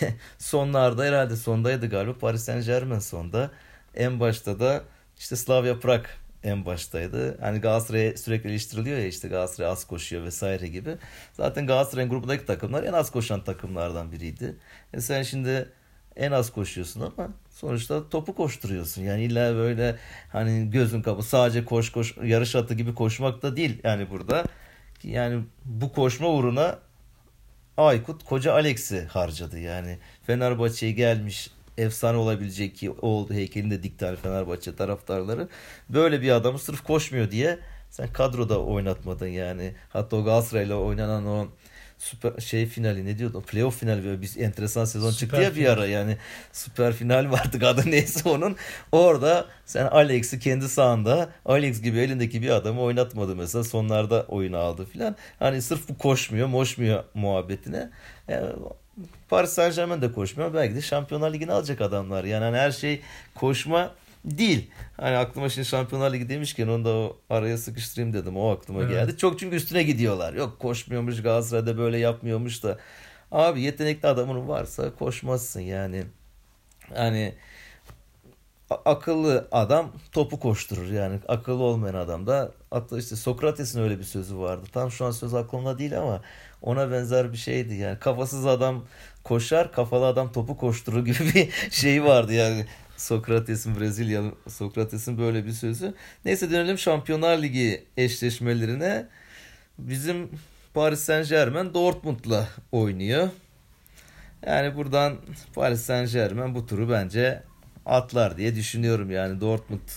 Sonlarda 0.38 1.04
herhalde 1.04 1.36
sondaydı 1.36 1.88
galiba 1.90 2.18
Paris 2.18 2.42
Saint 2.42 2.66
Germain 2.66 2.98
sonda. 2.98 3.50
En 3.94 4.20
başta 4.20 4.60
da 4.60 4.84
işte 5.18 5.36
Slavia 5.36 5.78
Prag 5.78 6.04
en 6.44 6.66
baştaydı. 6.66 7.38
Hani 7.40 7.58
Galatasaray 7.58 8.16
sürekli 8.16 8.50
eleştiriliyor 8.50 8.98
ya 8.98 9.06
işte 9.06 9.28
Galatasaray 9.28 9.70
az 9.70 9.86
koşuyor 9.86 10.24
vesaire 10.24 10.68
gibi. 10.68 10.96
Zaten 11.32 11.66
Galatasaray'ın 11.66 12.10
grubundaki 12.10 12.46
takımlar 12.46 12.84
en 12.84 12.92
az 12.92 13.10
koşan 13.10 13.44
takımlardan 13.44 14.12
biriydi. 14.12 14.56
E 14.94 15.00
sen 15.00 15.22
şimdi 15.22 15.72
en 16.16 16.32
az 16.32 16.52
koşuyorsun 16.52 17.00
ama 17.00 17.28
sonuçta 17.50 18.08
topu 18.08 18.34
koşturuyorsun. 18.34 19.02
Yani 19.02 19.22
illa 19.22 19.54
böyle 19.54 19.96
hani 20.32 20.70
gözün 20.70 21.02
kapı 21.02 21.22
sadece 21.22 21.64
koş 21.64 21.92
koş 21.92 22.16
yarış 22.24 22.56
atı 22.56 22.74
gibi 22.74 22.94
koşmak 22.94 23.42
da 23.42 23.56
değil 23.56 23.80
yani 23.84 24.10
burada. 24.10 24.44
Yani 25.02 25.44
bu 25.64 25.92
koşma 25.92 26.28
uğruna 26.28 26.78
Aykut 27.76 28.24
koca 28.24 28.52
Alex'i 28.52 29.04
harcadı 29.04 29.58
yani. 29.58 29.98
Fenerbahçe'ye 30.26 30.92
gelmiş 30.92 31.50
efsane 31.78 32.16
olabilecek 32.16 32.76
ki 32.76 32.90
oldu 32.90 33.34
heykelini 33.34 33.70
de 33.70 33.82
dikti 33.82 34.16
Fenerbahçe 34.22 34.76
taraftarları. 34.76 35.48
Böyle 35.88 36.22
bir 36.22 36.30
adamı 36.30 36.58
sırf 36.58 36.82
koşmuyor 36.84 37.30
diye 37.30 37.58
sen 37.90 38.12
kadroda 38.12 38.60
oynatmadın 38.62 39.26
yani. 39.26 39.74
Hatta 39.88 40.16
o 40.16 40.24
Galatasaray'la 40.24 40.76
oynanan 40.76 41.26
o 41.26 41.48
süper 41.98 42.40
şey 42.40 42.66
finali 42.66 43.06
ne 43.06 43.18
diyordu? 43.18 43.42
Playoff 43.46 43.78
finali 43.80 44.04
böyle 44.04 44.22
bir 44.22 44.36
enteresan 44.36 44.84
sezon 44.84 45.10
Süper 45.10 45.18
çıktı 45.20 45.42
ya 45.42 45.50
bir 45.50 45.54
final. 45.54 45.72
ara 45.72 45.86
yani. 45.86 46.16
Süper 46.52 46.92
final 46.92 47.30
vardı 47.30 47.66
adı 47.66 47.90
neyse 47.90 48.28
onun. 48.28 48.56
Orada 48.92 49.46
sen 49.66 49.86
Alex'i 49.86 50.38
kendi 50.38 50.68
sahanda 50.68 51.30
Alex 51.44 51.82
gibi 51.82 51.98
elindeki 51.98 52.42
bir 52.42 52.50
adamı 52.50 52.80
oynatmadı 52.80 53.36
mesela. 53.36 53.64
Sonlarda 53.64 54.24
oyunu 54.28 54.56
aldı 54.56 54.84
filan. 54.84 55.16
Hani 55.38 55.62
sırf 55.62 55.88
bu 55.88 55.98
koşmuyor, 55.98 56.46
moşmuyor 56.48 57.04
muhabbetine. 57.14 57.90
Yani 58.30 58.52
Paris 59.28 59.50
Saint 59.50 59.76
Germain 59.76 60.02
de 60.02 60.12
koşmuyor. 60.12 60.54
Belki 60.54 60.74
de 60.74 60.80
Şampiyonlar 60.80 61.32
Ligi'ni 61.32 61.52
alacak 61.52 61.80
adamlar. 61.80 62.24
Yani 62.24 62.44
hani 62.44 62.56
her 62.56 62.70
şey 62.70 63.00
koşma 63.34 63.90
değil. 64.24 64.70
Hani 64.96 65.16
aklıma 65.16 65.48
şimdi 65.48 65.68
Şampiyonlar 65.68 66.12
Ligi 66.12 66.28
demişken 66.28 66.68
onu 66.68 66.84
da 66.84 66.90
o 66.90 67.16
araya 67.30 67.58
sıkıştırayım 67.58 68.12
dedim. 68.12 68.36
O 68.36 68.50
aklıma 68.50 68.80
Evet. 68.80 68.90
geldi. 68.90 69.16
Çok 69.16 69.38
çünkü 69.38 69.56
üstüne 69.56 69.82
gidiyorlar. 69.82 70.34
Yok 70.34 70.58
koşmuyormuş 70.58 71.22
Galatasaray'da 71.22 71.78
böyle 71.78 71.98
yapmıyormuş 71.98 72.62
da. 72.64 72.78
Abi 73.32 73.62
yetenekli 73.62 74.08
adamın 74.08 74.48
varsa 74.48 74.94
koşmazsın 74.94 75.60
yani. 75.60 76.04
Hani 76.94 77.34
akıllı 78.84 79.48
adam 79.52 79.92
topu 80.12 80.40
koşturur 80.40 80.86
yani 80.86 81.18
akıllı 81.28 81.62
olmayan 81.62 81.94
adam 81.94 82.26
da 82.26 82.52
hatta 82.70 82.98
işte 82.98 83.16
Sokrates'in 83.16 83.80
öyle 83.80 83.98
bir 83.98 84.04
sözü 84.04 84.38
vardı 84.38 84.66
tam 84.72 84.90
şu 84.90 85.04
an 85.04 85.10
söz 85.10 85.34
aklımda 85.34 85.78
değil 85.78 85.98
ama 85.98 86.22
ona 86.62 86.90
benzer 86.90 87.32
bir 87.32 87.38
şeydi 87.38 87.74
yani. 87.74 87.98
Kafasız 87.98 88.46
adam 88.46 88.84
koşar 89.24 89.72
kafalı 89.72 90.06
adam 90.06 90.32
topu 90.32 90.56
koşturur 90.56 91.04
gibi 91.04 91.18
bir 91.34 91.50
şey 91.70 92.04
vardı 92.04 92.32
yani. 92.32 92.66
Sokrates'in 92.96 93.80
Brezilyalı 93.80 94.32
Sokrates'in 94.48 95.18
böyle 95.18 95.46
bir 95.46 95.52
sözü. 95.52 95.94
Neyse 96.24 96.50
dönelim 96.50 96.78
Şampiyonlar 96.78 97.42
Ligi 97.42 97.84
eşleşmelerine. 97.96 99.06
Bizim 99.78 100.30
Paris 100.74 101.00
Saint 101.00 101.28
Germain 101.28 101.74
Dortmund'la 101.74 102.48
oynuyor. 102.72 103.28
Yani 104.46 104.76
buradan 104.76 105.16
Paris 105.54 105.80
Saint 105.80 106.12
Germain 106.12 106.54
bu 106.54 106.66
turu 106.66 106.90
bence 106.90 107.42
atlar 107.86 108.36
diye 108.36 108.54
düşünüyorum 108.54 109.10
yani. 109.10 109.40
Dortmund 109.40 109.88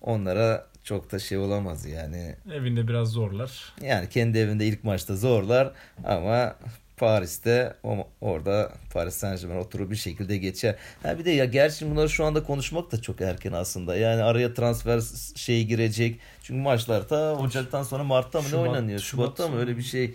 onlara 0.00 0.66
çok 0.84 1.12
da 1.12 1.18
şey 1.18 1.38
olamaz 1.38 1.86
yani. 1.86 2.36
Evinde 2.52 2.88
biraz 2.88 3.08
zorlar. 3.08 3.72
Yani 3.82 4.08
kendi 4.08 4.38
evinde 4.38 4.66
ilk 4.66 4.84
maçta 4.84 5.16
zorlar 5.16 5.72
ama 6.04 6.56
Paris'te 6.96 7.74
orada 8.20 8.72
Paris 8.92 9.14
Saint 9.14 9.40
Germain 9.40 9.58
o 9.60 9.68
turu 9.68 9.90
bir 9.90 9.96
şekilde 9.96 10.36
geçer. 10.38 10.76
Ha 11.02 11.18
bir 11.18 11.24
de 11.24 11.30
ya 11.30 11.44
gerçi 11.44 11.90
bunları 11.90 12.08
şu 12.08 12.24
anda 12.24 12.42
konuşmak 12.42 12.92
da 12.92 13.02
çok 13.02 13.20
erken 13.20 13.52
aslında. 13.52 13.96
Yani 13.96 14.22
araya 14.22 14.54
transfer 14.54 15.00
şeyi 15.36 15.66
girecek. 15.66 16.20
Çünkü 16.42 16.60
maçlar 16.60 17.08
ta 17.08 17.36
Ocak'tan 17.36 17.82
sonra 17.82 18.04
Mart'ta 18.04 18.38
mı 18.40 18.44
ne 18.46 18.50
Şubat- 18.50 18.68
oynanıyor? 18.68 18.98
Şubat'ta 19.00 19.48
mı 19.48 19.54
Şubat- 19.54 19.60
öyle 19.60 19.76
bir 19.76 19.82
şey 19.82 20.14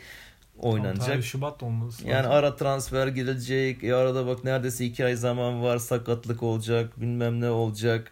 oynanacak. 0.59 1.05
Tarih 1.07 1.24
Şubat 1.24 1.63
olması. 1.63 2.07
Yani 2.07 2.28
ara 2.28 2.55
transfer 2.55 3.07
girecek. 3.07 3.84
E 3.84 3.93
arada 3.95 4.28
bak 4.28 4.43
neredeyse 4.43 4.86
iki 4.86 5.05
ay 5.05 5.15
zaman 5.15 5.63
var. 5.63 5.78
Sakatlık 5.78 6.43
olacak. 6.43 7.01
Bilmem 7.01 7.41
ne 7.41 7.49
olacak. 7.49 8.11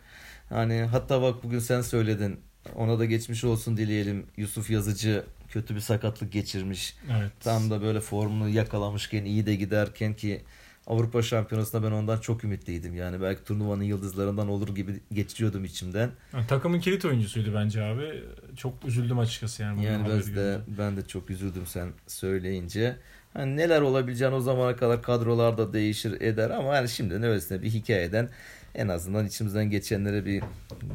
Hani 0.49 0.81
hatta 0.81 1.21
bak 1.21 1.43
bugün 1.43 1.59
sen 1.59 1.81
söyledin. 1.81 2.39
Ona 2.75 2.99
da 2.99 3.05
geçmiş 3.05 3.43
olsun 3.43 3.77
dileyelim. 3.77 4.25
Yusuf 4.37 4.69
Yazıcı 4.69 5.23
kötü 5.49 5.75
bir 5.75 5.79
sakatlık 5.79 6.31
geçirmiş. 6.31 6.95
Evet. 7.19 7.31
Tam 7.39 7.69
da 7.69 7.81
böyle 7.81 7.99
formunu 7.99 8.49
yakalamışken 8.49 9.25
iyi 9.25 9.45
de 9.45 9.55
giderken 9.55 10.13
ki 10.13 10.41
Avrupa 10.87 11.21
Şampiyonası'nda 11.21 11.87
ben 11.87 11.91
ondan 11.91 12.19
çok 12.19 12.43
ümitliydim. 12.43 12.95
Yani 12.95 13.21
belki 13.21 13.43
turnuvanın 13.43 13.83
yıldızlarından 13.83 14.47
olur 14.47 14.75
gibi 14.75 14.99
geçiriyordum 15.13 15.65
içimden. 15.65 16.11
Yani 16.33 16.47
takımın 16.47 16.79
kilit 16.79 17.05
oyuncusuydu 17.05 17.53
bence 17.53 17.83
abi. 17.83 18.23
Çok 18.57 18.85
üzüldüm 18.85 19.19
açıkçası 19.19 19.63
yani. 19.63 19.85
Yani 19.85 20.05
de, 20.05 20.09
görünce. 20.09 20.59
ben 20.67 20.97
de 20.97 21.07
çok 21.07 21.29
üzüldüm 21.29 21.65
sen 21.65 21.89
söyleyince. 22.07 22.97
Hani 23.35 23.57
neler 23.57 23.81
olabileceğini 23.81 24.35
o 24.35 24.39
zamana 24.39 24.75
kadar 24.75 25.01
kadrolarda 25.01 25.73
değişir 25.73 26.21
eder 26.21 26.49
ama 26.49 26.75
yani 26.75 26.89
şimdi 26.89 27.21
ne 27.21 27.27
öylesine 27.27 27.61
bir 27.61 27.69
hikayeden 27.69 28.29
en 28.75 28.87
azından 28.87 29.25
içimizden 29.25 29.69
geçenleri 29.69 30.25
bir 30.25 30.43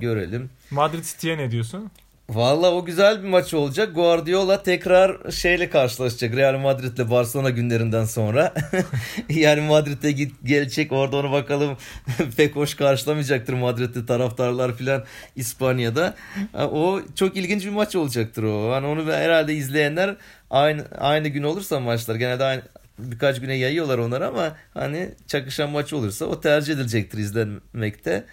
görelim. 0.01 0.51
Madrid 0.71 1.05
City'ye 1.05 1.39
ne 1.39 1.51
diyorsun? 1.51 1.91
Valla 2.35 2.73
o 2.73 2.85
güzel 2.85 3.23
bir 3.23 3.29
maç 3.29 3.55
olacak. 3.55 3.95
Guardiola 3.95 4.63
tekrar 4.63 5.31
şeyle 5.31 5.71
karşılaşacak. 5.71 6.37
Real 6.37 6.59
Madrid'le 6.59 7.11
Barcelona 7.11 7.51
günlerinden 7.51 8.05
sonra. 8.05 8.55
yani 9.29 9.61
Madrid'e 9.61 10.13
git 10.13 10.33
gelecek. 10.45 10.93
Orada 10.93 11.17
onu 11.17 11.33
bakalım 11.33 11.77
pek 12.37 12.57
hoş 12.57 12.75
karşılamayacaktır 12.75 13.53
Madrid'li 13.53 14.07
taraftarlar 14.07 14.77
filan 14.77 15.05
İspanya'da. 15.37 16.15
O 16.55 17.01
çok 17.15 17.37
ilginç 17.37 17.65
bir 17.65 17.71
maç 17.71 17.97
olacaktır 17.97 18.43
o. 18.43 18.73
Hani 18.73 18.87
onu 18.87 19.13
herhalde 19.13 19.55
izleyenler 19.55 20.17
aynı 20.51 20.85
aynı 20.99 21.29
gün 21.29 21.43
olursa 21.43 21.81
maçlar 21.81 22.15
genelde 22.15 22.45
aynı 22.45 22.63
birkaç 22.99 23.41
güne 23.41 23.55
yayıyorlar 23.55 23.99
onları 23.99 24.27
ama 24.27 24.57
hani 24.75 25.11
çakışan 25.27 25.71
maç 25.71 25.93
olursa 25.93 26.25
o 26.25 26.41
tercih 26.41 26.75
edilecektir 26.75 27.19
izlenmekte. 27.19 28.25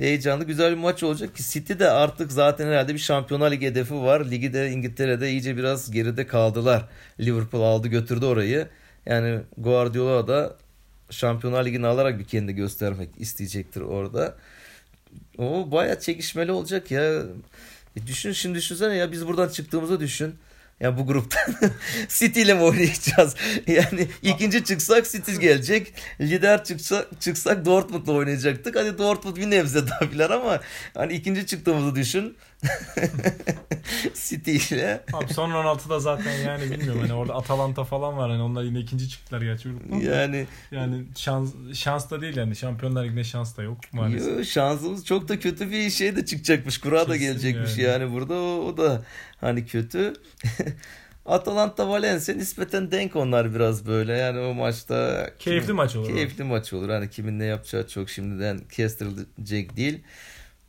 Heyecanlı 0.00 0.44
güzel 0.44 0.72
bir 0.72 0.76
maç 0.76 1.02
olacak 1.02 1.36
ki 1.36 1.42
City 1.42 1.72
de 1.78 1.90
artık 1.90 2.32
zaten 2.32 2.66
herhalde 2.66 2.94
bir 2.94 2.98
şampiyonlar 2.98 3.50
ligi 3.50 3.66
hedefi 3.66 3.94
var. 3.94 4.30
Ligi 4.30 4.52
de 4.52 4.70
İngiltere'de 4.70 5.30
iyice 5.30 5.56
biraz 5.56 5.90
geride 5.90 6.26
kaldılar. 6.26 6.88
Liverpool 7.20 7.62
aldı 7.62 7.88
götürdü 7.88 8.24
orayı. 8.26 8.68
Yani 9.06 9.40
Guardiola 9.58 10.28
da 10.28 10.56
Şampiyonlar 11.10 11.64
Ligi'ni 11.64 11.86
alarak 11.86 12.18
bir 12.18 12.24
kendi 12.24 12.52
göstermek 12.52 13.08
isteyecektir 13.18 13.80
orada. 13.80 14.36
O 15.38 15.70
baya 15.72 16.00
çekişmeli 16.00 16.52
olacak 16.52 16.90
ya. 16.90 17.22
E 17.96 18.06
düşün 18.06 18.32
şimdi 18.32 18.58
düşünsene 18.58 18.96
ya 18.96 19.12
biz 19.12 19.26
buradan 19.26 19.48
çıktığımızda 19.48 20.00
düşün. 20.00 20.34
Ya 20.80 20.98
bu 20.98 21.06
gruptan 21.06 21.54
City 22.08 22.42
ile 22.42 22.54
mi 22.54 22.62
oynayacağız? 22.62 23.36
Yani 23.66 24.08
ikinci 24.22 24.64
çıksak 24.64 25.10
City 25.10 25.32
gelecek. 25.32 25.94
Lider 26.20 26.64
çıksa, 26.64 27.06
çıksak 27.20 27.64
Dortmund'la 27.64 28.12
oynayacaktık. 28.12 28.76
Hadi 28.76 28.98
Dortmund 28.98 29.36
bir 29.36 29.50
nebze 29.50 29.88
daha 29.88 30.34
ama 30.34 30.60
hani 30.94 31.12
ikinci 31.12 31.46
çıktığımızı 31.46 31.94
düşün. 31.94 32.36
City 34.14 34.74
ile. 34.74 35.04
Abi 35.12 35.34
son 35.34 35.50
16'da 35.50 36.00
zaten 36.00 36.32
yani 36.46 36.70
bilmiyorum 36.70 37.00
hani 37.00 37.12
orada 37.12 37.34
Atalanta 37.34 37.84
falan 37.84 38.16
var 38.16 38.30
hani 38.30 38.42
onlar 38.42 38.62
yine 38.62 38.80
ikinci 38.80 39.08
çıktılar 39.08 39.40
gerçi 39.42 39.68
gruptan. 39.68 39.96
Yani 39.96 40.46
yani 40.70 41.04
şans 41.16 41.54
şans 41.74 42.10
da 42.10 42.20
değil 42.20 42.36
yani 42.36 42.56
Şampiyonlar 42.56 43.04
Ligi'nde 43.04 43.24
şans 43.24 43.56
da 43.56 43.62
yok 43.62 43.78
maalesef. 43.92 44.38
Yo, 44.38 44.44
şansımız 44.44 45.04
çok 45.04 45.28
da 45.28 45.40
kötü 45.40 45.70
bir 45.70 45.90
şey 45.90 46.16
de 46.16 46.24
çıkacakmış. 46.24 46.78
Kura 46.78 47.08
da 47.08 47.16
gelecekmiş 47.16 47.78
yani. 47.78 48.02
yani 48.02 48.12
burada 48.12 48.34
o, 48.34 48.64
o 48.66 48.76
da 48.76 49.02
hani 49.40 49.66
kötü. 49.66 50.12
Atalanta 51.26 51.88
Valencia 51.88 52.34
nispeten 52.34 52.90
denk 52.90 53.16
onlar 53.16 53.54
biraz 53.54 53.86
böyle. 53.86 54.12
Yani 54.12 54.40
o 54.40 54.54
maçta 54.54 55.30
keyifli 55.38 55.66
kimin, 55.66 55.76
maç 55.76 55.96
olur. 55.96 56.08
Keyifli 56.08 56.44
maç 56.44 56.72
olur. 56.72 56.88
Hani 56.88 57.10
kimin 57.10 57.38
ne 57.38 57.44
yapacağı 57.44 57.88
çok 57.88 58.10
şimdiden 58.10 58.58
kestirilecek 58.58 59.76
değil. 59.76 60.02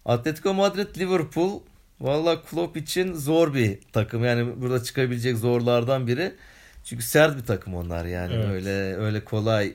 Atletico 0.06 0.54
Madrid 0.54 0.98
Liverpool 0.98 1.62
Valla 2.02 2.42
Klopp 2.42 2.78
için 2.78 3.14
zor 3.14 3.54
bir 3.54 3.80
takım. 3.94 4.26
Yani 4.26 4.62
burada 4.62 4.84
çıkabilecek 4.84 5.38
zorlardan 5.38 6.08
biri. 6.08 6.36
Çünkü 6.84 7.04
sert 7.04 7.38
bir 7.38 7.44
takım 7.44 7.76
onlar 7.76 8.06
yani. 8.06 8.34
Evet. 8.34 8.46
Öyle 8.46 8.96
öyle 8.96 9.26
kolay 9.26 9.74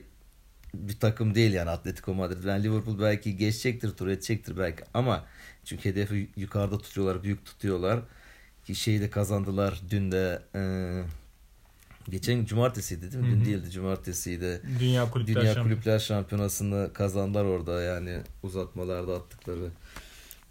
bir 0.74 0.98
takım 0.98 1.34
değil 1.34 1.52
yani 1.52 1.70
Atletico 1.70 2.14
Madrid. 2.14 2.44
Yani 2.44 2.62
Liverpool 2.62 3.00
belki 3.00 3.36
geçecektir, 3.36 3.90
tur 3.90 4.08
edecektir 4.08 4.58
belki 4.58 4.84
ama 4.94 5.24
çünkü 5.64 5.88
hedefi 5.88 6.30
yukarıda 6.36 6.78
tutuyorlar, 6.78 7.22
büyük 7.22 7.44
tutuyorlar. 7.44 8.00
Ki 8.64 8.74
şeyi 8.74 9.00
de 9.00 9.10
kazandılar 9.10 9.80
dün 9.90 10.12
de 10.12 10.42
e, 10.54 10.62
geçen 12.10 12.44
cumartesiydi 12.44 13.12
değil 13.12 13.24
mi? 13.24 13.30
Dün 13.30 13.44
değildi 13.44 13.70
cumartesiydi. 13.70 14.62
Dünya 14.80 15.10
Kulüpler, 15.10 15.42
Dünya 15.42 15.62
Kulüpler 15.62 15.98
Şampiyonası'nı 15.98 16.90
kazandılar 16.92 17.44
orada 17.44 17.82
yani 17.82 18.20
uzatmalarda 18.42 19.16
attıkları 19.16 19.70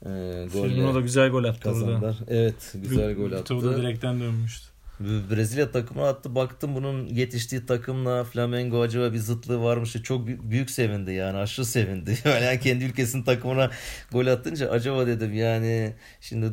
e, 0.06 0.48
golle 0.54 0.94
da 0.94 1.02
güzel 1.02 1.30
gol 1.30 1.44
attı 1.44 1.60
kazandılar. 1.60 1.98
orada. 1.98 2.16
Evet 2.28 2.74
güzel 2.74 3.14
gol 3.14 3.32
attı. 3.32 3.44
Tuğda 3.44 3.78
direkten 3.78 4.20
dönmüştü. 4.20 4.76
Brezilya 5.00 5.72
takımı 5.72 6.08
attı. 6.08 6.36
Baktım 6.36 6.76
bunun 6.76 7.06
yetiştiği 7.06 7.66
takımla 7.66 8.24
Flamengo 8.24 8.82
acaba 8.82 9.14
bir 9.14 9.18
zıtlığı 9.18 9.62
varmış. 9.62 9.94
Çok 10.04 10.28
büyük 10.28 10.72
sevindi 10.72 11.12
yani. 11.12 11.38
Aşırı 11.38 11.66
sevindi. 11.66 12.18
Yani 12.26 12.60
kendi 12.60 12.86
ülkesinin 12.86 13.24
takımına 13.24 13.72
gol 14.12 14.28
attınca 14.28 14.72
acaba 14.72 15.08
dedim 15.08 15.34
yani 15.34 15.94
şimdi 16.22 16.46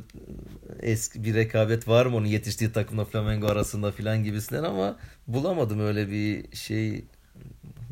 eski 0.80 1.24
bir 1.24 1.34
rekabet 1.34 1.88
var 1.88 2.07
mı 2.07 2.16
onun 2.16 2.26
yetiştiği 2.26 2.72
takımla 2.72 3.05
Flamengo 3.05 3.46
arasında 3.46 3.92
filan 3.92 4.24
gibisinden 4.24 4.62
ama 4.62 4.96
bulamadım 5.26 5.80
öyle 5.80 6.11
bir 6.11 6.57
şey 6.57 7.05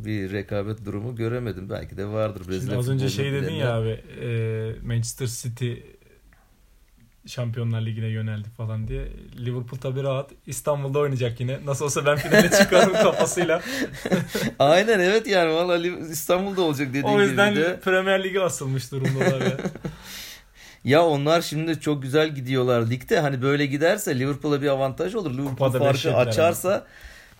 bir 0.05 0.33
rekabet 0.33 0.85
durumu 0.85 1.17
göremedim. 1.17 1.71
Belki 1.71 1.97
de 1.97 2.07
vardır 2.07 2.41
Brezilya 2.49 2.61
Şimdi 2.61 2.77
az 2.77 2.89
önce 2.89 3.09
şey 3.09 3.33
dedin 3.33 3.55
ya 3.55 3.75
abi 3.75 4.01
e, 4.21 4.29
Manchester 4.83 5.27
City 5.27 5.73
Şampiyonlar 7.27 7.81
Ligi'ne 7.81 8.07
yöneldi 8.07 8.49
falan 8.57 8.89
diye. 8.89 9.09
Liverpool 9.39 9.81
tabii 9.81 10.03
rahat. 10.03 10.31
İstanbul'da 10.47 10.99
oynayacak 10.99 11.41
yine. 11.41 11.59
Nasıl 11.67 11.85
olsa 11.85 12.07
ben 12.07 12.17
finale 12.17 12.51
çıkarım 12.63 12.93
kafasıyla. 12.93 13.63
Aynen 14.59 15.01
evet 15.01 15.27
yani 15.27 15.55
valla 15.55 15.77
İstanbul'da 16.11 16.63
olacak 16.63 16.89
dediğin 16.89 17.05
gibi 17.05 17.13
O 17.13 17.21
yüzden 17.21 17.55
gibi 17.55 17.63
de. 17.63 17.81
Premier 17.81 18.25
Lig'e 18.25 18.41
asılmış 18.41 18.93
durumdalar 18.93 19.41
ya. 19.41 19.57
Ya 20.85 21.05
onlar 21.05 21.43
şimdi 21.43 21.81
çok 21.81 22.03
güzel 22.03 22.35
gidiyorlar 22.35 22.91
ligde. 22.91 23.21
Hani 23.21 23.43
böyle 23.43 23.67
giderse 23.67 24.19
Liverpool'a 24.19 24.63
bir 24.63 24.69
avantaj 24.69 25.15
olur. 25.15 25.31
Liverpool 25.31 25.51
Kupada 25.51 25.79
farkı 25.79 26.17
açarsa 26.17 26.73
ama. 26.73 26.85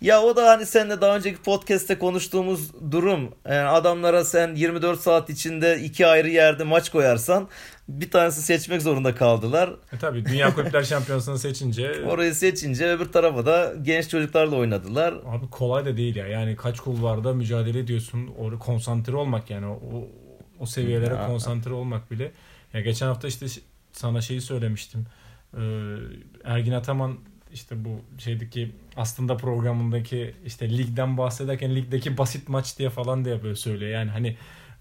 Ya 0.01 0.23
o 0.23 0.37
da 0.37 0.49
hani 0.51 0.67
seninle 0.67 1.01
daha 1.01 1.17
önceki 1.17 1.43
podcast'te 1.43 1.99
konuştuğumuz 1.99 2.91
durum. 2.91 3.35
Yani 3.49 3.69
adamlara 3.69 4.25
sen 4.25 4.55
24 4.55 5.01
saat 5.01 5.31
içinde 5.31 5.81
iki 5.81 6.07
ayrı 6.07 6.29
yerde 6.29 6.65
maç 6.65 6.91
koyarsan 6.91 7.49
bir 7.89 8.11
tanesi 8.11 8.43
seçmek 8.43 8.83
zorunda 8.83 9.15
kaldılar. 9.15 9.71
E 9.93 9.99
tabii 9.99 10.25
Dünya 10.25 10.55
Kulüpler 10.55 10.83
Şampiyonası'nı 10.83 11.39
seçince. 11.39 12.05
Orayı 12.07 12.35
seçince 12.35 12.91
öbür 12.91 13.13
tarafa 13.13 13.47
da 13.47 13.75
genç 13.83 14.09
çocuklarla 14.09 14.57
oynadılar. 14.57 15.15
Abi 15.27 15.51
kolay 15.51 15.85
da 15.85 15.97
değil 15.97 16.17
ya. 16.17 16.27
Yani 16.27 16.57
kaç 16.57 16.81
kulvarda 16.81 17.33
mücadele 17.35 17.79
ediyorsun. 17.79 18.31
Orada 18.39 18.59
konsantre 18.59 19.17
olmak 19.17 19.51
yani 19.51 19.67
o, 19.67 20.09
o 20.59 20.67
seviyelere 20.67 21.15
ya. 21.15 21.27
konsantre 21.27 21.73
olmak 21.73 22.11
bile. 22.11 22.33
Ya 22.73 22.81
geçen 22.81 23.07
hafta 23.07 23.29
işte 23.29 23.47
sana 23.93 24.21
şeyi 24.21 24.41
söylemiştim. 24.41 25.07
Ee, 25.55 25.61
Ergin 26.45 26.73
Ataman 26.73 27.19
işte 27.55 27.85
bu 27.85 28.01
şeydeki 28.19 28.73
aslında 28.97 29.37
programındaki 29.37 30.35
işte 30.47 30.79
ligden 30.79 31.19
bahsederken 31.19 31.75
ligdeki 31.77 32.19
basit 32.19 32.49
maç 32.49 32.79
diye 32.79 32.91
falan 32.91 33.25
diye 33.25 33.43
böyle 33.43 33.57
söylüyor. 33.57 33.91
Yani 33.91 34.11
hani 34.11 34.37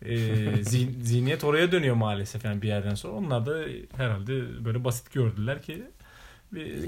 e, 0.06 0.64
zihniyet 1.02 1.44
oraya 1.44 1.72
dönüyor 1.72 1.96
maalesef 1.96 2.46
yani 2.46 2.62
bir 2.62 2.68
yerden 2.68 2.96
sonra. 2.96 3.14
Onlar 3.14 3.46
da 3.46 3.58
herhalde 3.98 4.66
böyle 4.66 4.84
basit 4.84 5.14
gördüler 5.14 5.62
ki 5.62 5.84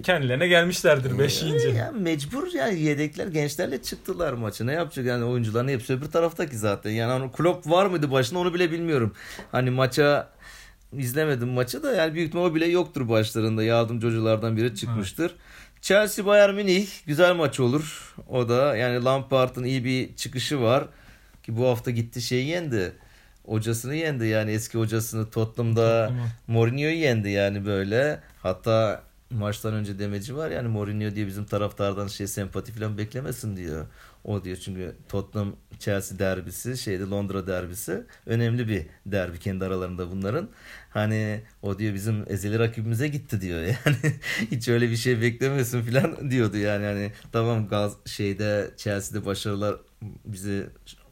kendilerine 0.04 0.48
gelmişlerdir 0.48 1.20
5 1.20 1.44
yiyince. 1.44 1.70
Ya 1.70 1.92
mecbur 1.92 2.54
yani 2.54 2.80
yedekler 2.80 3.28
gençlerle 3.28 3.82
çıktılar 3.82 4.34
maçı. 4.34 4.68
Ne 4.68 4.74
yapacak 4.74 5.06
yani 5.06 5.24
oyuncuların 5.24 5.68
hepsi 5.68 5.94
öbür 5.94 6.06
taraftaki 6.06 6.58
zaten. 6.58 6.92
Yani 6.92 7.12
hani 7.12 7.32
Klopp 7.32 7.68
var 7.68 7.86
mıydı 7.86 8.12
başında 8.12 8.40
onu 8.40 8.54
bile 8.54 8.72
bilmiyorum. 8.72 9.14
Hani 9.52 9.70
maça 9.70 10.30
izlemedim 10.94 11.50
maçı 11.50 11.84
da 11.84 11.96
yani 11.96 12.14
büyük 12.14 12.28
ihtimal 12.28 12.56
bile 12.56 12.66
yoktur 12.66 13.10
başlarında. 13.10 13.64
Yardımcı 13.64 14.08
hocalardan 14.08 14.58
biri 14.58 14.76
çıkmıştır. 14.76 15.30
Evet. 15.32 15.42
Chelsea 15.82 16.26
Bayern 16.26 16.54
Münih 16.56 16.88
güzel 17.06 17.36
maç 17.36 17.60
olur. 17.60 18.16
O 18.30 18.50
da 18.50 18.76
yani 18.76 19.04
Lampard'ın 19.04 19.64
iyi 19.64 19.86
bir 19.86 20.16
çıkışı 20.16 20.62
var. 20.62 20.88
Ki 21.44 21.58
bu 21.58 21.68
hafta 21.68 21.92
gitti 21.92 22.22
şeyi 22.22 22.48
yendi. 22.48 22.94
Hocasını 23.46 23.96
yendi 23.96 24.26
yani 24.28 24.52
eski 24.52 24.78
hocasını 24.78 25.30
Tottenham'da 25.30 26.12
Mourinho'yu 26.48 26.96
yendi 26.96 27.30
yani 27.30 27.66
böyle. 27.66 28.20
Hatta 28.44 29.04
maçtan 29.30 29.74
önce 29.74 30.00
demeci 30.00 30.38
var 30.38 30.52
yani 30.52 30.68
Mourinho 30.68 31.16
diye 31.16 31.28
bizim 31.28 31.46
taraftardan 31.46 32.08
şey 32.08 32.28
sempati 32.28 32.72
falan 32.72 32.98
beklemesin 32.98 33.58
diyor. 33.58 33.86
O 34.24 34.44
diyor 34.44 34.58
çünkü 34.58 34.96
Tottenham 35.10 35.56
Chelsea 35.80 36.20
derbisi 36.20 36.78
şeyde 36.78 37.04
Londra 37.04 37.48
derbisi 37.48 38.04
önemli 38.26 38.68
bir 38.68 38.86
derbi 39.06 39.40
kendi 39.40 39.66
aralarında 39.66 40.12
bunların. 40.12 40.50
Hani 40.90 41.42
o 41.62 41.80
diyor 41.80 41.94
bizim 41.94 42.26
ezeli 42.28 42.60
rakibimize 42.60 43.08
gitti 43.08 43.42
diyor 43.42 43.62
yani. 43.62 43.98
Hiç 44.52 44.68
öyle 44.68 44.90
bir 44.90 44.96
şey 44.96 45.22
beklemesin 45.22 45.82
falan 45.82 46.32
diyordu 46.32 46.58
yani. 46.58 46.86
Hani 46.86 47.12
tamam 47.32 47.68
gaz 47.68 47.94
şeyde 48.06 48.72
Chelsea'de 48.78 49.26
başarılar 49.26 49.76
bizi 50.26 50.68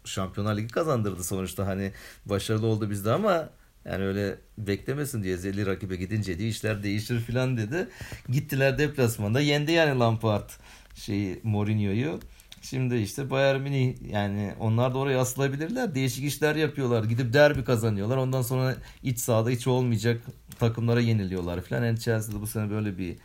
Şampiyonlar 0.05 0.57
Ligi 0.57 0.67
kazandırdı 0.67 1.23
sonuçta. 1.23 1.67
Hani 1.67 1.91
başarılı 2.25 2.65
oldu 2.67 2.89
bizde 2.89 3.11
ama 3.11 3.49
yani 3.85 4.03
öyle 4.03 4.35
beklemesin 4.57 5.23
diye 5.23 5.33
ezeli 5.33 5.65
rakibe 5.65 5.95
gidince 5.95 6.39
diye 6.39 6.49
işler 6.49 6.83
değişir 6.83 7.19
falan 7.19 7.57
dedi. 7.57 7.87
Gittiler 8.29 8.77
deplasmanda 8.77 9.41
yendi 9.41 9.71
yani 9.71 9.99
Lampard 9.99 10.49
şeyi 10.95 11.39
Mourinho'yu. 11.43 12.19
Şimdi 12.61 12.95
işte 12.95 13.29
Bayern 13.29 13.61
Münih 13.61 14.11
yani 14.11 14.53
onlar 14.59 14.93
da 14.93 14.97
oraya 14.97 15.21
asılabilirler. 15.21 15.95
Değişik 15.95 16.25
işler 16.25 16.55
yapıyorlar. 16.55 17.03
Gidip 17.03 17.33
derbi 17.33 17.63
kazanıyorlar. 17.63 18.17
Ondan 18.17 18.41
sonra 18.41 18.75
iç 19.03 19.19
sahada 19.19 19.49
hiç 19.49 19.67
olmayacak 19.67 20.21
takımlara 20.59 20.99
yeniliyorlar 20.99 21.61
falan. 21.61 21.85
Yani 21.85 21.99
Chelsea'de 21.99 22.41
bu 22.41 22.47
sene 22.47 22.69
böyle 22.69 22.97
bir 22.97 23.17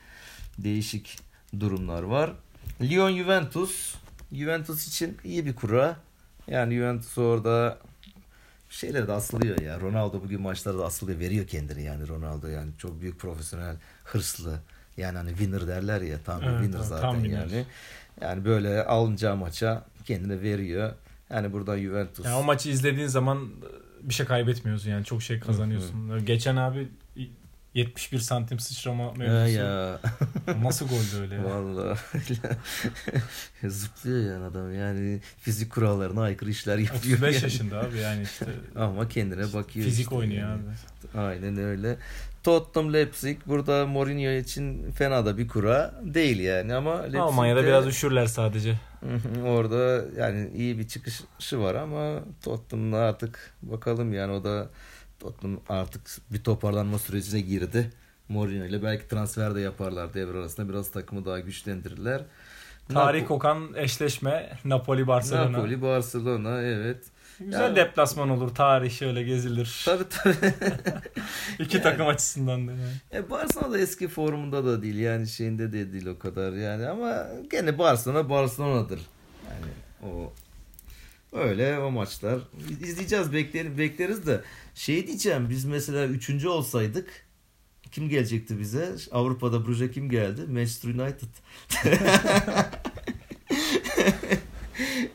değişik 0.58 1.18
durumlar 1.60 2.02
var. 2.02 2.32
Lyon 2.82 3.16
Juventus. 3.16 3.94
Juventus 4.32 4.88
için 4.88 5.18
iyi 5.24 5.46
bir 5.46 5.54
kura. 5.54 5.96
Yani 6.46 6.74
Juventus 6.74 7.18
orada 7.18 7.78
şeyler 8.70 9.08
de 9.08 9.12
asılıyor 9.12 9.58
ya. 9.58 9.80
Ronaldo 9.80 10.22
bugün 10.22 10.40
maçlarda 10.40 10.84
asılıyor. 10.84 11.18
Veriyor 11.18 11.46
kendini 11.46 11.82
yani 11.82 12.08
Ronaldo 12.08 12.46
yani. 12.46 12.70
Çok 12.78 13.00
büyük 13.00 13.18
profesyonel, 13.20 13.76
hırslı. 14.04 14.60
Yani 14.96 15.18
hani 15.18 15.28
winner 15.28 15.66
derler 15.66 16.00
ya. 16.00 16.18
Tam 16.24 16.40
bir 16.40 16.46
evet, 16.46 16.60
winner 16.60 16.78
zaten 16.82 17.02
tam 17.02 17.24
yani. 17.24 17.42
Winner. 17.42 17.64
Yani 18.20 18.44
böyle 18.44 18.84
alınacağı 18.84 19.36
maça 19.36 19.84
kendine 20.04 20.42
veriyor. 20.42 20.92
Yani 21.30 21.52
buradan 21.52 21.78
Juventus. 21.78 22.24
Yani 22.26 22.36
o 22.36 22.42
maçı 22.42 22.70
izlediğin 22.70 23.06
zaman 23.06 23.48
bir 24.02 24.14
şey 24.14 24.26
kaybetmiyorsun 24.26 24.90
yani 24.90 25.04
çok 25.04 25.22
şey 25.22 25.40
kazanıyorsun. 25.40 26.08
Hı 26.10 26.14
hı. 26.14 26.18
Geçen 26.18 26.56
abi 26.56 26.88
71 27.74 28.18
santim 28.18 28.58
sıçrama 28.58 29.12
mevzusu. 29.12 29.58
ya. 29.58 30.00
Nasıl 30.62 30.88
goldü 30.88 31.20
öyle 31.22 31.34
ya? 31.34 31.44
Vallahi 31.44 31.98
zıplıyor 33.68 34.32
yani 34.32 34.44
adam 34.44 34.74
yani 34.74 35.20
fizik 35.38 35.72
kurallarına 35.72 36.22
aykırı 36.22 36.50
işler 36.50 36.78
yapıyor. 36.78 37.16
35 37.16 37.34
yani. 37.34 37.44
yaşında 37.44 37.80
abi 37.80 37.98
yani 37.98 38.22
işte 38.22 38.46
Ama 38.76 39.08
kendine 39.08 39.52
bakıyor. 39.52 39.86
fizik 39.86 40.02
işte 40.02 40.14
oynuyor 40.14 40.48
yani. 40.48 40.62
abi. 41.14 41.18
Aynen 41.18 41.56
öyle. 41.56 41.96
Tottenham 42.44 42.92
Leipzig 42.92 43.38
burada 43.46 43.86
Mourinho 43.86 44.30
için 44.30 44.90
fena 44.90 45.26
da 45.26 45.38
bir 45.38 45.48
kura 45.48 45.94
değil 46.02 46.40
yani 46.40 46.74
ama 46.74 46.96
Leipzig'te 46.96 47.20
Almanya'da 47.20 47.64
biraz 47.64 47.86
üşürler 47.86 48.26
sadece. 48.26 48.80
orada 49.46 50.04
yani 50.18 50.50
iyi 50.54 50.78
bir 50.78 50.88
çıkışı 50.88 51.60
var 51.60 51.74
ama 51.74 52.20
Tottenham'da 52.42 52.98
artık 52.98 53.54
bakalım 53.62 54.12
yani 54.12 54.32
o 54.32 54.44
da 54.44 54.68
Tottenham 55.20 55.60
artık 55.68 56.02
bir 56.30 56.44
toparlanma 56.44 56.98
sürecine 56.98 57.40
girdi. 57.40 57.90
Mourinho 58.28 58.64
ile 58.64 58.82
belki 58.82 59.08
transfer 59.08 59.54
de 59.54 59.60
yaparlar 59.60 60.14
devre 60.14 60.38
arasında 60.38 60.68
biraz 60.68 60.90
takımı 60.90 61.24
daha 61.24 61.40
güçlendirirler. 61.40 62.22
Tarih 62.88 63.22
Napo- 63.22 63.26
kokan 63.26 63.74
eşleşme 63.74 64.58
Napoli 64.64 65.06
Barcelona. 65.06 65.52
Napoli, 65.52 65.82
Barcelona 65.82 66.62
evet. 66.62 67.04
Güzel 67.40 67.60
Ya- 67.60 67.76
deplasman 67.76 68.30
olur. 68.30 68.54
Tarih 68.54 68.90
şöyle 68.90 69.22
gezilir. 69.22 69.82
Tabii 69.84 70.04
tabii. 70.10 70.54
İki 71.64 71.82
takım 71.82 72.06
açısından 72.06 72.68
da 72.68 72.72
yani. 72.72 72.92
E 73.12 73.30
Barcelona 73.30 73.72
da 73.72 73.78
eski 73.78 74.08
formunda 74.08 74.64
da 74.64 74.82
değil 74.82 74.98
yani 74.98 75.28
şeyinde 75.28 75.72
de 75.72 75.92
değil 75.92 76.06
o 76.06 76.18
kadar 76.18 76.52
yani 76.52 76.86
ama 76.86 77.26
gene 77.50 77.78
Barcelona 77.78 78.30
Barcelona'dır. 78.30 79.00
Yani 79.50 79.72
o 80.12 80.32
öyle 81.38 81.78
o 81.78 81.90
maçlar 81.90 82.38
izleyeceğiz 82.80 83.32
bekleriz, 83.32 83.78
bekleriz 83.78 84.26
de 84.26 84.40
şey 84.74 85.06
diyeceğim 85.06 85.50
biz 85.50 85.64
mesela 85.64 86.06
üçüncü 86.06 86.48
olsaydık 86.48 87.24
kim 87.92 88.08
gelecekti 88.08 88.58
bize? 88.60 88.94
Avrupa'da 89.12 89.66
Brugge 89.66 89.90
kim 89.90 90.10
geldi? 90.10 90.40
Manchester 90.48 90.88
United. 90.88 91.28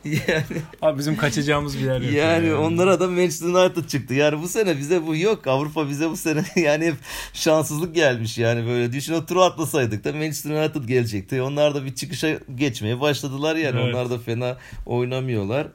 yani 0.04 0.62
Abi 0.82 0.98
bizim 0.98 1.16
kaçacağımız 1.16 1.78
bir 1.78 1.84
yer 1.84 2.00
yok. 2.00 2.12
yani 2.12 2.54
onlara 2.54 3.00
da 3.00 3.08
Manchester 3.08 3.46
United 3.46 3.88
çıktı. 3.88 4.14
Yani 4.14 4.42
bu 4.42 4.48
sene 4.48 4.78
bize 4.78 5.06
bu 5.06 5.16
yok. 5.16 5.46
Avrupa 5.46 5.88
bize 5.88 6.10
bu 6.10 6.16
sene 6.16 6.44
yani 6.56 6.86
hep 6.86 6.94
şanssızlık 7.32 7.94
gelmiş. 7.94 8.38
Yani 8.38 8.66
böyle 8.66 8.92
düşün 8.92 9.12
o 9.14 9.26
turu 9.26 9.42
atlasaydık 9.42 10.04
da 10.04 10.12
Manchester 10.12 10.50
United 10.50 10.84
gelecekti. 10.84 11.42
Onlar 11.42 11.74
da 11.74 11.84
bir 11.84 11.94
çıkışa 11.94 12.38
geçmeye 12.54 13.00
başladılar 13.00 13.56
yani. 13.56 13.80
Evet. 13.80 13.94
Onlar 13.94 14.10
da 14.10 14.18
fena 14.18 14.58
oynamıyorlar. 14.86 15.66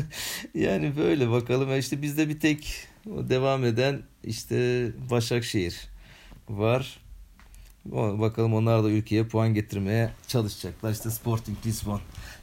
yani 0.54 0.96
böyle 0.96 1.30
bakalım. 1.30 1.78
İşte 1.78 2.02
bizde 2.02 2.28
bir 2.28 2.40
tek 2.40 2.86
devam 3.06 3.64
eden 3.64 4.02
işte 4.24 4.86
Başakşehir 5.10 5.76
var. 6.48 6.98
Bakalım 7.92 8.54
onlar 8.54 8.84
da 8.84 8.88
ülkeye 8.90 9.24
puan 9.24 9.54
getirmeye 9.54 10.10
çalışacaklar. 10.26 10.92
İşte 10.92 11.10
Sporting 11.10 11.58
Lisbon 11.66 12.00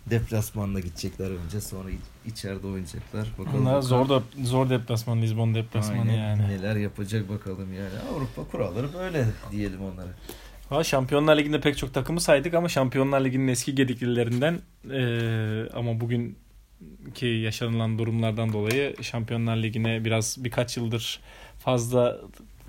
deplasmanla 0.09 0.79
gidecekler 0.79 1.31
önce 1.45 1.61
sonra 1.61 1.89
iç- 1.89 2.31
içeride 2.33 2.67
oynayacaklar. 2.67 3.27
Bakalım 3.39 3.61
Onlar 3.67 3.81
zor 3.81 4.09
da 4.09 4.23
zor 4.43 4.69
deplasman 4.69 5.21
Lisbon 5.21 5.55
deplasmanı 5.55 5.99
Aynen. 6.11 6.17
yani. 6.17 6.47
Neler 6.47 6.75
yapacak 6.75 7.29
bakalım 7.29 7.73
yani. 7.73 8.13
Avrupa 8.15 8.43
kuralları 8.51 8.93
böyle 8.93 9.25
diyelim 9.51 9.79
onlara. 9.81 10.07
Ha, 10.69 10.83
Şampiyonlar 10.83 11.37
Ligi'nde 11.37 11.59
pek 11.61 11.77
çok 11.77 11.93
takımı 11.93 12.21
saydık 12.21 12.53
ama 12.53 12.69
Şampiyonlar 12.69 13.21
Ligi'nin 13.25 13.47
eski 13.47 13.75
gediklilerinden 13.75 14.59
eee 14.89 15.69
ama 15.73 15.99
bugünkü 16.01 17.25
yaşanılan 17.27 17.99
durumlardan 17.99 18.53
dolayı 18.53 18.95
Şampiyonlar 19.03 19.57
Ligi'ne 19.57 20.05
biraz 20.05 20.43
birkaç 20.43 20.77
yıldır 20.77 21.19
fazla 21.59 22.17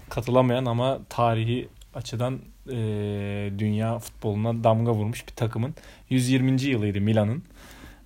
katılamayan 0.08 0.64
ama 0.64 0.98
tarihi 1.08 1.68
açıdan 1.94 2.38
eee, 2.68 3.58
dünya 3.58 3.98
futboluna 3.98 4.64
damga 4.64 4.92
vurmuş 4.92 5.26
bir 5.28 5.32
takımın 5.32 5.74
120. 6.10 6.62
yılıydı 6.62 7.00
Milan'ın. 7.00 7.42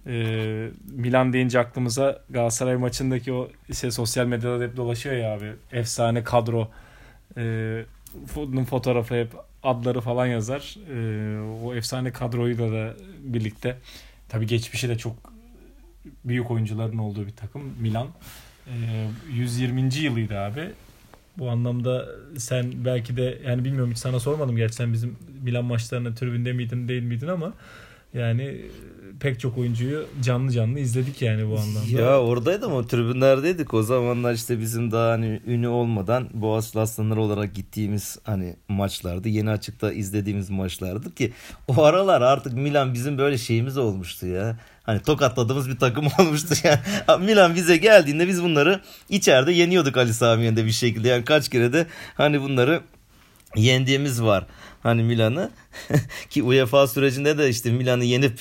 Eee, 0.07 0.71
Milan 0.93 1.33
deyince 1.33 1.59
aklımıza 1.61 2.23
Galatasaray 2.31 2.77
maçındaki 2.77 3.33
o 3.33 3.49
işte 3.69 3.91
sosyal 3.91 4.27
medyada 4.27 4.65
hep 4.65 4.77
dolaşıyor 4.77 5.15
ya 5.17 5.35
abi 5.35 5.53
efsane 5.73 6.25
kadro 6.25 6.69
bunun 8.37 8.65
fotoğrafı 8.65 9.15
hep 9.15 9.29
adları 9.63 10.01
falan 10.01 10.27
yazar. 10.27 10.77
Ee, 10.91 11.41
o 11.65 11.75
efsane 11.75 12.13
kadroyla 12.13 12.73
da 12.73 12.95
birlikte 13.21 13.77
tabii 14.29 14.47
geçmişi 14.47 14.89
de 14.89 14.99
çok 14.99 15.15
büyük 16.25 16.51
oyuncuların 16.51 16.99
olduğu 16.99 17.27
bir 17.27 17.37
takım 17.37 17.63
Milan. 17.81 18.07
Ee, 18.67 19.07
120. 19.33 19.95
yılıydı 19.95 20.39
abi. 20.39 20.71
Bu 21.39 21.51
anlamda 21.51 22.07
sen 22.39 22.73
belki 22.85 23.17
de 23.17 23.39
yani 23.47 23.65
bilmiyorum 23.65 23.91
hiç 23.91 23.99
sana 23.99 24.21
sormadım 24.21 24.57
gerçi 24.57 24.75
sen 24.75 24.93
bizim 24.93 25.17
Milan 25.43 25.65
maçlarına 25.65 26.15
tribünde 26.15 26.53
miydin 26.53 26.89
değil 26.89 27.03
miydin 27.03 27.27
ama 27.27 27.53
yani 28.15 28.61
pek 29.21 29.41
çok 29.41 29.59
oyuncuyu 29.59 30.07
canlı 30.23 30.51
canlı 30.53 30.79
izledik 30.79 31.23
yani 31.23 31.51
bu 31.51 31.59
anlamda. 31.59 32.03
Ya 32.03 32.21
oradaydım 32.21 32.73
o 32.73 32.87
tribünlerdeydik 32.87 33.75
o 33.75 33.83
zamanlar 33.83 34.35
işte 34.35 34.61
bizim 34.61 34.91
daha 34.91 35.11
hani 35.11 35.41
ünlü 35.47 35.69
olmadan 35.69 36.29
Boğaziçi 36.33 36.81
Aslanları 36.81 37.21
olarak 37.21 37.55
gittiğimiz 37.55 38.19
hani 38.25 38.57
maçlardı. 38.69 39.29
Yeni 39.29 39.51
açıkta 39.51 39.93
izlediğimiz 39.93 40.51
maçlardı 40.51 41.15
ki 41.15 41.33
o 41.69 41.83
aralar 41.83 42.23
artık 42.23 42.53
Milan 42.53 42.95
bizim 42.95 43.19
böyle 43.19 43.39
şeyimiz 43.39 43.79
olmuştu 43.79 44.27
ya. 44.27 44.59
Hani 44.91 45.03
tokatladığımız 45.03 45.69
bir 45.69 45.77
takım 45.77 46.07
olmuştu 46.19 46.55
yani. 46.65 47.25
Milan 47.25 47.55
bize 47.55 47.77
geldiğinde 47.77 48.29
biz 48.29 48.43
bunları 48.43 48.81
içeride 49.09 49.53
yeniyorduk 49.53 49.97
Ali 49.97 50.15
Sami 50.15 50.45
Yen'de 50.45 50.67
bir 50.67 50.71
şekilde. 50.73 51.09
Yani 51.09 51.25
kaç 51.25 51.49
kere 51.49 51.73
de 51.73 51.87
hani 52.15 52.43
bunları 52.43 52.81
yendiğimiz 53.57 54.23
var. 54.23 54.47
Hani 54.83 55.03
Milan'ı 55.03 55.51
ki 56.31 56.43
UEFA 56.43 56.87
sürecinde 56.87 57.39
de 57.39 57.49
işte 57.49 57.71
Milan'ı 57.73 58.05
yenip 58.05 58.41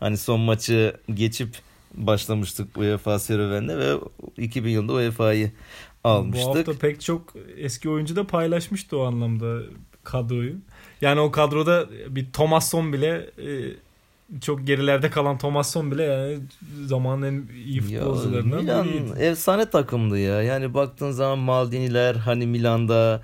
hani 0.00 0.16
son 0.16 0.40
maçı 0.40 0.96
geçip 1.14 1.56
başlamıştık 1.94 2.78
UEFA 2.78 3.18
serüvenine 3.18 3.78
ve 3.78 3.94
2000 4.36 4.70
yılında 4.70 4.92
UEFA'yı 4.92 5.52
Bu 6.04 6.08
almıştık. 6.08 6.56
hafta 6.56 6.72
pek 6.72 7.00
çok 7.00 7.34
eski 7.56 7.90
oyuncu 7.90 8.16
da 8.16 8.26
paylaşmıştı 8.26 8.98
o 8.98 9.04
anlamda 9.04 9.60
kadroyu. 10.04 10.54
Yani 11.00 11.20
o 11.20 11.30
kadroda 11.30 11.86
bir 12.08 12.32
Thomasson 12.32 12.92
bile 12.92 13.30
e, 13.38 13.48
çok 14.40 14.66
gerilerde 14.66 15.10
kalan 15.10 15.38
Thomasson 15.38 15.90
bile 15.90 16.02
yani 16.02 16.38
zamanın 16.86 17.22
en 17.24 17.54
iyi 17.54 17.80
futbolcularından 17.80 18.62
Milan 18.62 18.88
biriydi. 18.88 19.18
efsane 19.18 19.70
takımdı 19.70 20.18
ya. 20.18 20.42
Yani 20.42 20.74
baktığın 20.74 21.10
zaman 21.10 21.38
Maldini'ler 21.38 22.14
hani 22.14 22.46
Milan'da 22.46 23.22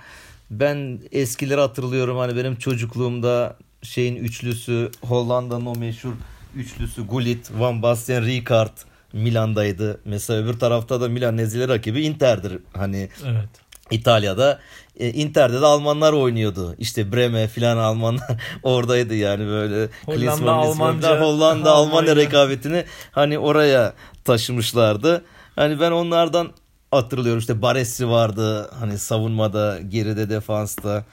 ben 0.51 1.01
eskileri 1.13 1.61
hatırlıyorum 1.61 2.17
hani 2.17 2.37
benim 2.37 2.57
çocukluğumda 2.57 3.57
şeyin 3.83 4.17
üçlüsü 4.17 4.91
Hollanda'nın 5.01 5.67
o 5.67 5.75
meşhur 5.75 6.13
üçlüsü 6.57 7.07
Gullit, 7.07 7.51
Van 7.59 7.83
Basten, 7.83 8.25
Rijkaard 8.27 8.77
Milan'daydı. 9.13 10.01
Mesela 10.05 10.43
öbür 10.45 10.59
tarafta 10.59 11.01
da 11.01 11.09
Milan 11.09 11.37
nezile 11.37 11.69
rakibi 11.69 12.03
Inter'dir. 12.03 12.59
Hani 12.73 13.09
Evet. 13.27 13.49
İtalya'da 13.91 14.61
e, 15.01 15.11
Inter'de 15.11 15.61
de 15.61 15.66
Almanlar 15.66 16.12
oynuyordu. 16.12 16.74
İşte 16.78 17.12
Breme 17.12 17.49
filan 17.49 17.76
Almanlar 17.76 18.42
oradaydı 18.62 19.14
yani 19.14 19.47
böyle. 19.47 19.88
Hollanda, 20.07 20.20
Klinsmann, 20.20 20.59
Almanca, 20.59 21.20
Hollanda, 21.20 21.72
Almanya. 21.72 22.16
rekabetini 22.16 22.84
hani 23.12 23.38
oraya 23.38 23.95
taşımışlardı. 24.24 25.24
Hani 25.57 25.80
ben 25.80 25.90
onlardan 25.90 26.53
hatırlıyorum 26.90 27.40
işte 27.40 27.62
Baresi 27.62 28.09
vardı 28.09 28.70
hani 28.80 28.99
savunmada 28.99 29.78
geride 29.88 30.30
defansta 30.30 31.05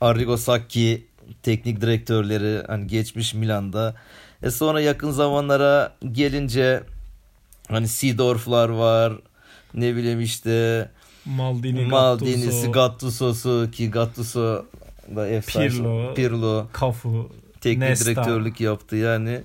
Arrigo 0.00 0.36
Sacchi 0.36 1.06
teknik 1.42 1.80
direktörleri 1.80 2.62
hani 2.66 2.86
geçmiş 2.86 3.34
Milan'da. 3.34 3.94
E 4.42 4.50
sonra 4.50 4.80
yakın 4.80 5.10
zamanlara 5.10 5.92
gelince 6.12 6.82
hani 7.68 7.88
Seedorf'lar 7.88 8.68
var 8.68 9.12
ne 9.74 9.96
bileyim 9.96 10.20
işte 10.20 10.88
Maldini, 11.36 11.84
Maldini'si, 11.86 12.46
Gattuso, 12.72 12.72
Gattuso'su 12.72 13.70
ki 13.72 13.90
Gattuso 13.90 14.66
da 15.16 15.28
efsane. 15.28 15.68
Pirlo. 15.68 16.14
Pirlo 16.14 16.66
Cafu, 16.80 17.30
teknik 17.60 17.88
Nesta. 17.88 18.04
direktörlük 18.04 18.60
yaptı 18.60 18.96
yani. 18.96 19.40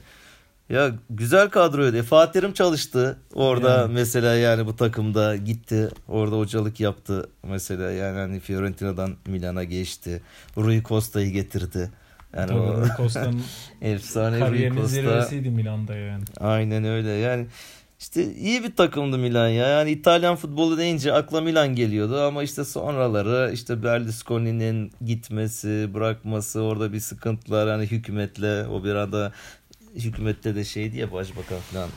Ya 0.70 0.92
güzel 1.10 1.50
kadroydu. 1.50 1.98
E, 1.98 2.04
Fatih 2.04 2.34
Terim 2.34 2.54
çalıştı 2.54 3.18
orada 3.34 3.70
Yani. 3.78 3.94
mesela 3.94 4.36
yani 4.36 4.66
bu 4.66 4.76
takımda 4.76 5.36
gitti. 5.36 5.90
Orada 6.08 6.36
hocalık 6.38 6.80
yaptı 6.80 7.30
mesela 7.44 7.92
yani 7.92 8.18
hani 8.18 8.40
Fiorentina'dan 8.40 9.16
Milan'a 9.28 9.64
geçti. 9.64 10.22
Rui 10.58 10.84
Costa'yı 10.84 11.30
getirdi. 11.32 11.92
Yani 12.38 12.48
Tabii 12.48 12.60
o 12.60 12.82
Rui 12.82 12.90
Costa'nın 12.98 13.42
efsane 13.82 14.36
Rui 14.36 14.40
kariyerinin 14.40 14.76
Costa. 14.76 14.88
zirvesiydi 14.96 15.50
Milan'da 15.50 15.96
yani. 15.96 16.24
Aynen 16.40 16.86
öyle. 16.86 17.10
Yani 17.10 17.46
işte 18.00 18.34
iyi 18.34 18.64
bir 18.64 18.76
takımdı 18.76 19.18
Milan 19.18 19.48
ya. 19.48 19.68
Yani 19.68 19.92
İtalyan 19.92 20.36
futbolu 20.36 20.78
deyince 20.78 21.14
akla 21.14 21.42
Milan 21.42 21.76
geliyordu 21.76 22.22
ama 22.22 22.44
işte 22.44 22.66
sonraları 22.66 23.52
işte 23.54 23.84
Berlusconi'nin 23.84 24.92
gitmesi, 25.06 25.90
bırakması, 25.94 26.62
orada 26.62 26.94
bir 26.94 27.00
sıkıntılar 27.00 27.70
hani 27.70 27.86
hükümetle 27.86 28.68
o 28.68 28.84
bir 28.84 28.92
arada 28.92 29.32
hükümette 29.96 30.56
de 30.56 30.64
şey 30.64 30.92
diye 30.92 31.12
başbakan 31.12 31.60
falan 31.60 31.90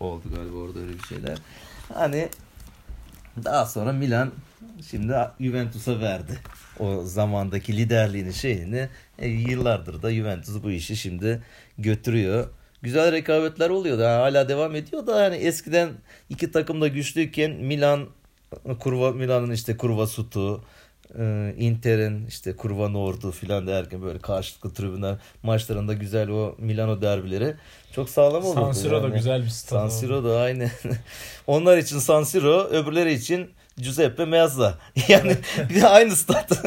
oldu 0.00 0.24
galiba 0.36 0.56
orada 0.56 0.78
öyle 0.78 0.92
bir 0.92 1.02
şeyler. 1.02 1.38
Hani 1.94 2.28
Daha 3.44 3.66
sonra 3.66 3.92
Milan 3.92 4.32
şimdi 4.90 5.14
Juventus'a 5.40 6.00
verdi. 6.00 6.40
O 6.80 7.02
zamandaki 7.02 7.76
liderliğini 7.76 8.34
şeyini 8.34 8.88
e, 9.18 9.28
yıllardır 9.28 10.02
da 10.02 10.12
Juventus 10.12 10.62
bu 10.62 10.70
işi 10.70 10.96
şimdi 10.96 11.42
götürüyor. 11.78 12.48
Güzel 12.84 13.12
rekabetler 13.12 13.70
oluyor 13.70 13.98
da 13.98 14.18
hala 14.18 14.48
devam 14.48 14.74
ediyor 14.74 15.06
da 15.06 15.22
yani 15.22 15.36
eskiden 15.36 15.90
iki 16.30 16.52
takım 16.52 16.80
da 16.80 16.88
güçlüyken 16.88 17.50
Milan 17.50 18.06
kurva 18.80 19.12
Milan'ın 19.12 19.50
işte 19.50 19.76
kurva 19.76 20.06
sutu 20.06 20.64
e, 21.18 21.54
Inter'in 21.58 22.26
işte 22.26 22.56
kurva 22.56 22.88
Nordu 22.88 23.30
filan 23.30 23.66
derken 23.66 24.02
böyle 24.02 24.18
karşılıklı 24.18 24.74
tribünler 24.74 25.16
maçlarında 25.42 25.92
güzel 25.92 26.28
o 26.28 26.54
Milano 26.58 27.02
derbileri 27.02 27.54
çok 27.92 28.10
sağlam 28.10 28.44
oldu. 28.44 28.54
San 28.54 28.72
Siro 28.72 29.02
da 29.02 29.08
güzel 29.08 29.42
bir 29.42 29.48
stad. 29.48 29.78
San 29.78 29.88
Siro 29.88 30.24
da 30.24 30.40
aynı. 30.40 30.70
Onlar 31.46 31.78
için 31.78 31.98
San 31.98 32.22
Siro, 32.22 32.64
öbürleri 32.64 33.12
için 33.12 33.50
Giuseppe 33.76 34.24
Meazza. 34.24 34.78
Yani 35.08 35.36
aynı 35.86 36.16
stat. 36.16 36.52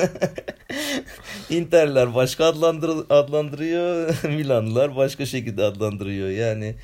Interler 1.50 2.16
başka 2.16 2.46
adlandır 2.46 3.06
adlandırıyor, 3.10 4.16
Milanlılar 4.24 4.96
başka 4.96 5.26
şekilde 5.26 5.64
adlandırıyor. 5.64 6.30
Yani 6.30 6.76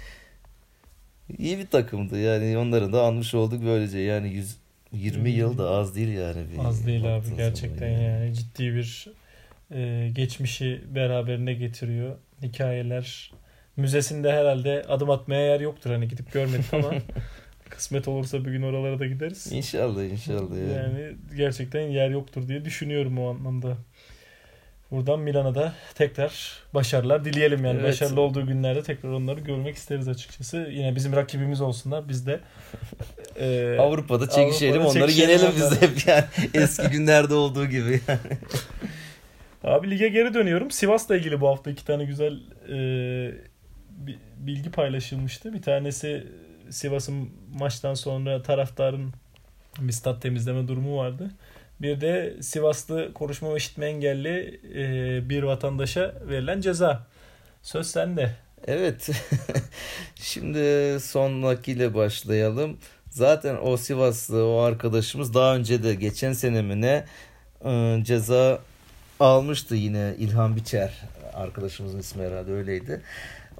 iyi 1.37 1.57
bir 1.57 1.67
takımdı. 1.67 2.19
Yani 2.19 2.57
onları 2.57 2.93
da 2.93 3.03
anmış 3.03 3.33
olduk 3.33 3.61
böylece. 3.65 3.99
Yani 3.99 4.33
100 4.33 4.57
20 4.93 5.29
yıl 5.29 5.57
da 5.57 5.69
az 5.69 5.95
değil 5.95 6.07
yani. 6.07 6.41
Bir 6.53 6.65
az 6.65 6.87
değil 6.87 7.15
abi 7.15 7.25
gerçekten 7.37 7.93
zaman 7.93 8.01
yani. 8.01 8.33
ciddi 8.33 8.75
bir 8.75 9.07
e, 9.71 10.09
geçmişi 10.13 10.81
beraberine 10.95 11.53
getiriyor. 11.53 12.15
Hikayeler 12.41 13.31
müzesinde 13.77 14.31
herhalde 14.31 14.85
adım 14.87 15.09
atmaya 15.09 15.45
yer 15.45 15.59
yoktur 15.59 15.91
hani 15.91 16.07
gidip 16.07 16.31
görmedik 16.33 16.73
ama 16.73 16.93
kısmet 17.69 18.07
olursa 18.07 18.45
bir 18.45 18.51
gün 18.51 18.61
oralara 18.61 18.99
da 18.99 19.05
gideriz. 19.05 19.51
İnşallah 19.51 20.03
inşallah. 20.03 20.57
Yani. 20.57 20.73
Yani 20.73 21.15
gerçekten 21.37 21.81
yer 21.81 22.09
yoktur 22.09 22.47
diye 22.47 22.65
düşünüyorum 22.65 23.17
o 23.19 23.29
anlamda. 23.29 23.77
Buradan 24.91 25.19
Milan'a 25.19 25.55
da 25.55 25.73
tekrar 25.95 26.57
başarılar 26.73 27.25
dileyelim 27.25 27.65
yani. 27.65 27.75
Evet. 27.79 27.89
Başarılı 27.89 28.21
olduğu 28.21 28.47
günlerde 28.47 28.83
tekrar 28.83 29.09
onları 29.09 29.39
görmek 29.39 29.75
isteriz 29.75 30.07
açıkçası. 30.07 30.57
Yine 30.71 30.95
bizim 30.95 31.15
rakibimiz 31.15 31.61
olsunlar. 31.61 32.09
Biz 32.09 32.27
de 32.27 32.39
e, 33.39 33.77
Avrupa'da 33.79 34.29
çekişelim 34.29 34.73
Avrupa'da 34.81 34.97
onları 34.97 35.11
çekişelim 35.11 35.29
yenelim 35.39 35.51
biz 35.55 35.71
de 35.81 35.87
hep 35.87 36.07
yani 36.07 36.23
eski 36.63 36.87
günlerde 36.87 37.33
olduğu 37.33 37.65
gibi. 37.65 37.99
Abi 39.63 39.91
lige 39.91 40.07
geri 40.07 40.33
dönüyorum. 40.33 40.71
Sivas'la 40.71 41.15
ilgili 41.17 41.41
bu 41.41 41.47
hafta 41.47 41.71
iki 41.71 41.85
tane 41.85 42.05
güzel 42.05 42.33
e, 42.69 42.75
bi- 43.89 44.19
bilgi 44.39 44.71
paylaşılmıştı. 44.71 45.53
Bir 45.53 45.61
tanesi 45.61 46.27
Sivas'ın 46.69 47.29
maçtan 47.59 47.93
sonra 47.93 48.43
taraftarın 48.43 49.13
bir 49.79 49.93
stat 49.93 50.21
temizleme 50.21 50.67
durumu 50.67 50.97
vardı. 50.97 51.31
Bir 51.81 52.01
de 52.01 52.37
Sivaslı 52.41 53.13
konuşma 53.13 53.53
ve 53.53 53.57
işitme 53.57 53.85
engelli 53.85 54.61
e, 54.75 55.29
bir 55.29 55.43
vatandaşa 55.43 56.13
verilen 56.29 56.61
ceza. 56.61 57.07
Söz 57.61 57.87
sende. 57.87 58.35
Evet. 58.67 59.09
Şimdi 60.15 60.97
sonrakiyle 60.99 61.93
başlayalım. 61.93 62.77
Zaten 63.09 63.57
o 63.61 63.77
Sivaslı 63.77 64.47
o 64.47 64.57
arkadaşımız 64.57 65.33
daha 65.33 65.55
önce 65.55 65.83
de 65.83 65.95
geçen 65.95 66.33
sene 66.33 66.61
mi 66.61 66.81
ne 66.81 67.05
e, 67.65 68.03
ceza 68.03 68.59
almıştı 69.19 69.75
yine 69.75 70.15
İlhan 70.19 70.55
Biçer 70.55 71.01
arkadaşımızın 71.33 71.99
ismi 71.99 72.23
herhalde 72.23 72.51
öyleydi. 72.51 73.01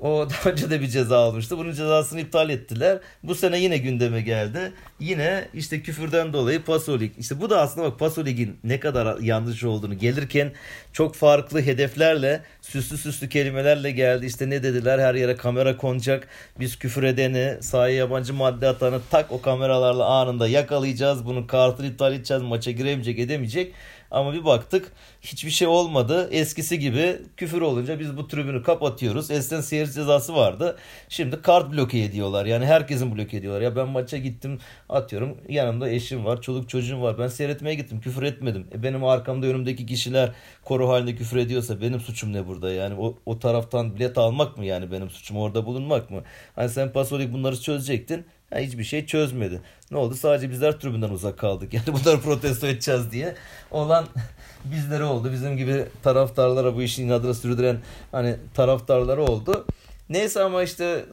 O 0.04 0.30
daha 0.30 0.49
önce 0.49 0.70
de 0.70 0.82
bir 0.82 0.88
ceza 0.88 1.18
almıştı. 1.18 1.58
Bunun 1.58 1.72
cezasını 1.72 2.22
iptal 2.22 2.49
ettiler. 2.49 2.99
Bu 3.24 3.36
sene 3.36 3.60
yine 3.60 3.78
gündeme 3.78 4.22
geldi. 4.22 4.72
Yine 4.99 5.47
işte 5.54 5.82
küfürden 5.82 6.34
dolayı 6.34 6.64
Pasolik. 6.64 7.18
İşte 7.18 7.41
bu 7.41 7.49
da 7.49 7.62
aslında 7.62 7.91
bak 7.91 7.99
Pasolik'in 7.99 8.60
ne 8.64 8.80
kadar 8.80 9.20
yanlış 9.20 9.64
olduğunu 9.64 9.97
gelirken 9.97 10.51
çok 10.93 11.16
farklı 11.16 11.62
hedeflerle 11.62 12.41
süslü 12.62 12.97
süslü 12.97 13.30
kelimelerle 13.30 13.91
geldi. 13.91 14.26
İşte 14.26 14.49
ne 14.49 14.64
dediler 14.64 14.99
her 14.99 15.16
yere 15.16 15.36
kamera 15.36 15.78
konacak. 15.78 16.28
Biz 16.60 16.80
küfür 16.80 17.04
edeni 17.04 17.58
sahaya 17.62 17.95
yabancı 17.95 18.34
madde 18.34 18.68
atanı 18.68 19.01
tak 19.12 19.32
o 19.32 19.41
kameralarla 19.41 20.06
anında 20.06 20.47
yakalayacağız. 20.47 21.26
Bunun 21.26 21.47
kartını 21.47 21.88
iptal 21.88 22.14
edeceğiz. 22.14 22.43
Maça 22.43 22.72
giremeyecek 22.72 23.20
edemeyecek. 23.20 23.74
Ama 24.14 24.34
bir 24.34 24.45
baktık 24.45 24.91
hiçbir 25.22 25.49
şey 25.51 25.68
olmadı. 25.68 26.30
Eskisi 26.32 26.80
gibi 26.80 27.18
küfür 27.38 27.61
olunca 27.61 27.99
biz 27.99 28.18
bu 28.18 28.28
tribünü 28.28 28.64
kapatıyoruz. 28.64 29.32
Eskiden 29.32 29.61
seyirci 29.61 29.93
cezası 29.93 30.36
vardı. 30.36 30.78
Şimdi 31.09 31.41
kart 31.41 31.74
bloke 31.74 31.99
ediyorlar. 31.99 32.45
Yani 32.45 32.66
herkesin 32.66 33.16
bloke 33.16 33.38
ediyorlar. 33.38 33.61
Ya 33.61 33.76
ben 33.76 33.88
maça 33.88 34.18
gittim 34.18 34.59
atıyorum 34.89 35.38
yanımda 35.49 35.89
eşim 35.89 36.26
var, 36.26 36.41
çoluk 36.41 36.70
çocuğum 36.70 37.01
var. 37.01 37.20
Ben 37.20 37.28
seyretmeye 37.28 37.76
gittim 37.76 37.99
küfür 38.01 38.24
etmedim. 38.24 38.68
E 38.74 38.84
benim 38.84 39.03
arkamda 39.03 39.47
önümdeki 39.47 39.86
kişiler 39.86 40.32
koru 40.64 40.89
halinde 40.89 41.16
küfür 41.16 41.38
ediyorsa 41.38 41.82
benim 41.82 41.99
suçum 41.99 42.34
ne 42.34 42.47
burada? 42.47 42.72
Yani 42.72 42.95
o, 42.99 43.18
o 43.26 43.39
taraftan 43.39 43.95
bilet 43.95 44.18
almak 44.18 44.57
mı 44.57 44.66
yani 44.66 44.91
benim 44.91 45.09
suçum 45.09 45.38
orada 45.38 45.66
bulunmak 45.66 46.11
mı? 46.11 46.24
Hani 46.55 46.70
sen 46.70 46.91
Pasolik 46.91 47.34
bunları 47.34 47.61
çözecektin. 47.61 48.26
Ha, 48.54 48.60
hiçbir 48.60 48.84
şey 48.84 49.06
çözmedi. 49.06 49.62
Ne 49.91 49.97
oldu? 49.97 50.16
Sadece 50.16 50.49
bizler 50.49 50.80
tribünden 50.80 51.10
uzak 51.10 51.39
kaldık. 51.39 51.74
Yani 51.74 51.86
bunları 51.88 52.22
protesto 52.22 52.68
edeceğiz 52.68 53.12
diye. 53.12 53.36
Olan 53.72 54.06
bizlere 54.66 55.04
oldu. 55.04 55.32
Bizim 55.32 55.58
gibi 55.58 55.86
taraftarlara 56.04 56.76
bu 56.76 56.82
işin 56.82 57.08
inadına 57.08 57.34
sürdüren 57.34 57.78
hani 58.12 58.36
taraftarları 58.54 59.24
oldu. 59.24 59.66
Neyse 60.10 60.41
ama 60.41 60.64
işte 60.64 61.06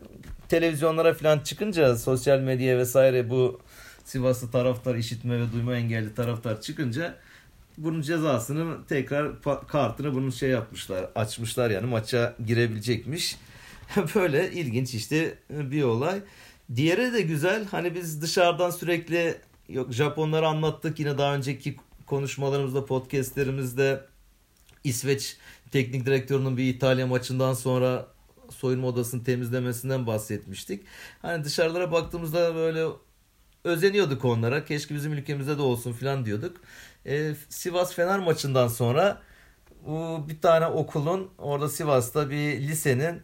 televizyonlara 0.49 1.15
falan 1.15 1.39
çıkınca 1.39 1.97
sosyal 1.97 2.41
medya 2.41 2.79
vesaire 2.79 3.31
bu 3.31 3.61
Sivaslı 4.05 4.51
taraftar 4.51 4.95
işitme 4.95 5.41
ve 5.41 5.53
duyma 5.53 5.77
engelli 5.77 6.15
taraftar 6.15 6.61
çıkınca 6.61 7.15
bunun 7.79 8.03
cezasını 8.03 8.87
tekrar 8.89 9.33
kartını 9.69 10.15
bunun 10.15 10.31
şey 10.31 10.51
yapmışlar 10.51 11.11
açmışlar 11.15 11.71
yani 11.71 11.87
maça 11.87 12.35
girebilecekmiş. 12.47 13.37
Böyle 14.15 14.53
ilginç 14.53 14.95
işte 14.95 15.35
bir 15.51 15.83
olay. 15.83 16.21
Diğeri 16.77 17.13
de 17.13 17.21
güzel. 17.21 17.65
Hani 17.67 17.95
biz 17.95 18.23
dışarıdan 18.23 18.71
sürekli 18.71 19.41
yok 19.69 19.93
Japonları 19.93 20.47
anlattık 20.47 21.01
yine 21.01 21.19
daha 21.19 21.35
önceki 21.35 21.77
konuşmalarımızda, 22.07 22.85
podcastlerimizde 22.85 24.05
İsveç 24.85 25.37
teknik 25.71 26.07
direktörünün 26.07 26.57
bir 26.57 26.65
İtalya 26.75 27.07
maçından 27.07 27.55
sonra 27.55 28.07
soyunma 28.51 28.89
odasını 28.89 29.25
temizlemesinden 29.25 30.07
bahsetmiştik. 30.07 30.85
Hani 31.23 31.45
dışarılara 31.45 31.93
baktığımızda 31.93 32.55
böyle 32.55 32.87
özeniyorduk 33.65 34.25
onlara. 34.25 34.65
Keşke 34.65 34.95
bizim 34.95 35.13
ülkemizde 35.13 35.59
de 35.59 35.63
olsun 35.63 35.93
falan 35.93 36.25
diyorduk. 36.25 36.57
Ee, 37.07 37.35
Sivas 37.49 37.95
Fener 37.95 38.19
maçından 38.19 38.69
sonra 38.69 39.23
bu 39.87 40.29
bir 40.29 40.41
tane 40.41 40.67
okulun 40.67 41.31
orada 41.39 41.69
Sivas'ta 41.69 42.31
bir 42.31 42.61
lisenin 42.61 43.23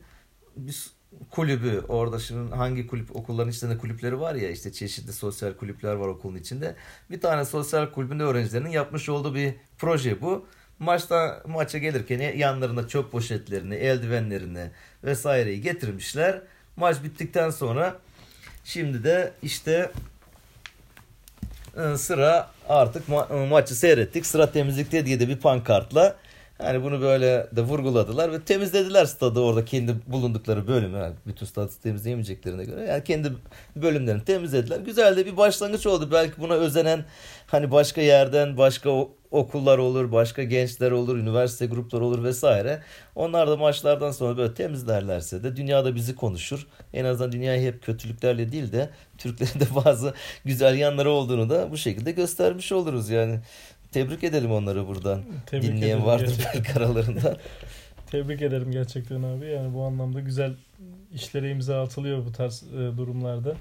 bir 0.56 0.95
kulübü 1.30 1.82
orada 1.88 2.18
şimdi 2.18 2.54
hangi 2.54 2.86
kulüp 2.86 3.16
okulların 3.16 3.50
içinde 3.50 3.78
kulüpleri 3.78 4.20
var 4.20 4.34
ya 4.34 4.50
işte 4.50 4.72
çeşitli 4.72 5.12
sosyal 5.12 5.54
kulüpler 5.54 5.94
var 5.94 6.08
okulun 6.08 6.36
içinde. 6.36 6.74
Bir 7.10 7.20
tane 7.20 7.44
sosyal 7.44 7.86
kulübün 7.90 8.18
öğrencilerinin 8.18 8.70
yapmış 8.70 9.08
olduğu 9.08 9.34
bir 9.34 9.54
proje 9.78 10.20
bu. 10.20 10.46
Maçta 10.78 11.42
maça 11.46 11.78
gelirken 11.78 12.36
yanlarında 12.36 12.88
çöp 12.88 13.12
poşetlerini, 13.12 13.74
eldivenlerini 13.74 14.70
vesaireyi 15.04 15.60
getirmişler. 15.60 16.42
Maç 16.76 17.02
bittikten 17.04 17.50
sonra 17.50 17.98
şimdi 18.64 19.04
de 19.04 19.32
işte 19.42 19.90
e, 21.76 21.96
sıra 21.96 22.50
artık 22.68 23.08
ma- 23.08 23.48
maçı 23.48 23.74
seyrettik. 23.74 24.26
Sıra 24.26 24.52
temizlikte 24.52 25.06
diye 25.06 25.20
de 25.20 25.28
bir 25.28 25.36
pankartla 25.36 26.16
yani 26.62 26.82
bunu 26.82 27.00
böyle 27.00 27.46
de 27.56 27.62
vurguladılar 27.62 28.32
ve 28.32 28.40
temizlediler 28.40 29.04
stadı 29.04 29.40
orada 29.40 29.64
kendi 29.64 29.94
bulundukları 30.06 30.66
bölümü. 30.68 30.98
Yani 30.98 31.14
bütün 31.26 31.46
stadı 31.46 31.72
temizleyemeyeceklerine 31.82 32.64
göre. 32.64 32.84
Yani 32.84 33.04
kendi 33.04 33.32
bölümlerini 33.76 34.24
temizlediler. 34.24 34.80
Güzel 34.80 35.16
de 35.16 35.26
bir 35.26 35.36
başlangıç 35.36 35.86
oldu. 35.86 36.08
Belki 36.12 36.40
buna 36.40 36.54
özenen 36.54 37.04
hani 37.46 37.70
başka 37.70 38.00
yerden 38.00 38.56
başka 38.56 38.90
okullar 39.30 39.78
olur, 39.78 40.12
başka 40.12 40.42
gençler 40.42 40.90
olur, 40.90 41.16
üniversite 41.16 41.66
grupları 41.66 42.04
olur 42.04 42.24
vesaire. 42.24 42.82
Onlar 43.14 43.48
da 43.48 43.56
maçlardan 43.56 44.10
sonra 44.10 44.36
böyle 44.36 44.54
temizlerlerse 44.54 45.42
de 45.42 45.56
dünyada 45.56 45.94
bizi 45.94 46.14
konuşur. 46.14 46.66
En 46.92 47.04
azından 47.04 47.32
dünyayı 47.32 47.66
hep 47.66 47.82
kötülüklerle 47.82 48.52
değil 48.52 48.72
de 48.72 48.90
Türklerin 49.18 49.60
de 49.60 49.64
bazı 49.84 50.14
güzel 50.44 50.78
yanları 50.78 51.10
olduğunu 51.10 51.50
da 51.50 51.70
bu 51.70 51.76
şekilde 51.76 52.12
göstermiş 52.12 52.72
oluruz 52.72 53.10
yani. 53.10 53.40
Tebrik 53.96 54.24
edelim 54.24 54.52
onları 54.52 54.88
buradan. 54.88 55.22
Tebrik 55.46 55.72
Dinleyen 55.72 56.06
vardır 56.06 56.26
gerçekten. 56.26 56.54
belki 56.54 56.78
aralarında. 56.78 57.36
Tebrik 58.10 58.42
ederim 58.42 58.72
gerçekten 58.72 59.22
abi. 59.22 59.46
Yani 59.46 59.74
bu 59.74 59.82
anlamda 59.84 60.20
güzel 60.20 60.54
işlere 61.14 61.50
imza 61.50 61.82
atılıyor 61.82 62.26
bu 62.26 62.32
tarz 62.32 62.62
e, 62.62 62.96
durumlarda. 62.96 63.54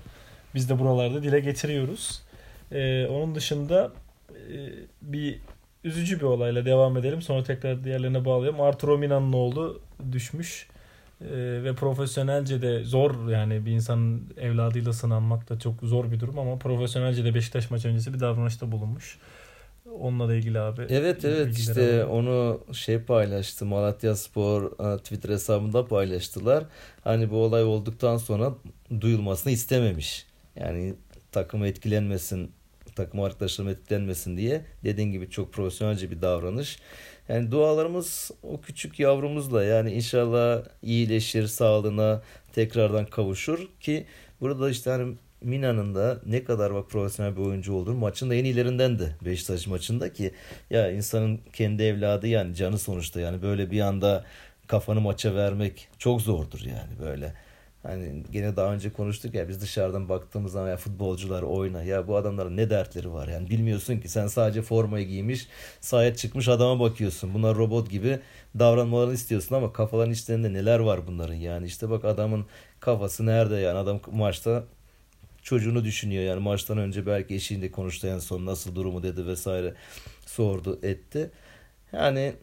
Biz 0.55 0.69
de 0.69 0.79
buralarda 0.79 1.23
dile 1.23 1.39
getiriyoruz. 1.39 2.21
E, 2.71 3.07
onun 3.07 3.35
dışında 3.35 3.91
e, 4.29 4.55
bir 5.01 5.39
üzücü 5.83 6.19
bir 6.19 6.25
olayla 6.25 6.65
devam 6.65 6.97
edelim. 6.97 7.21
Sonra 7.21 7.43
tekrar 7.43 7.83
diğerlerine 7.83 8.25
bağlayalım. 8.25 8.61
Arturo 8.61 8.97
Mina'nın 8.97 9.33
oğlu 9.33 9.81
düşmüş. 10.11 10.67
E, 11.21 11.27
ve 11.63 11.75
profesyonelce 11.75 12.61
de 12.61 12.83
zor 12.83 13.29
yani 13.29 13.65
bir 13.65 13.71
insanın 13.71 14.33
evladıyla 14.37 14.93
sınanmak 14.93 15.49
da 15.49 15.59
çok 15.59 15.73
zor 15.81 16.11
bir 16.11 16.19
durum 16.19 16.39
ama 16.39 16.57
profesyonelce 16.57 17.25
de 17.25 17.35
Beşiktaş 17.35 17.71
maçı 17.71 17.87
öncesi 17.87 18.13
bir 18.13 18.19
davranışta 18.19 18.71
bulunmuş. 18.71 19.17
Onunla 19.91 20.35
ilgili 20.35 20.59
abi. 20.59 20.81
Evet 20.89 21.25
evet 21.25 21.57
işte 21.57 22.03
alalım. 22.03 22.27
onu 22.27 22.59
şey 22.73 22.99
paylaştı 22.99 23.65
Malatya 23.65 24.15
Spor 24.15 24.93
e, 24.93 24.97
Twitter 24.97 25.29
hesabında 25.29 25.85
paylaştılar. 25.85 26.63
Hani 27.03 27.29
bu 27.29 27.37
olay 27.37 27.63
olduktan 27.63 28.17
sonra 28.17 28.53
duyulmasını 29.01 29.53
istememiş. 29.53 30.25
Yani 30.55 30.93
takımı 31.31 31.67
etkilenmesin, 31.67 32.51
takım 32.95 33.21
arkadaşlarım 33.21 33.71
etkilenmesin 33.71 34.37
diye 34.37 34.65
dediğin 34.83 35.11
gibi 35.11 35.29
çok 35.29 35.53
profesyonelce 35.53 36.11
bir 36.11 36.21
davranış. 36.21 36.79
Yani 37.29 37.51
dualarımız 37.51 38.31
o 38.43 38.61
küçük 38.61 38.99
yavrumuzla 38.99 39.63
yani 39.63 39.91
inşallah 39.93 40.63
iyileşir, 40.81 41.47
sağlığına 41.47 42.21
tekrardan 42.53 43.05
kavuşur 43.05 43.67
ki 43.79 44.05
burada 44.41 44.69
işte 44.69 44.89
hani 44.89 45.15
Mina'nın 45.45 45.95
da 45.95 46.19
ne 46.25 46.43
kadar 46.43 46.73
bak 46.73 46.89
profesyonel 46.89 47.35
bir 47.35 47.41
oyuncu 47.41 47.73
olduğunu 47.73 47.97
maçın 47.97 48.29
da 48.29 48.35
en 48.35 48.45
iyilerinden 48.45 48.99
de 48.99 49.15
Beşiktaş 49.25 49.67
maçında 49.67 50.13
ki 50.13 50.31
ya 50.69 50.91
insanın 50.91 51.39
kendi 51.53 51.83
evladı 51.83 52.27
yani 52.27 52.55
canı 52.55 52.79
sonuçta 52.79 53.19
yani 53.19 53.41
böyle 53.41 53.71
bir 53.71 53.81
anda 53.81 54.25
kafanı 54.67 55.01
maça 55.01 55.35
vermek 55.35 55.87
çok 55.99 56.21
zordur 56.21 56.59
yani 56.59 56.99
böyle. 57.01 57.33
Hani 57.83 58.23
gene 58.31 58.55
daha 58.55 58.73
önce 58.73 58.93
konuştuk 58.93 59.35
ya 59.35 59.49
biz 59.49 59.61
dışarıdan 59.61 60.09
baktığımız 60.09 60.51
zaman 60.51 60.69
ya 60.69 60.77
futbolcular 60.77 61.41
oyna 61.41 61.83
ya 61.83 62.07
bu 62.07 62.15
adamların 62.15 62.57
ne 62.57 62.69
dertleri 62.69 63.13
var 63.13 63.27
yani 63.27 63.49
bilmiyorsun 63.49 63.97
ki 63.99 64.09
sen 64.09 64.27
sadece 64.27 64.61
formayı 64.61 65.07
giymiş 65.07 65.47
sahaya 65.81 66.15
çıkmış 66.15 66.47
adama 66.47 66.79
bakıyorsun. 66.79 67.33
Bunlar 67.33 67.55
robot 67.57 67.89
gibi 67.89 68.19
davranmalarını 68.59 69.13
istiyorsun 69.13 69.55
ama 69.55 69.73
kafaların 69.73 70.13
içlerinde 70.13 70.53
neler 70.53 70.79
var 70.79 71.07
bunların 71.07 71.33
yani 71.33 71.65
işte 71.67 71.89
bak 71.89 72.05
adamın 72.05 72.45
kafası 72.79 73.25
nerede 73.25 73.55
yani 73.55 73.77
adam 73.77 73.99
maçta 74.11 74.63
çocuğunu 75.45 75.83
düşünüyor 75.83 76.23
yani 76.23 76.39
maçtan 76.39 76.77
önce 76.77 77.05
belki 77.05 77.35
eşiğinde 77.35 77.71
konuştu 77.71 78.07
en 78.07 78.19
son 78.19 78.45
nasıl 78.45 78.75
durumu 78.75 79.03
dedi 79.03 79.27
vesaire 79.27 79.73
sordu 80.25 80.79
etti. 80.83 81.31
Yani 81.93 82.33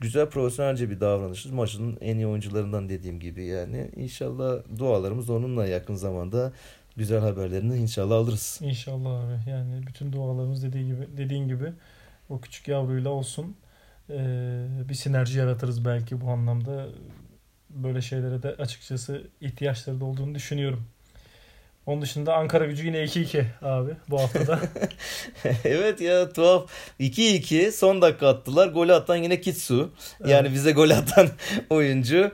güzel 0.00 0.30
profesyonelce 0.30 0.90
bir 0.90 1.00
davranışız. 1.00 1.52
Maçın 1.52 1.98
en 2.00 2.16
iyi 2.16 2.26
oyuncularından 2.26 2.88
dediğim 2.88 3.20
gibi 3.20 3.44
yani. 3.44 3.90
inşallah 3.96 4.62
dualarımız 4.78 5.30
onunla 5.30 5.66
yakın 5.66 5.94
zamanda 5.94 6.52
güzel 6.96 7.20
haberlerini 7.20 7.76
inşallah 7.76 8.16
alırız. 8.16 8.58
İnşallah 8.62 9.24
abi. 9.24 9.50
Yani 9.50 9.86
bütün 9.86 10.12
dualarımız 10.12 10.62
dediği 10.62 10.86
gibi 10.86 11.06
dediğin 11.16 11.48
gibi 11.48 11.72
o 12.28 12.40
küçük 12.40 12.68
yavruyla 12.68 13.10
olsun. 13.10 13.56
Ee, 14.10 14.66
bir 14.88 14.94
sinerji 14.94 15.38
yaratırız 15.38 15.84
belki 15.84 16.20
bu 16.20 16.30
anlamda. 16.30 16.88
Böyle 17.70 18.02
şeylere 18.02 18.42
de 18.42 18.48
açıkçası 18.48 19.26
ihtiyaçları 19.40 20.00
da 20.00 20.04
olduğunu 20.04 20.34
düşünüyorum. 20.34 20.86
Onun 21.86 22.02
dışında 22.02 22.34
Ankara 22.34 22.66
gücü 22.66 22.86
yine 22.86 22.98
2-2 22.98 23.44
abi 23.62 23.90
bu 24.08 24.20
haftada. 24.20 24.60
evet 25.64 26.00
ya 26.00 26.32
tuhaf. 26.32 26.70
2-2 27.00 27.72
son 27.72 28.02
dakika 28.02 28.28
attılar. 28.28 28.68
Golü 28.68 28.92
atan 28.92 29.16
yine 29.16 29.40
Kitsu. 29.40 29.90
Evet. 30.20 30.30
Yani 30.30 30.52
bize 30.52 30.72
gol 30.72 30.90
atan 30.90 31.28
oyuncu. 31.70 32.32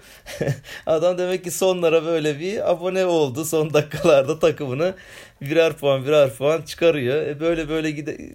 Adam 0.87 1.19
demek 1.19 1.45
ki 1.45 1.51
sonlara 1.51 2.05
böyle 2.05 2.41
bir 2.41 2.71
abone 2.71 3.05
oldu. 3.05 3.45
Son 3.45 3.75
dakikalarda 3.75 4.39
takımını 4.39 4.95
birer 5.51 5.73
puan 5.73 6.05
birer 6.05 6.35
puan 6.35 6.63
çıkarıyor. 6.63 7.27
E 7.27 7.41
böyle 7.41 7.69
böyle 7.69 7.91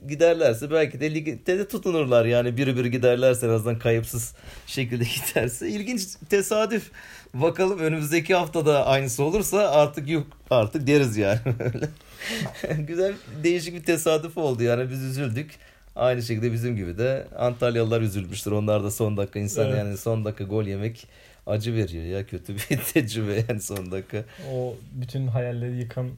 giderlerse 0.07 0.71
belki 0.71 0.99
de 0.99 1.13
ligde 1.13 1.59
de 1.59 1.67
tutunurlar. 1.67 2.25
Yani 2.25 2.57
biri 2.57 2.77
biri 2.77 2.91
giderlerse 2.91 3.45
en 3.45 3.51
azından 3.51 3.79
kayıpsız 3.79 4.33
şekilde 4.67 5.03
giderse. 5.27 5.69
İlginç 5.69 6.01
tesadüf. 6.29 6.91
Bakalım 7.33 7.79
önümüzdeki 7.79 8.35
haftada 8.35 8.85
aynısı 8.85 9.23
olursa 9.23 9.71
artık 9.71 10.09
yok 10.09 10.27
artık 10.49 10.87
deriz 10.87 11.17
yani. 11.17 11.39
Güzel 12.87 13.13
değişik 13.43 13.73
bir 13.73 13.83
tesadüf 13.83 14.37
oldu 14.37 14.63
yani 14.63 14.89
biz 14.89 15.03
üzüldük. 15.03 15.51
Aynı 15.95 16.21
şekilde 16.21 16.53
bizim 16.53 16.75
gibi 16.75 16.97
de 16.97 17.27
Antalyalılar 17.37 18.01
üzülmüştür. 18.01 18.51
Onlar 18.51 18.83
da 18.83 18.91
son 18.91 19.17
dakika 19.17 19.39
insan 19.39 19.67
evet. 19.67 19.77
yani 19.77 19.97
son 19.97 20.25
dakika 20.25 20.43
gol 20.43 20.63
yemek 20.63 21.07
acı 21.47 21.75
veriyor 21.75 22.05
ya 22.05 22.25
kötü 22.25 22.55
bir 22.55 22.77
tecrübe 22.93 23.43
yani 23.49 23.61
son 23.61 23.91
dakika. 23.91 24.23
O 24.53 24.75
bütün 24.91 25.27
hayalleri 25.27 25.75
yıkan 25.77 26.09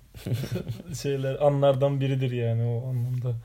şeyler 1.02 1.46
anlardan 1.46 2.02
biridir 2.02 2.32
yani 2.32 2.64
o 2.64 2.90
anlamda. 2.90 3.36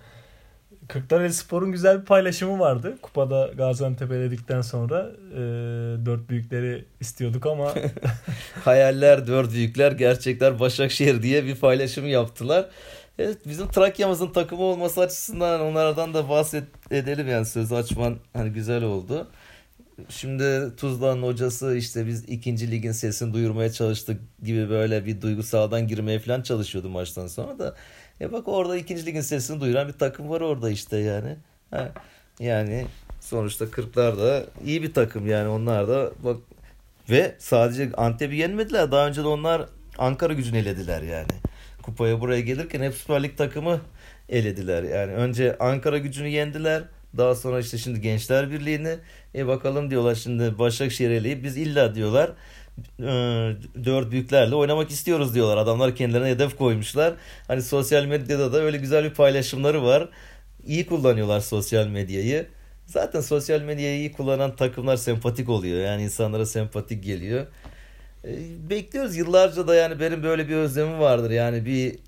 Kırklareli 0.88 1.32
Spor'un 1.32 1.72
güzel 1.72 2.00
bir 2.00 2.04
paylaşımı 2.04 2.58
vardı. 2.58 2.98
Kupada 3.02 3.50
Gaziantep'e 3.56 4.14
eledikten 4.14 4.60
sonra 4.60 5.10
e, 5.32 5.38
dört 6.06 6.30
büyükleri 6.30 6.84
istiyorduk 7.00 7.46
ama 7.46 7.74
hayaller 8.64 9.26
dört 9.26 9.52
büyükler 9.52 9.92
gerçekler 9.92 10.60
Başakşehir 10.60 11.22
diye 11.22 11.44
bir 11.44 11.56
paylaşım 11.56 12.06
yaptılar. 12.06 12.66
Evet 13.18 13.38
bizim 13.46 13.68
Trakya'mızın 13.68 14.26
takımı 14.32 14.62
olması 14.62 15.00
açısından 15.00 15.60
onlardan 15.60 16.14
da 16.14 16.28
bahsedelim 16.28 17.28
yani 17.28 17.46
söz 17.46 17.72
açman 17.72 18.16
hani 18.32 18.50
güzel 18.50 18.82
oldu. 18.82 19.28
Şimdi 20.08 20.76
Tuzla'nın 20.76 21.22
hocası 21.22 21.76
işte 21.76 22.06
biz 22.06 22.24
ikinci 22.28 22.70
ligin 22.70 22.92
sesini 22.92 23.34
duyurmaya 23.34 23.72
çalıştık 23.72 24.20
gibi 24.42 24.70
böyle 24.70 25.06
bir 25.06 25.20
duygusaldan 25.20 25.88
girmeye 25.88 26.18
falan 26.18 26.42
çalışıyordu 26.42 26.88
maçtan 26.88 27.26
sonra 27.26 27.58
da 27.58 27.74
e 28.20 28.32
bak 28.32 28.48
orada 28.48 28.76
ikinci 28.76 29.06
ligin 29.06 29.20
sesini 29.20 29.60
duyuran 29.60 29.88
bir 29.88 29.92
takım 29.92 30.28
var 30.30 30.40
orada 30.40 30.70
işte 30.70 30.96
yani. 30.96 31.36
Ha, 31.70 31.92
yani 32.40 32.86
sonuçta 33.20 33.70
Kırklar 33.70 34.18
da 34.18 34.44
iyi 34.64 34.82
bir 34.82 34.94
takım 34.94 35.26
yani 35.26 35.48
onlar 35.48 35.88
da 35.88 36.12
bak 36.24 36.36
ve 37.10 37.34
sadece 37.38 37.90
Antep'i 37.96 38.36
yenmediler. 38.36 38.92
Daha 38.92 39.08
önce 39.08 39.22
de 39.22 39.26
onlar 39.26 39.68
Ankara 39.98 40.32
gücünü 40.32 40.58
elediler 40.58 41.02
yani. 41.02 41.32
Kupaya 41.82 42.20
buraya 42.20 42.40
gelirken 42.40 42.82
hep 42.82 42.94
Süper 42.94 43.22
Lig 43.22 43.36
takımı 43.36 43.80
elediler. 44.28 44.82
Yani 44.82 45.12
önce 45.12 45.58
Ankara 45.58 45.98
gücünü 45.98 46.28
yendiler. 46.28 46.82
Daha 47.16 47.34
sonra 47.34 47.60
işte 47.60 47.78
şimdi 47.78 48.00
Gençler 48.00 48.50
Birliği'ni 48.50 48.96
e 49.34 49.46
bakalım 49.46 49.90
diyorlar 49.90 50.14
şimdi 50.14 50.58
Başakşehir 50.58 51.10
eleyip 51.10 51.44
biz 51.44 51.56
illa 51.56 51.94
diyorlar 51.94 52.30
e, 53.00 53.04
dört 53.84 54.10
büyüklerle 54.10 54.54
oynamak 54.54 54.90
istiyoruz 54.90 55.34
diyorlar. 55.34 55.56
Adamlar 55.56 55.96
kendilerine 55.96 56.28
hedef 56.28 56.58
koymuşlar. 56.58 57.14
Hani 57.48 57.62
sosyal 57.62 58.04
medyada 58.04 58.52
da 58.52 58.60
öyle 58.60 58.76
güzel 58.76 59.04
bir 59.04 59.14
paylaşımları 59.14 59.82
var. 59.82 60.08
İyi 60.66 60.86
kullanıyorlar 60.86 61.40
sosyal 61.40 61.86
medyayı. 61.86 62.46
Zaten 62.86 63.20
sosyal 63.20 63.60
medyayı 63.60 63.98
iyi 63.98 64.12
kullanan 64.12 64.56
takımlar 64.56 64.96
sempatik 64.96 65.48
oluyor. 65.48 65.80
Yani 65.80 66.02
insanlara 66.02 66.46
sempatik 66.46 67.04
geliyor. 67.04 67.46
E, 68.24 68.30
bekliyoruz 68.70 69.16
yıllarca 69.16 69.68
da 69.68 69.74
yani 69.74 70.00
benim 70.00 70.22
böyle 70.22 70.48
bir 70.48 70.56
özlemim 70.56 70.98
vardır. 71.00 71.30
Yani 71.30 71.66
bir 71.66 71.98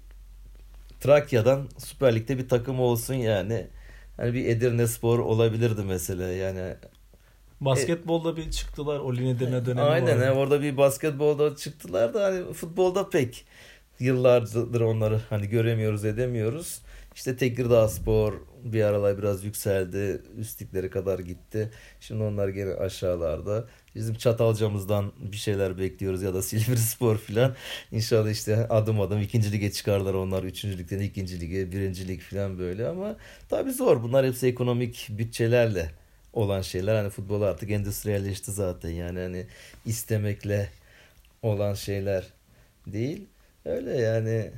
Trakya'dan 1.01 1.68
Süper 1.79 2.14
Lig'de 2.14 2.39
bir 2.39 2.49
takım 2.49 2.81
olsun 2.81 3.14
yani. 3.14 3.66
Hani 4.16 4.35
bir 4.35 4.47
Edirne 4.47 4.87
Spor 4.87 5.18
olabilirdi 5.18 5.83
mesela. 5.85 6.29
Yani 6.29 6.74
Basketbolda 7.61 8.36
bir 8.36 8.50
çıktılar. 8.50 8.98
O 9.00 9.16
Linedirne 9.16 9.66
dönemi 9.66 9.80
Aynen 9.80 10.20
var. 10.20 10.28
orada 10.28 10.62
bir 10.62 10.76
basketbolda 10.76 11.57
çıktılar 11.57 12.14
da 12.14 12.24
hani 12.24 12.52
futbolda 12.52 13.11
pek 13.11 13.44
yıllardır 14.00 14.80
onları 14.80 15.20
hani 15.30 15.48
göremiyoruz 15.48 16.04
edemiyoruz. 16.04 16.80
İşte 17.14 17.36
Tekirdağ 17.36 17.88
Spor 17.88 18.32
bir 18.64 18.82
aralar 18.82 19.18
biraz 19.18 19.44
yükseldi. 19.44 20.22
Üstlükleri 20.36 20.90
kadar 20.90 21.18
gitti. 21.18 21.70
Şimdi 22.00 22.22
onlar 22.22 22.48
gene 22.48 22.74
aşağılarda. 22.74 23.64
Bizim 23.94 24.14
Çatalca'mızdan 24.14 25.12
bir 25.18 25.36
şeyler 25.36 25.78
bekliyoruz 25.78 26.22
ya 26.22 26.34
da 26.34 26.42
Silivri 26.42 26.78
Spor 26.78 27.18
filan. 27.18 27.54
İnşallah 27.92 28.30
işte 28.30 28.68
adım 28.68 29.00
adım 29.00 29.20
ikinci 29.20 29.52
lige 29.52 29.72
çıkarlar 29.72 30.14
onlar. 30.14 30.42
Üçüncü 30.44 30.78
ligden 30.78 31.00
ikinci 31.00 31.40
lige, 31.40 31.72
birinci 31.72 32.09
lig 32.09 32.20
filan 32.20 32.59
böyle 32.59 32.88
ama 32.88 33.16
tabii 33.48 33.72
zor. 33.72 34.02
Bunlar 34.02 34.26
hepsi 34.26 34.46
ekonomik 34.46 35.09
bütçelerle 35.11 35.90
olan 36.37 36.62
şeyler. 36.62 36.95
Hani 36.97 37.11
futbol 37.11 37.43
artık 37.43 37.70
endüstriyelleşti 37.70 38.53
zaten. 38.53 38.91
Yani 38.91 39.20
hani 39.20 39.47
istemekle 39.87 40.70
olan 41.43 41.74
şeyler 41.74 42.24
değil. 42.87 43.26
Öyle 43.64 43.97
yani 43.97 44.51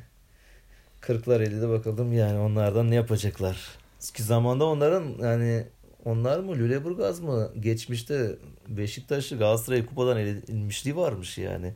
kırklar 1.00 1.40
de 1.40 1.68
bakalım 1.68 2.12
yani 2.12 2.38
onlardan 2.38 2.90
ne 2.90 2.94
yapacaklar. 2.94 3.78
Ki 4.14 4.22
zamanda 4.22 4.64
onların 4.64 5.14
yani 5.22 5.64
onlar 6.04 6.40
mı 6.40 6.54
Lüleburgaz 6.54 7.20
mı 7.20 7.52
geçmişte 7.60 8.36
Beşiktaş'ı 8.68 9.38
Galatasaray 9.38 9.86
kupadan 9.86 10.18
edilmişliği 10.18 10.96
varmış 10.96 11.38
yani. 11.38 11.74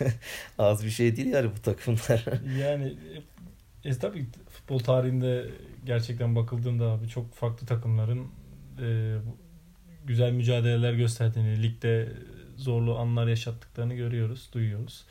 Az 0.58 0.84
bir 0.84 0.90
şey 0.90 1.16
değil 1.16 1.28
yani 1.28 1.50
bu 1.56 1.62
takımlar. 1.62 2.24
yani 2.60 2.96
e, 3.84 3.98
tabii 3.98 4.26
futbol 4.50 4.78
tarihinde 4.78 5.50
gerçekten 5.84 6.36
bakıldığında 6.36 6.84
abi 6.84 7.08
çok 7.08 7.34
farklı 7.34 7.66
takımların 7.66 8.28
e, 8.82 9.16
güzel 10.04 10.32
mücadeleler 10.32 10.92
gösterdiğini, 10.92 11.62
ligde 11.62 12.08
zorlu 12.56 12.98
anlar 12.98 13.26
yaşattıklarını 13.26 13.94
görüyoruz, 13.94 14.48
duyuyoruz. 14.52 15.04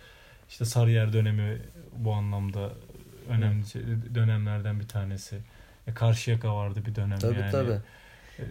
İşte 0.49 0.65
Sarıyer 0.65 1.13
dönemi 1.13 1.61
bu 1.97 2.13
anlamda 2.13 2.71
önemli 3.29 3.65
dönemlerden 4.15 4.79
bir 4.79 4.87
tanesi. 4.87 5.37
E, 5.87 5.93
Karşıyaka 5.93 6.55
vardı 6.55 6.79
bir 6.85 6.95
dönem 6.95 7.19
tabii, 7.19 7.39
yani. 7.39 7.51
Tabii 7.51 7.79
Ee, 8.39 8.43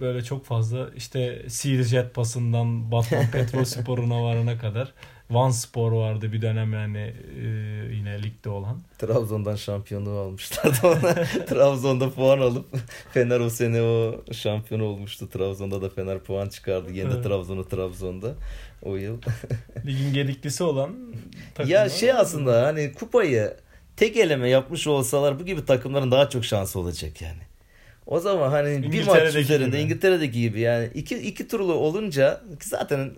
böyle 0.00 0.24
çok 0.24 0.46
fazla 0.46 0.90
işte 0.96 1.48
Searjet 1.48 2.14
pasından 2.14 2.92
Batman 2.92 3.26
Petrospor'una 3.32 4.22
varana 4.22 4.58
kadar 4.58 4.92
Van 5.30 5.50
Spor 5.50 5.92
vardı 5.92 6.32
bir 6.32 6.42
dönem 6.42 6.72
yani 6.72 7.14
e, 7.40 7.46
yine 7.94 8.22
ligde 8.22 8.48
olan. 8.48 8.80
Trabzon'dan 8.98 9.56
şampiyonluğu 9.56 10.18
almışlardı 10.18 10.86
ona. 10.86 11.14
Trabzon'da 11.46 12.10
puan 12.10 12.38
alıp 12.38 12.66
Fener 13.12 13.40
o 13.40 13.50
sene 13.50 13.82
o 13.82 14.24
şampiyon 14.32 14.80
olmuştu. 14.80 15.28
Trabzon'da 15.28 15.82
da 15.82 15.88
Fener 15.88 16.18
puan 16.18 16.48
çıkardı. 16.48 16.92
Yendi 16.92 17.14
Evet. 17.14 17.24
Trabzon'u 17.24 17.68
Trabzon'da 17.68 18.34
o 18.82 18.96
yıl. 18.96 19.18
Ligin 19.86 20.12
gediklisi 20.14 20.64
olan 20.64 20.96
takımlar. 21.54 21.76
ya 21.76 21.88
şey 21.88 22.12
aslında 22.12 22.66
hani 22.66 22.92
kupayı 22.92 23.56
tek 23.96 24.16
eleme 24.16 24.48
yapmış 24.48 24.86
olsalar 24.86 25.40
bu 25.40 25.44
gibi 25.44 25.64
takımların 25.64 26.10
daha 26.10 26.28
çok 26.28 26.44
şansı 26.44 26.78
olacak 26.80 27.22
yani. 27.22 27.42
O 28.06 28.20
zaman 28.20 28.50
hani 28.50 28.92
bir 28.92 29.06
maç 29.06 29.34
üzerinde 29.34 29.66
gibi. 29.66 29.78
İngiltere'deki 29.78 30.40
gibi 30.40 30.60
yani 30.60 30.90
iki, 30.94 31.18
iki 31.18 31.48
turlu 31.48 31.72
olunca 31.72 32.40
zaten 32.62 33.10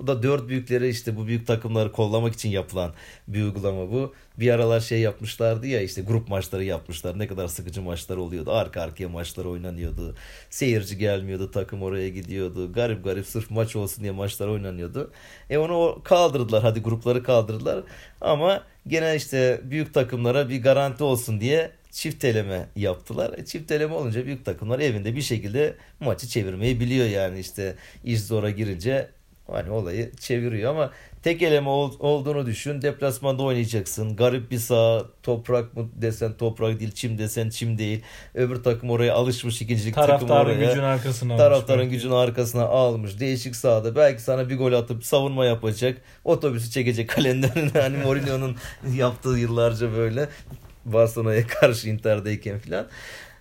bu 0.00 0.06
da 0.06 0.22
dört 0.22 0.48
büyükleri 0.48 0.88
işte 0.88 1.16
bu 1.16 1.26
büyük 1.26 1.46
takımları 1.46 1.92
kollamak 1.92 2.34
için 2.34 2.48
yapılan 2.48 2.92
bir 3.28 3.42
uygulama 3.42 3.90
bu. 3.92 4.14
Bir 4.38 4.50
aralar 4.50 4.80
şey 4.80 5.00
yapmışlardı 5.00 5.66
ya 5.66 5.80
işte 5.80 6.02
grup 6.02 6.28
maçları 6.28 6.64
yapmışlar. 6.64 7.18
Ne 7.18 7.26
kadar 7.26 7.48
sıkıcı 7.48 7.82
maçlar 7.82 8.16
oluyordu. 8.16 8.52
Arka 8.52 8.80
arkaya 8.82 9.08
maçlar 9.08 9.44
oynanıyordu. 9.44 10.16
Seyirci 10.50 10.98
gelmiyordu. 10.98 11.50
Takım 11.50 11.82
oraya 11.82 12.08
gidiyordu. 12.08 12.72
Garip 12.72 13.04
garip 13.04 13.26
sırf 13.26 13.50
maç 13.50 13.76
olsun 13.76 14.02
diye 14.02 14.12
maçlar 14.12 14.48
oynanıyordu. 14.48 15.10
E 15.50 15.58
onu 15.58 16.00
kaldırdılar. 16.04 16.62
Hadi 16.62 16.80
grupları 16.80 17.22
kaldırdılar. 17.22 17.82
Ama 18.20 18.62
gene 18.86 19.16
işte 19.16 19.60
büyük 19.64 19.94
takımlara 19.94 20.48
bir 20.48 20.62
garanti 20.62 21.04
olsun 21.04 21.40
diye 21.40 21.70
çift 21.90 22.24
eleme 22.24 22.66
yaptılar. 22.76 23.38
E, 23.38 23.44
çift 23.44 23.70
eleme 23.72 23.94
olunca 23.94 24.26
büyük 24.26 24.44
takımlar 24.44 24.78
evinde 24.80 25.16
bir 25.16 25.22
şekilde 25.22 25.76
maçı 26.00 26.28
çevirmeyi 26.28 26.80
biliyor 26.80 27.06
yani 27.06 27.40
işte 27.40 27.76
iş 28.04 28.20
zora 28.20 28.50
girince 28.50 29.10
hani 29.52 29.70
olayı 29.70 30.12
çeviriyor 30.20 30.70
ama 30.70 30.90
tek 31.22 31.42
eleme 31.42 31.68
ol- 31.68 31.96
olduğunu 31.98 32.46
düşün. 32.46 32.82
Deplasmanda 32.82 33.42
oynayacaksın. 33.42 34.16
Garip 34.16 34.50
bir 34.50 34.58
saha. 34.58 35.04
Toprak 35.22 35.76
mı 35.76 35.88
desen 35.94 36.32
toprak 36.32 36.80
değil. 36.80 36.92
Çim 36.92 37.18
desen 37.18 37.48
çim 37.50 37.78
değil. 37.78 38.02
Öbür 38.34 38.56
takım 38.62 38.90
oraya 38.90 39.14
alışmış 39.14 39.62
ikincilik 39.62 39.94
takım 39.94 40.08
Taraftarın 40.28 40.56
oraya. 40.58 40.68
gücün 40.68 40.82
arkasına 40.82 41.32
almış. 41.32 41.42
Taraftarın 41.44 41.90
gücünü 41.90 42.14
arkasına 42.14 42.62
almış. 42.64 43.20
Değişik 43.20 43.56
sahada. 43.56 43.96
Belki 43.96 44.22
sana 44.22 44.48
bir 44.48 44.58
gol 44.58 44.72
atıp 44.72 45.04
savunma 45.04 45.44
yapacak. 45.44 45.98
Otobüsü 46.24 46.70
çekecek 46.70 47.08
kalenin 47.08 47.42
önüne. 47.42 47.70
Hani 47.80 47.96
Mourinho'nun 47.96 48.56
yaptığı 48.94 49.28
yıllarca 49.38 49.92
böyle. 49.96 50.28
Barcelona'ya 50.84 51.46
karşı 51.46 51.88
Inter'deyken 51.88 52.58
filan. 52.58 52.86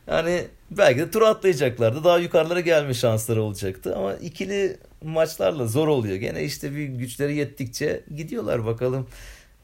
Yani 0.10 0.48
belki 0.72 1.00
de 1.00 1.12
tur 1.12 1.22
atlayacaklardı. 1.22 2.04
Daha 2.04 2.18
yukarılara 2.18 2.60
gelme 2.60 2.94
şansları 2.94 3.42
olacaktı. 3.42 3.96
Ama 3.96 4.14
ikili 4.14 4.78
maçlarla 5.04 5.68
zor 5.68 5.88
oluyor. 5.88 6.16
Gene 6.16 6.44
işte 6.44 6.76
bir 6.76 6.86
güçleri 6.86 7.36
yettikçe 7.36 8.04
gidiyorlar 8.16 8.66
bakalım. 8.66 9.08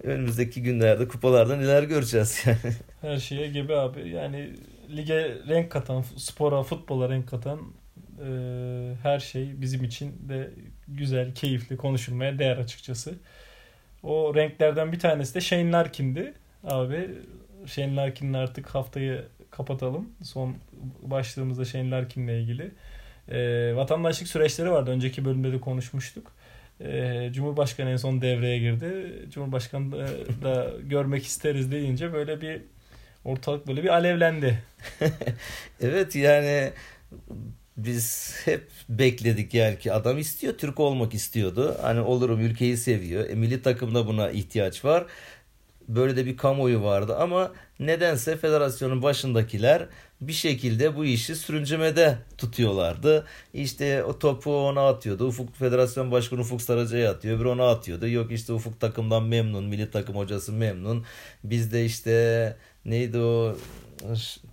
Önümüzdeki 0.04 0.64
günlerde 0.64 1.08
kupalarda 1.08 1.56
neler 1.56 1.84
göreceğiz 1.84 2.44
yani. 2.46 2.76
Her 3.02 3.18
şeye 3.18 3.48
gebe 3.48 3.76
abi. 3.76 4.10
Yani 4.10 4.54
lige 4.96 5.38
renk 5.48 5.72
katan, 5.72 6.02
spora, 6.18 6.64
futbola 6.64 7.10
renk 7.10 7.30
katan 7.30 7.60
e, 8.20 8.30
her 9.04 9.20
şey 9.20 9.62
bizim 9.62 9.84
için 9.84 10.30
de 10.30 10.52
güzel, 10.88 11.36
keyifli 11.36 11.78
konuşulmaya 11.78 12.40
değer 12.40 12.58
açıkçası. 12.58 13.14
O 14.04 14.36
renklerden 14.36 14.92
bir 14.92 15.00
tanesi 15.00 15.36
de 15.36 15.42
Shane 15.42 15.72
Larkin'di. 15.72 16.34
Abi 16.64 17.10
Shane 17.66 17.96
Larkin'le 17.96 18.34
artık 18.34 18.68
haftayı 18.68 19.26
kapatalım. 19.58 20.10
Son 20.24 20.56
başlığımızda 21.02 21.66
Shane 21.66 21.92
Larkin'le 21.92 22.28
ilgili. 22.28 22.72
E, 23.30 23.72
vatandaşlık 23.76 24.28
süreçleri 24.28 24.72
vardı. 24.72 24.92
Önceki 24.92 25.26
bölümde 25.26 25.52
de 25.52 25.60
konuşmuştuk. 25.60 26.32
E, 26.82 27.30
Cumhurbaşkanı 27.34 27.90
en 27.90 27.98
son 27.98 28.22
devreye 28.22 28.60
girdi. 28.60 29.14
Cumhurbaşkanı 29.30 29.92
da, 29.92 30.08
da 30.44 30.72
görmek 30.84 31.26
isteriz 31.26 31.72
deyince 31.72 32.14
böyle 32.14 32.42
bir 32.42 32.62
ortalık 33.26 33.68
böyle 33.68 33.84
bir 33.84 33.90
alevlendi. 33.90 34.64
Evet 35.82 36.16
yani 36.16 36.72
biz 37.78 38.36
hep 38.46 38.64
bekledik 38.90 39.54
yani 39.54 39.80
ki 39.80 39.94
adam 39.94 40.18
istiyor 40.18 40.58
Türk 40.58 40.80
olmak 40.80 41.14
istiyordu. 41.14 41.78
Hani 41.82 42.00
olurum 42.00 42.40
ülkeyi 42.40 42.78
seviyor. 42.78 43.30
E, 43.30 43.36
milli 43.36 43.62
takımda 43.62 44.08
buna 44.08 44.32
ihtiyaç 44.32 44.86
var. 44.86 45.06
Böyle 45.88 46.16
de 46.16 46.26
bir 46.26 46.38
kamuoyu 46.38 46.84
vardı 46.84 47.16
ama 47.16 47.52
nedense 47.80 48.38
federasyonun 48.38 49.02
başındakiler 49.02 49.88
bir 50.22 50.34
şekilde 50.34 50.96
bu 50.96 51.06
işi 51.06 51.36
sürüncemede 51.36 52.18
tutuyorlardı. 52.38 53.26
İşte 53.54 54.04
o 54.04 54.20
topu 54.20 54.68
ona 54.68 54.88
atıyordu. 54.88 55.28
Ufuk 55.28 55.56
Federasyon 55.56 56.12
Başkanı 56.12 56.42
Ufuk 56.42 56.62
Sarıcı'ya 56.62 57.12
atıyor. 57.12 57.38
Öbürü 57.38 57.48
ona 57.48 57.70
atıyordu. 57.70 58.08
Yok 58.08 58.32
işte 58.32 58.54
Ufuk 58.54 58.80
takımdan 58.80 59.24
memnun. 59.24 59.64
Milli 59.64 59.92
takım 59.92 60.16
hocası 60.16 60.54
memnun. 60.54 61.06
Bizde 61.44 61.86
işte 61.86 62.58
neydi 62.86 63.18
o 63.18 63.56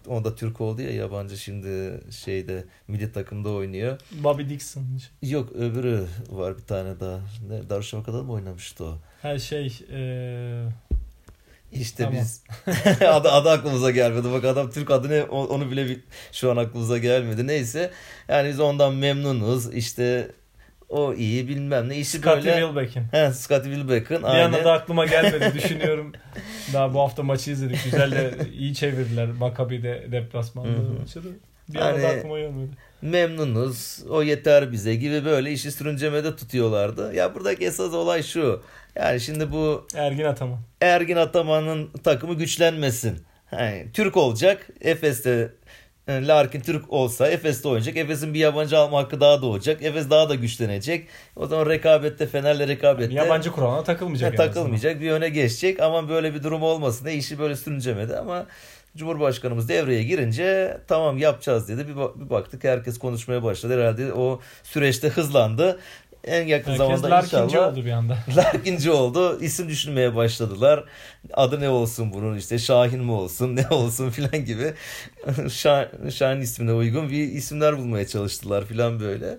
o 0.07 0.25
da 0.25 0.35
Türk 0.35 0.61
oldu 0.61 0.83
ya 0.83 0.91
yabancı 0.91 1.37
şimdi 1.39 2.01
şeyde 2.11 2.65
milli 2.89 3.13
takımda 3.13 3.51
oynuyor. 3.51 3.99
Bobby 4.13 4.43
Dixon. 4.43 4.85
Yok 5.23 5.53
öbürü 5.53 6.05
var 6.31 6.57
bir 6.59 6.63
tane 6.63 7.01
daha. 7.01 7.21
Ne, 7.49 7.71
Darüşşafaka'da 7.71 8.23
mı 8.23 8.33
oynamıştı 8.33 8.85
o? 8.85 8.99
Her 9.23 9.39
şey 9.39 9.79
e, 9.93 10.65
İşte 11.73 12.05
Tamam. 12.05 12.21
biz 12.21 12.43
adı, 13.09 13.31
adı 13.33 13.51
aklımıza 13.51 13.91
gelmedi. 13.91 14.33
Bak 14.33 14.45
adam 14.45 14.71
Türk 14.71 14.91
adı 14.91 15.09
ne 15.11 15.23
onu 15.23 15.71
bile 15.71 15.87
bir- 15.89 16.01
şu 16.33 16.51
an 16.51 16.57
aklımıza 16.57 16.99
gelmedi. 16.99 17.47
Neyse 17.47 17.91
yani 18.29 18.49
biz 18.49 18.61
ondan 18.61 18.95
memnunuz. 18.95 19.75
İşte 19.75 20.31
o 20.89 21.15
iyi 21.15 21.49
bilmem 21.49 21.89
ne 21.89 21.97
işi 21.97 22.19
Scottie 22.19 22.33
böyle. 22.53 22.67
Wilbeck'in. 22.67 23.03
He, 23.11 23.33
Scottie 23.33 23.73
Wilbeck'ın 23.75 24.23
Bir 24.23 24.29
anda 24.29 24.65
da 24.65 24.73
aklıma 24.73 25.07
gelmedi 25.07 25.53
düşünüyorum. 25.63 26.13
Daha 26.73 26.95
bu 26.95 27.01
hafta 27.01 27.23
maçı 27.23 27.51
izledik. 27.51 27.85
Güzel 27.85 28.13
de 28.13 28.35
iyi 28.53 28.75
çevirdiler 28.75 29.27
Maccabi'de 29.29 30.07
deplasmanda 30.13 30.69
maçı 31.01 31.25
da. 31.25 31.29
Bir 31.69 31.79
anda 31.79 32.01
Yani- 32.01 32.19
aklıma 32.19 32.39
gelmedi. 32.39 32.71
Memnunuz. 33.03 33.99
O 34.09 34.23
yeter 34.23 34.73
bize 34.73 34.95
gibi 34.95 35.25
böyle 35.25 35.53
işi 35.53 35.73
sürüncemede 35.73 36.37
tutuyorlardı. 36.37 37.15
Ya 37.15 37.35
buradaki 37.35 37.67
esas 37.67 37.95
olay 37.95 38.23
şu. 38.23 38.63
Yani 38.97 39.21
şimdi 39.21 39.53
bu 39.53 39.87
Ergin 39.95 40.25
Ataman. 40.25 40.59
Ergin 40.81 41.17
Ataman'ın 41.17 41.91
takımı 42.05 42.35
güçlenmesin. 42.35 43.19
Yani 43.53 43.87
Türk 43.93 44.17
olacak. 44.17 44.69
Efes'te 44.81 45.51
e, 46.09 46.27
Larkin 46.27 46.61
Türk 46.61 46.93
olsa 46.93 47.29
Efes'te 47.29 47.69
oynayacak. 47.69 47.97
Efes'in 47.97 48.35
bir 48.35 48.39
yabancı 48.39 48.79
alma 48.79 48.99
hakkı 48.99 49.21
daha 49.21 49.43
doğacak. 49.43 49.83
Efes 49.83 50.11
daha 50.11 50.29
da 50.29 50.35
güçlenecek. 50.35 51.09
O 51.37 51.47
zaman 51.47 51.67
rekabette 51.67 52.27
Fener'le 52.27 52.69
rekabette 52.69 53.15
Yabancı 53.15 53.53
kuralına 53.53 53.85
takılmayacak. 53.85 54.35
En 54.35 54.35
azından. 54.35 54.53
takılmayacak 54.55 55.01
bir 55.01 55.11
öne 55.11 55.29
geçecek 55.29 55.81
ama 55.81 56.09
böyle 56.09 56.35
bir 56.35 56.43
durum 56.43 56.63
olmasın 56.63 57.07
diye 57.07 57.17
işi 57.17 57.39
böyle 57.39 57.57
sürüncemedi 57.57 58.17
ama 58.17 58.47
Cumhurbaşkanımız 58.97 59.69
devreye 59.69 60.03
girince 60.03 60.79
tamam 60.89 61.19
yapacağız 61.19 61.69
dedi. 61.69 61.89
Bir, 61.89 61.97
bak- 61.97 62.21
bir 62.21 62.31
baktık 62.31 62.65
herkes 62.65 62.99
konuşmaya 62.99 63.43
başladı. 63.43 63.75
Herhalde 63.81 64.13
o 64.13 64.41
süreçte 64.63 65.09
hızlandı. 65.09 65.81
En 66.25 66.47
yakın 66.47 66.71
Herkes 66.71 66.87
zamanda 66.87 67.11
Larkinci 67.11 67.37
inşallah 67.45 67.73
oldu 67.73 67.85
bir 67.85 67.91
anda. 67.91 68.19
Larkinci 68.37 68.91
oldu. 68.91 69.39
İsim 69.41 69.69
düşünmeye 69.69 70.17
başladılar. 70.17 70.85
Adı 71.33 71.61
ne 71.61 71.69
olsun 71.69 72.13
bunun 72.13 72.37
işte 72.39 72.59
Şahin 72.59 73.05
mi 73.05 73.13
olsun 73.13 73.57
ne 73.57 73.69
olsun 73.71 74.11
filan 74.11 74.45
gibi. 74.45 74.73
Şah- 75.27 76.11
Şahin 76.13 76.41
ismine 76.41 76.73
uygun 76.73 77.11
bir 77.11 77.23
isimler 77.33 77.79
bulmaya 77.79 78.07
çalıştılar 78.07 78.65
filan 78.67 79.01
böyle. 79.01 79.39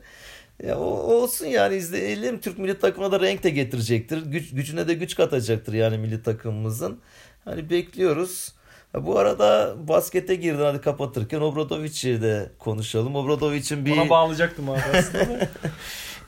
Ya 0.63 0.77
o, 0.79 0.83
olsun 1.13 1.45
yani 1.45 1.75
izleyelim. 1.75 2.39
Türk 2.41 2.57
milli 2.57 2.79
takımına 2.79 3.11
da 3.11 3.19
renk 3.19 3.43
de 3.43 3.49
getirecektir. 3.49 4.17
Güç, 4.25 4.51
gücüne 4.51 4.87
de 4.87 4.93
güç 4.93 5.15
katacaktır 5.15 5.73
yani 5.73 5.97
milli 5.97 6.23
takımımızın. 6.23 6.99
Hani 7.45 7.69
bekliyoruz. 7.69 8.53
Bu 9.01 9.19
arada 9.19 9.75
baskete 9.87 10.35
girdi 10.35 10.63
hadi 10.63 10.81
kapatırken 10.81 11.41
Obradovic'i 11.41 12.21
de 12.21 12.51
konuşalım. 12.59 13.15
Obradovic'in 13.15 13.85
bir 13.85 13.97
Ona 13.97 14.09
bağlayacaktım 14.09 14.69
abi 14.69 14.79
aslında. 14.97 15.49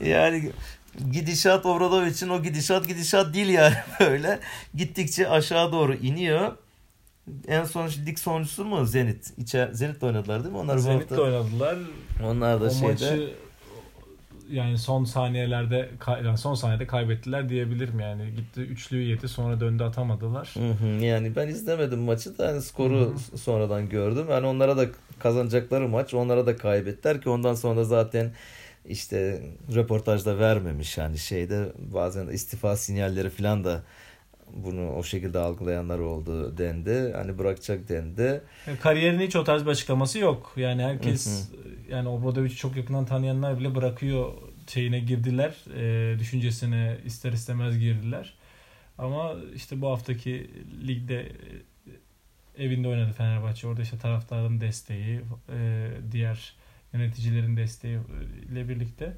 yani 0.00 0.52
gidişat 1.12 1.66
Obradovic'in 1.66 2.28
o 2.28 2.42
gidişat 2.42 2.88
gidişat 2.88 3.34
değil 3.34 3.48
yani 3.48 3.74
böyle. 4.00 4.38
Gittikçe 4.74 5.28
aşağı 5.28 5.72
doğru 5.72 5.94
iniyor. 5.94 6.52
En 7.48 7.64
son 7.64 7.88
lig 8.06 8.18
sonuncusu 8.18 8.64
mu 8.64 8.86
Zenit? 8.86 9.32
İçer, 9.38 9.72
Zenit 9.72 10.02
oynadılar 10.02 10.44
değil 10.44 10.52
mi? 10.54 10.58
Onlar 10.60 10.76
bu 10.76 10.80
Zenit'le 10.80 11.12
oynadılar. 11.18 11.78
Onlar 12.24 12.60
da 12.60 12.64
O 12.64 12.70
şeyde. 12.70 12.86
maçı 12.92 13.34
yani 14.50 14.78
son 14.78 15.04
saniyelerde 15.04 15.90
yani 16.24 16.38
son 16.38 16.54
saniyede 16.54 16.86
kaybettiler 16.86 17.48
diyebilirim 17.48 18.00
yani. 18.00 18.34
Gitti 18.36 18.60
üçlüyü 18.60 19.08
yedi 19.08 19.28
sonra 19.28 19.60
döndü 19.60 19.82
atamadılar. 19.82 20.54
Hı 20.54 20.70
hı, 20.70 21.04
yani 21.04 21.36
ben 21.36 21.48
izlemedim 21.48 21.98
maçı 21.98 22.38
da 22.38 22.48
hani 22.48 22.62
skoru 22.62 23.14
Hı 23.32 23.38
sonradan 23.38 23.88
gördüm. 23.88 24.26
Yani 24.30 24.46
onlara 24.46 24.76
da 24.76 24.86
kazanacakları 25.18 25.88
maç 25.88 26.14
onlara 26.14 26.46
da 26.46 26.56
kaybettiler 26.56 27.20
ki 27.20 27.28
ondan 27.28 27.54
sonra 27.54 27.84
zaten 27.84 28.32
işte 28.84 29.42
röportajda 29.74 30.38
vermemiş 30.38 30.98
yani 30.98 31.18
şeyde 31.18 31.72
bazen 31.78 32.26
istifa 32.26 32.76
sinyalleri 32.76 33.30
falan 33.30 33.64
da 33.64 33.82
bunu 34.54 34.92
o 34.92 35.02
şekilde 35.02 35.38
algılayanlar 35.38 35.98
oldu 35.98 36.58
dendi. 36.58 37.12
Hani 37.16 37.38
bırakacak 37.38 37.88
dendi. 37.88 38.42
E, 38.66 38.76
Kariyerin 38.76 39.20
hiç 39.20 39.36
o 39.36 39.44
tarz 39.44 39.64
bir 39.64 39.70
açıklaması 39.70 40.18
yok. 40.18 40.52
Yani 40.56 40.82
herkes 40.82 41.48
yani 41.90 42.08
Obradovic'i 42.08 42.56
çok 42.56 42.76
yakından 42.76 43.06
tanıyanlar 43.06 43.58
bile 43.58 43.74
bırakıyor 43.74 44.32
şeyine 44.66 45.00
girdiler. 45.00 45.54
E, 45.76 46.18
düşüncesine 46.18 46.98
ister 47.04 47.32
istemez 47.32 47.78
girdiler. 47.78 48.34
Ama 48.98 49.34
işte 49.54 49.80
bu 49.80 49.90
haftaki 49.90 50.50
ligde 50.86 51.32
e, 52.56 52.64
evinde 52.64 52.88
oynadı 52.88 53.12
Fenerbahçe. 53.12 53.66
Orada 53.66 53.82
işte 53.82 53.98
taraftarın 53.98 54.60
desteği, 54.60 55.20
e, 55.52 55.88
diğer 56.12 56.54
yöneticilerin 56.92 57.56
desteği 57.56 57.98
ile 58.52 58.68
birlikte 58.68 59.16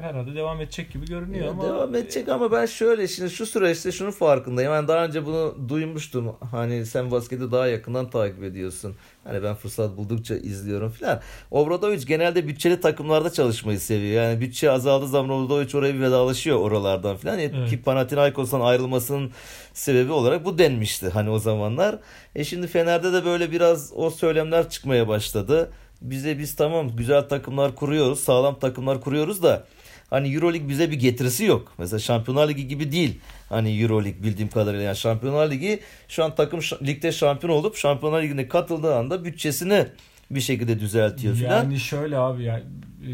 herhalde 0.00 0.34
devam 0.34 0.60
edecek 0.60 0.92
gibi 0.92 1.06
görünüyor 1.06 1.44
Ya 1.44 1.50
ama 1.50 1.64
devam 1.64 1.94
edecek 1.94 2.28
ama 2.28 2.52
ben 2.52 2.66
şöyle 2.66 3.08
şimdi 3.08 3.30
şu 3.30 3.46
süreçte 3.46 3.92
şunun 3.92 4.10
farkındayım. 4.10 4.72
Ben 4.72 4.88
daha 4.88 5.04
önce 5.04 5.26
bunu 5.26 5.56
duymuştum. 5.68 6.36
Hani 6.50 6.86
sen 6.86 7.10
basketi 7.10 7.52
daha 7.52 7.66
yakından 7.66 8.10
takip 8.10 8.42
ediyorsun. 8.42 8.96
Hani 9.24 9.42
ben 9.42 9.54
fırsat 9.54 9.96
buldukça 9.96 10.36
izliyorum 10.36 10.90
filan. 10.90 11.20
Obradovic 11.50 12.04
genelde 12.06 12.48
bütçeli 12.48 12.80
takımlarda 12.80 13.32
çalışmayı 13.32 13.80
seviyor. 13.80 14.22
Yani 14.22 14.40
bütçe 14.40 14.70
azaldığı 14.70 15.08
zaman 15.08 15.30
Obradovic 15.30 15.78
oraya 15.78 15.94
bir 15.94 16.00
vedalaşıyor 16.00 16.58
oralardan 16.58 17.16
filan. 17.16 17.38
Evet. 17.38 17.70
Ki 17.70 17.82
Panathinaikos'tan 17.82 18.60
ayrılmasının 18.60 19.30
sebebi 19.72 20.12
olarak 20.12 20.44
bu 20.44 20.58
denmişti 20.58 21.08
hani 21.08 21.30
o 21.30 21.38
zamanlar. 21.38 21.98
E 22.34 22.44
şimdi 22.44 22.66
Fener'de 22.66 23.12
de 23.12 23.24
böyle 23.24 23.50
biraz 23.50 23.92
o 23.96 24.10
söylemler 24.10 24.70
çıkmaya 24.70 25.08
başladı. 25.08 25.70
Bize 26.02 26.38
biz 26.38 26.56
tamam 26.56 26.96
güzel 26.96 27.28
takımlar 27.28 27.74
kuruyoruz, 27.74 28.20
sağlam 28.20 28.58
takımlar 28.58 29.00
kuruyoruz 29.00 29.42
da 29.42 29.66
hani 30.10 30.34
EuroLeague 30.34 30.68
bize 30.68 30.90
bir 30.90 30.98
getirisi 30.98 31.44
yok. 31.44 31.72
Mesela 31.78 32.00
Şampiyonlar 32.00 32.48
Ligi 32.48 32.68
gibi 32.68 32.92
değil. 32.92 33.20
Hani 33.48 33.80
EuroLeague 33.80 34.22
bildiğim 34.22 34.50
kadarıyla 34.50 34.84
yani 34.84 34.96
Şampiyonlar 34.96 35.50
Ligi 35.50 35.80
şu 36.08 36.24
an 36.24 36.34
takım 36.34 36.60
ligde 36.86 37.12
şampiyon 37.12 37.54
olup 37.54 37.76
Şampiyonlar 37.76 38.22
Ligi'ne 38.22 38.48
katıldığı 38.48 38.96
anda 38.96 39.24
bütçesini 39.24 39.86
bir 40.30 40.40
şekilde 40.40 40.80
düzeltiyor 40.80 41.34
filan. 41.34 41.56
Yani 41.56 41.80
şöyle 41.80 42.18
abi 42.18 42.44
yani 42.44 42.62
e, 43.08 43.12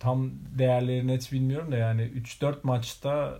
tam 0.00 0.30
değerleri 0.58 1.06
net 1.06 1.32
bilmiyorum 1.32 1.72
da 1.72 1.76
yani 1.76 2.02
3-4 2.02 2.54
maçta 2.62 3.38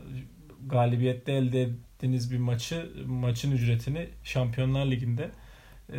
galibiyette 0.66 1.32
elde 1.32 1.62
ettiğiniz 1.62 2.32
bir 2.32 2.38
maçı 2.38 2.86
maçın 3.06 3.52
ücretini 3.52 4.08
Şampiyonlar 4.24 4.86
Ligi'nde 4.86 5.30
e, 5.92 5.98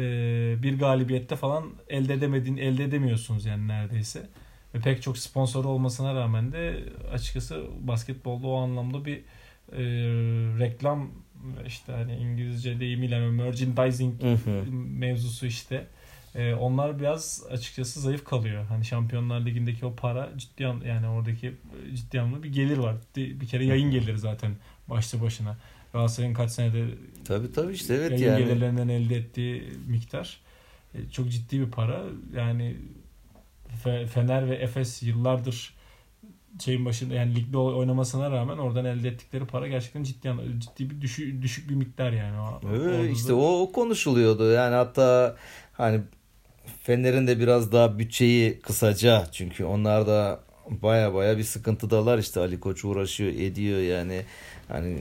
bir 0.63 0.79
galibiyette 0.79 1.35
falan 1.35 1.63
elde 1.89 2.13
edemediğin 2.13 2.57
elde 2.57 2.83
edemiyorsunuz 2.83 3.45
yani 3.45 3.67
neredeyse. 3.67 4.29
Ve 4.75 4.79
pek 4.79 5.01
çok 5.01 5.17
sponsor 5.17 5.65
olmasına 5.65 6.15
rağmen 6.15 6.51
de 6.51 6.83
açıkçası 7.11 7.63
basketbolda 7.79 8.47
o 8.47 8.55
anlamda 8.55 9.05
bir 9.05 9.17
e, 9.71 9.83
reklam 10.59 11.09
işte 11.67 11.91
hani 11.91 12.15
İngilizce 12.15 12.79
deyimiyle 12.79 13.19
merchandising 13.29 14.21
Hı 14.21 14.33
hı. 14.33 14.71
mevzusu 14.71 15.45
işte. 15.45 15.87
Ee, 16.35 16.53
onlar 16.53 16.99
biraz 16.99 17.43
açıkçası 17.51 17.99
zayıf 17.99 18.25
kalıyor. 18.25 18.65
Hani 18.65 18.85
Şampiyonlar 18.85 19.45
Ligi'ndeki 19.45 19.85
o 19.85 19.95
para 19.95 20.29
ciddi 20.37 20.67
an, 20.67 20.81
yani 20.85 21.07
oradaki 21.07 21.53
ciddi 21.95 22.21
anlamda 22.21 22.43
bir 22.43 22.53
gelir 22.53 22.77
var. 22.77 22.95
Bir 23.15 23.47
kere 23.47 23.65
yayın 23.65 23.91
geliri 23.91 24.17
zaten 24.17 24.51
başlı 24.89 25.21
başına. 25.21 25.57
Galatasaray'ın 25.95 26.33
kaç 26.33 26.51
senede 26.51 26.85
Tabii 27.25 27.51
tabii 27.51 27.73
işte 27.73 27.93
evet 27.93 28.11
yayın 28.11 28.25
yani. 28.25 28.45
gelirlerinden 28.45 28.87
elde 28.87 29.15
ettiği 29.15 29.63
miktar 29.87 30.39
e, 30.95 31.09
çok 31.11 31.29
ciddi 31.31 31.59
bir 31.59 31.71
para. 31.71 32.03
Yani 32.35 32.75
Fe- 33.83 34.07
Fener 34.07 34.49
ve 34.49 34.55
Efes 34.55 35.03
yıllardır 35.03 35.73
şeyin 36.63 36.85
başında 36.85 37.13
yani 37.13 37.35
ligde 37.35 37.57
oy- 37.57 37.75
oynamasına 37.75 38.31
rağmen 38.31 38.57
oradan 38.57 38.85
elde 38.85 39.07
ettikleri 39.09 39.45
para 39.45 39.67
gerçekten 39.67 40.03
ciddi 40.03 40.29
ciddi 40.59 40.89
bir 40.89 41.01
düşük 41.01 41.41
düşük 41.41 41.69
bir 41.69 41.75
miktar 41.75 42.11
yani. 42.11 42.39
O- 42.39 42.61
Evet, 42.69 42.87
orada 42.93 43.11
işte 43.11 43.33
o, 43.33 43.61
o 43.61 43.71
konuşuluyordu. 43.71 44.51
Yani 44.51 44.75
hatta 44.75 45.35
hani 45.73 46.01
Fener'in 46.83 47.27
de 47.27 47.39
biraz 47.39 47.71
daha 47.71 47.99
bütçeyi 47.99 48.59
kısaca 48.59 49.27
çünkü 49.31 49.63
onlar 49.65 50.07
da 50.07 50.39
baya 50.69 51.13
baya 51.13 51.37
bir 51.37 51.43
sıkıntıdalar 51.43 52.17
işte 52.17 52.39
Ali 52.39 52.59
Koç 52.59 52.85
uğraşıyor 52.85 53.33
ediyor 53.33 53.79
yani 53.79 54.21
hani 54.67 54.97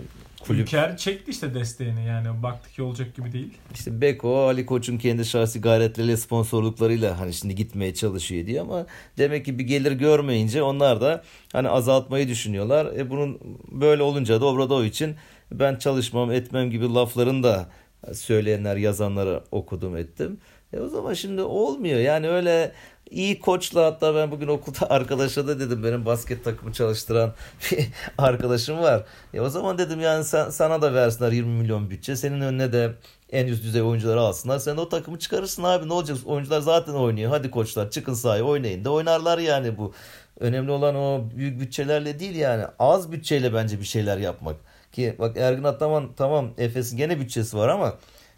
kulüp 0.46 0.60
Ülker 0.60 0.96
çekti 0.96 1.30
işte 1.30 1.54
desteğini 1.54 2.04
yani 2.04 2.42
baktık 2.42 2.74
ki 2.74 2.82
olacak 2.82 3.16
gibi 3.16 3.32
değil. 3.32 3.54
işte 3.74 4.00
Beko 4.00 4.46
Ali 4.46 4.66
Koç'un 4.66 4.98
kendi 4.98 5.24
şahsi 5.24 5.60
gayretleriyle 5.60 6.16
sponsorluklarıyla 6.16 7.20
hani 7.20 7.32
şimdi 7.32 7.54
gitmeye 7.54 7.94
çalışıyor 7.94 8.46
diye 8.46 8.60
ama 8.60 8.86
demek 9.18 9.44
ki 9.44 9.58
bir 9.58 9.64
gelir 9.64 9.92
görmeyince 9.92 10.62
onlar 10.62 11.00
da 11.00 11.22
hani 11.52 11.68
azaltmayı 11.68 12.28
düşünüyorlar. 12.28 12.86
E 12.96 13.10
bunun 13.10 13.40
böyle 13.72 14.02
olunca 14.02 14.40
da 14.40 14.46
Obradovic'in 14.46 15.16
ben 15.52 15.76
çalışmam 15.76 16.32
etmem 16.32 16.70
gibi 16.70 16.94
laflarını 16.94 17.42
da 17.42 17.68
söyleyenler 18.12 18.76
yazanları 18.76 19.42
okudum 19.52 19.96
ettim. 19.96 20.38
E 20.72 20.80
o 20.80 20.88
zaman 20.88 21.14
şimdi 21.14 21.42
olmuyor 21.42 22.00
yani 22.00 22.28
öyle 22.28 22.72
iyi 23.10 23.40
koçla 23.40 23.86
hatta 23.86 24.14
ben 24.14 24.30
bugün 24.30 24.48
okulda 24.48 24.90
arkadaşa 24.90 25.46
da 25.46 25.60
dedim 25.60 25.84
benim 25.84 26.06
basket 26.06 26.44
takımı 26.44 26.72
çalıştıran 26.72 27.34
bir 27.70 27.88
arkadaşım 28.18 28.78
var. 28.78 29.04
E 29.34 29.40
o 29.40 29.48
zaman 29.48 29.78
dedim 29.78 30.00
yani 30.00 30.24
sen, 30.24 30.50
sana 30.50 30.82
da 30.82 30.94
versinler 30.94 31.32
20 31.32 31.50
milyon 31.50 31.90
bütçe 31.90 32.16
senin 32.16 32.40
önüne 32.40 32.72
de 32.72 32.94
en 33.32 33.46
üst 33.46 33.64
düzey 33.64 33.82
oyuncuları 33.82 34.20
alsınlar. 34.20 34.58
Sen 34.58 34.76
de 34.76 34.80
o 34.80 34.88
takımı 34.88 35.18
çıkarırsın 35.18 35.62
abi 35.62 35.88
ne 35.88 35.92
olacak 35.92 36.18
oyuncular 36.26 36.60
zaten 36.60 36.92
oynuyor 36.92 37.30
hadi 37.30 37.50
koçlar 37.50 37.90
çıkın 37.90 38.14
sahaya 38.14 38.44
oynayın 38.44 38.84
da 38.84 38.90
oynarlar 38.90 39.38
yani 39.38 39.78
bu. 39.78 39.92
Önemli 40.40 40.70
olan 40.70 40.94
o 40.94 41.24
büyük 41.36 41.60
bütçelerle 41.60 42.18
değil 42.18 42.34
yani 42.34 42.64
az 42.78 43.12
bütçeyle 43.12 43.54
bence 43.54 43.80
bir 43.80 43.84
şeyler 43.84 44.18
yapmak. 44.18 44.56
Ki 44.92 45.16
bak 45.18 45.36
Ergin 45.36 45.64
Ataman 45.64 46.10
tamam 46.16 46.50
Efes'in 46.58 46.96
gene 46.96 47.20
bütçesi 47.20 47.56
var 47.56 47.68
ama 47.68 47.94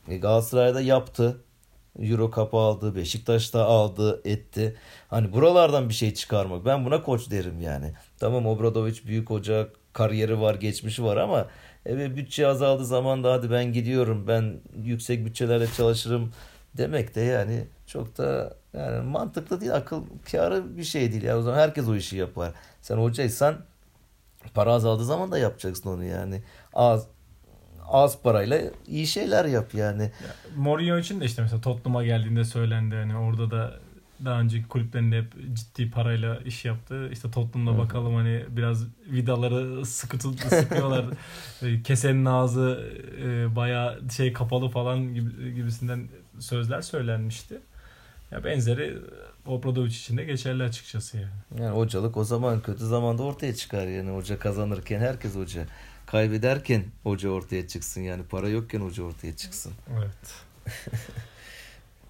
e, 0.09 0.17
Galatasaray'da 0.17 0.81
yaptı. 0.81 1.37
Euro 2.01 2.31
Cup 2.35 2.55
aldı, 2.55 2.97
Beşiktaş'ta 2.97 3.65
aldı, 3.65 4.21
etti. 4.25 4.77
Hani 5.09 5.33
buralardan 5.33 5.89
bir 5.89 5.95
şey 5.95 6.15
çıkarmak. 6.15 6.65
Ben 6.65 6.85
buna 6.85 7.03
koç 7.03 7.31
derim 7.31 7.61
yani. 7.61 7.93
Tamam 8.19 8.47
Obradovic 8.47 9.05
büyük 9.07 9.31
hoca, 9.31 9.69
kariyeri 9.93 10.41
var, 10.41 10.55
geçmişi 10.55 11.05
var 11.05 11.17
ama 11.17 11.47
evet 11.87 12.17
bütçe 12.17 12.47
azaldığı 12.47 12.85
zaman 12.85 13.25
da 13.25 13.33
hadi 13.33 13.51
ben 13.51 13.73
gidiyorum, 13.73 14.25
ben 14.29 14.55
yüksek 14.85 15.25
bütçelerle 15.25 15.67
çalışırım 15.77 16.33
demek 16.77 17.15
de 17.15 17.21
yani 17.21 17.65
çok 17.87 18.19
da 18.19 18.57
yani 18.75 19.03
mantıklı 19.03 19.61
değil, 19.61 19.75
akıl 19.75 20.03
kârı 20.31 20.77
bir 20.77 20.85
şey 20.85 21.13
değil. 21.13 21.23
Ya 21.23 21.39
o 21.39 21.43
zaman 21.43 21.59
herkes 21.59 21.89
o 21.89 21.97
işi 21.97 22.17
yapar. 22.17 22.53
Sen 22.83 22.97
hocaysan 22.97 23.57
para 24.55 24.73
azaldığı 24.73 25.05
zaman 25.05 25.33
da 25.33 25.39
yapacaksın 25.39 25.91
onu 25.91 26.05
yani. 26.05 26.43
Az 26.75 27.07
az 27.89 28.23
parayla 28.23 28.61
iyi 28.87 29.07
şeyler 29.07 29.45
yap 29.45 29.75
yani. 29.75 30.11
Mourinho 30.57 30.99
için 30.99 31.21
de 31.21 31.25
işte 31.25 31.43
mesela 31.43 31.61
Tottenham'a 31.61 32.05
geldiğinde 32.05 32.45
söylendi 32.45 32.95
hani 32.95 33.17
orada 33.17 33.51
da 33.51 33.75
daha 34.25 34.41
önceki 34.41 34.69
kulüplerinde 34.69 35.19
hep 35.19 35.33
ciddi 35.55 35.91
parayla 35.91 36.37
iş 36.37 36.65
yaptı. 36.65 37.09
İşte 37.13 37.31
Tottenham'da 37.31 37.79
bakalım 37.79 38.15
hani 38.15 38.45
biraz 38.49 38.85
vidaları 39.11 39.87
sıkı 39.87 40.19
tut, 40.19 40.41
sıkıyorlar. 40.41 41.05
Kesenin 41.85 42.25
ağzı 42.25 42.93
e, 43.23 43.57
bayağı 43.57 44.01
şey 44.17 44.33
kapalı 44.33 44.69
falan 44.69 45.15
gibi, 45.15 45.55
gibisinden 45.55 46.09
sözler 46.39 46.81
söylenmişti. 46.83 47.61
Ya 48.31 48.45
benzeri 48.45 48.99
Obradovic 49.47 49.91
için 49.91 50.17
de 50.17 50.25
geçerli 50.25 50.63
açıkçası 50.63 51.17
yani. 51.17 51.63
Yani 51.63 51.77
hocalık 51.77 52.17
o 52.17 52.25
zaman 52.25 52.61
kötü 52.61 52.87
zamanda 52.87 53.23
ortaya 53.23 53.55
çıkar 53.55 53.87
yani 53.87 54.11
hoca 54.11 54.39
kazanırken 54.39 55.01
herkes 55.01 55.35
hoca. 55.35 55.67
Kaybederken 56.07 56.85
hoca 57.03 57.29
ortaya 57.29 57.69
çıksın 57.69 58.01
yani 58.01 58.23
para 58.25 58.49
yokken 58.49 58.81
hoca 58.81 59.03
ortaya 59.03 59.37
çıksın. 59.37 59.73
Evet. 59.99 60.35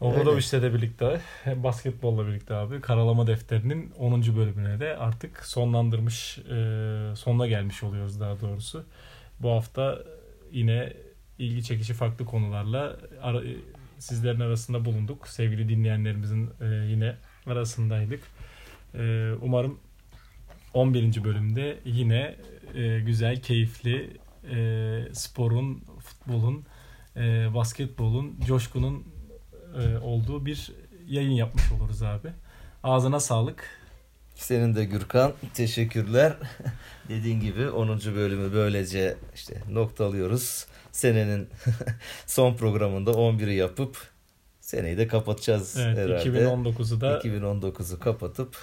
Obradovic'le 0.01 0.52
de 0.62 0.74
birlikte 0.74 1.20
basketbolla 1.56 2.27
birlikte 2.27 2.55
abi 2.55 2.81
karalama 2.81 3.27
defterinin 3.27 3.90
10. 3.98 4.36
bölümüne 4.36 4.81
de 4.81 4.97
artık 4.97 5.47
sonlandırmış 5.47 6.39
e, 6.39 6.52
sonuna 7.16 7.47
gelmiş 7.47 7.82
oluyoruz 7.82 8.20
daha 8.20 8.40
doğrusu. 8.40 8.85
Bu 9.40 9.51
hafta 9.51 9.98
yine 10.52 10.93
ilgi 11.39 11.64
çekici 11.64 11.94
farklı 11.94 12.24
konularla 12.24 12.97
ara- 13.23 13.44
e, 13.44 13.56
sizlerin 13.98 14.40
arasında 14.40 14.85
bulunduk. 14.85 15.28
Sevgili 15.28 15.68
dinleyenlerimizin 15.68 16.51
e, 16.60 16.66
yine 16.66 17.16
arasındaydık. 17.47 18.20
E, 18.94 19.32
umarım 19.40 19.78
11. 20.74 21.24
bölümde 21.24 21.78
yine 21.85 22.36
e, 22.77 23.01
güzel, 23.01 23.43
keyifli 23.43 24.16
e, 24.51 24.59
sporun, 25.12 25.85
futbolun, 26.01 26.65
e, 27.16 27.55
basketbolun, 27.55 28.40
coşkunun 28.47 29.05
e, 29.82 29.98
olduğu 29.98 30.47
bir 30.47 30.73
yayın 31.09 31.31
yapmış 31.31 31.73
oluruz 31.73 32.03
abi. 32.03 32.28
Ağzına 32.82 33.20
sağlık. 33.20 33.69
Senin 34.35 34.74
de 34.74 34.85
Gürkan 34.85 35.32
teşekkürler. 35.55 36.32
Dediğin 37.09 37.40
gibi 37.40 37.70
10. 37.70 37.89
bölümü 37.89 38.53
böylece 38.53 39.16
işte 39.35 39.62
noktalıyoruz. 39.70 40.66
Senenin 40.93 41.48
son 42.27 42.55
programında 42.55 43.11
11'i 43.11 43.55
yapıp 43.55 43.97
seneyi 44.61 44.98
de 44.98 45.07
kapatacağız 45.07 45.77
Evet, 45.77 45.98
herhalde. 45.98 46.28
2019'u 46.28 47.01
da 47.01 47.19
2019'u 47.19 47.98
kapatıp 47.98 48.57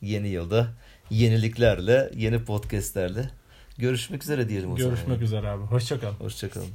yeni 0.00 0.28
yılda 0.28 0.68
yeniliklerle, 1.10 2.10
yeni 2.14 2.44
podcastlerle 2.44 3.30
Görüşmek 3.78 4.22
üzere 4.22 4.48
diyelim 4.48 4.72
o 4.72 4.76
zaman. 4.76 4.94
Görüşmek 4.94 5.22
üzere 5.22 5.48
abi. 5.48 5.62
Hoşçakal. 5.62 6.12
Hoşçakalın. 6.12 6.68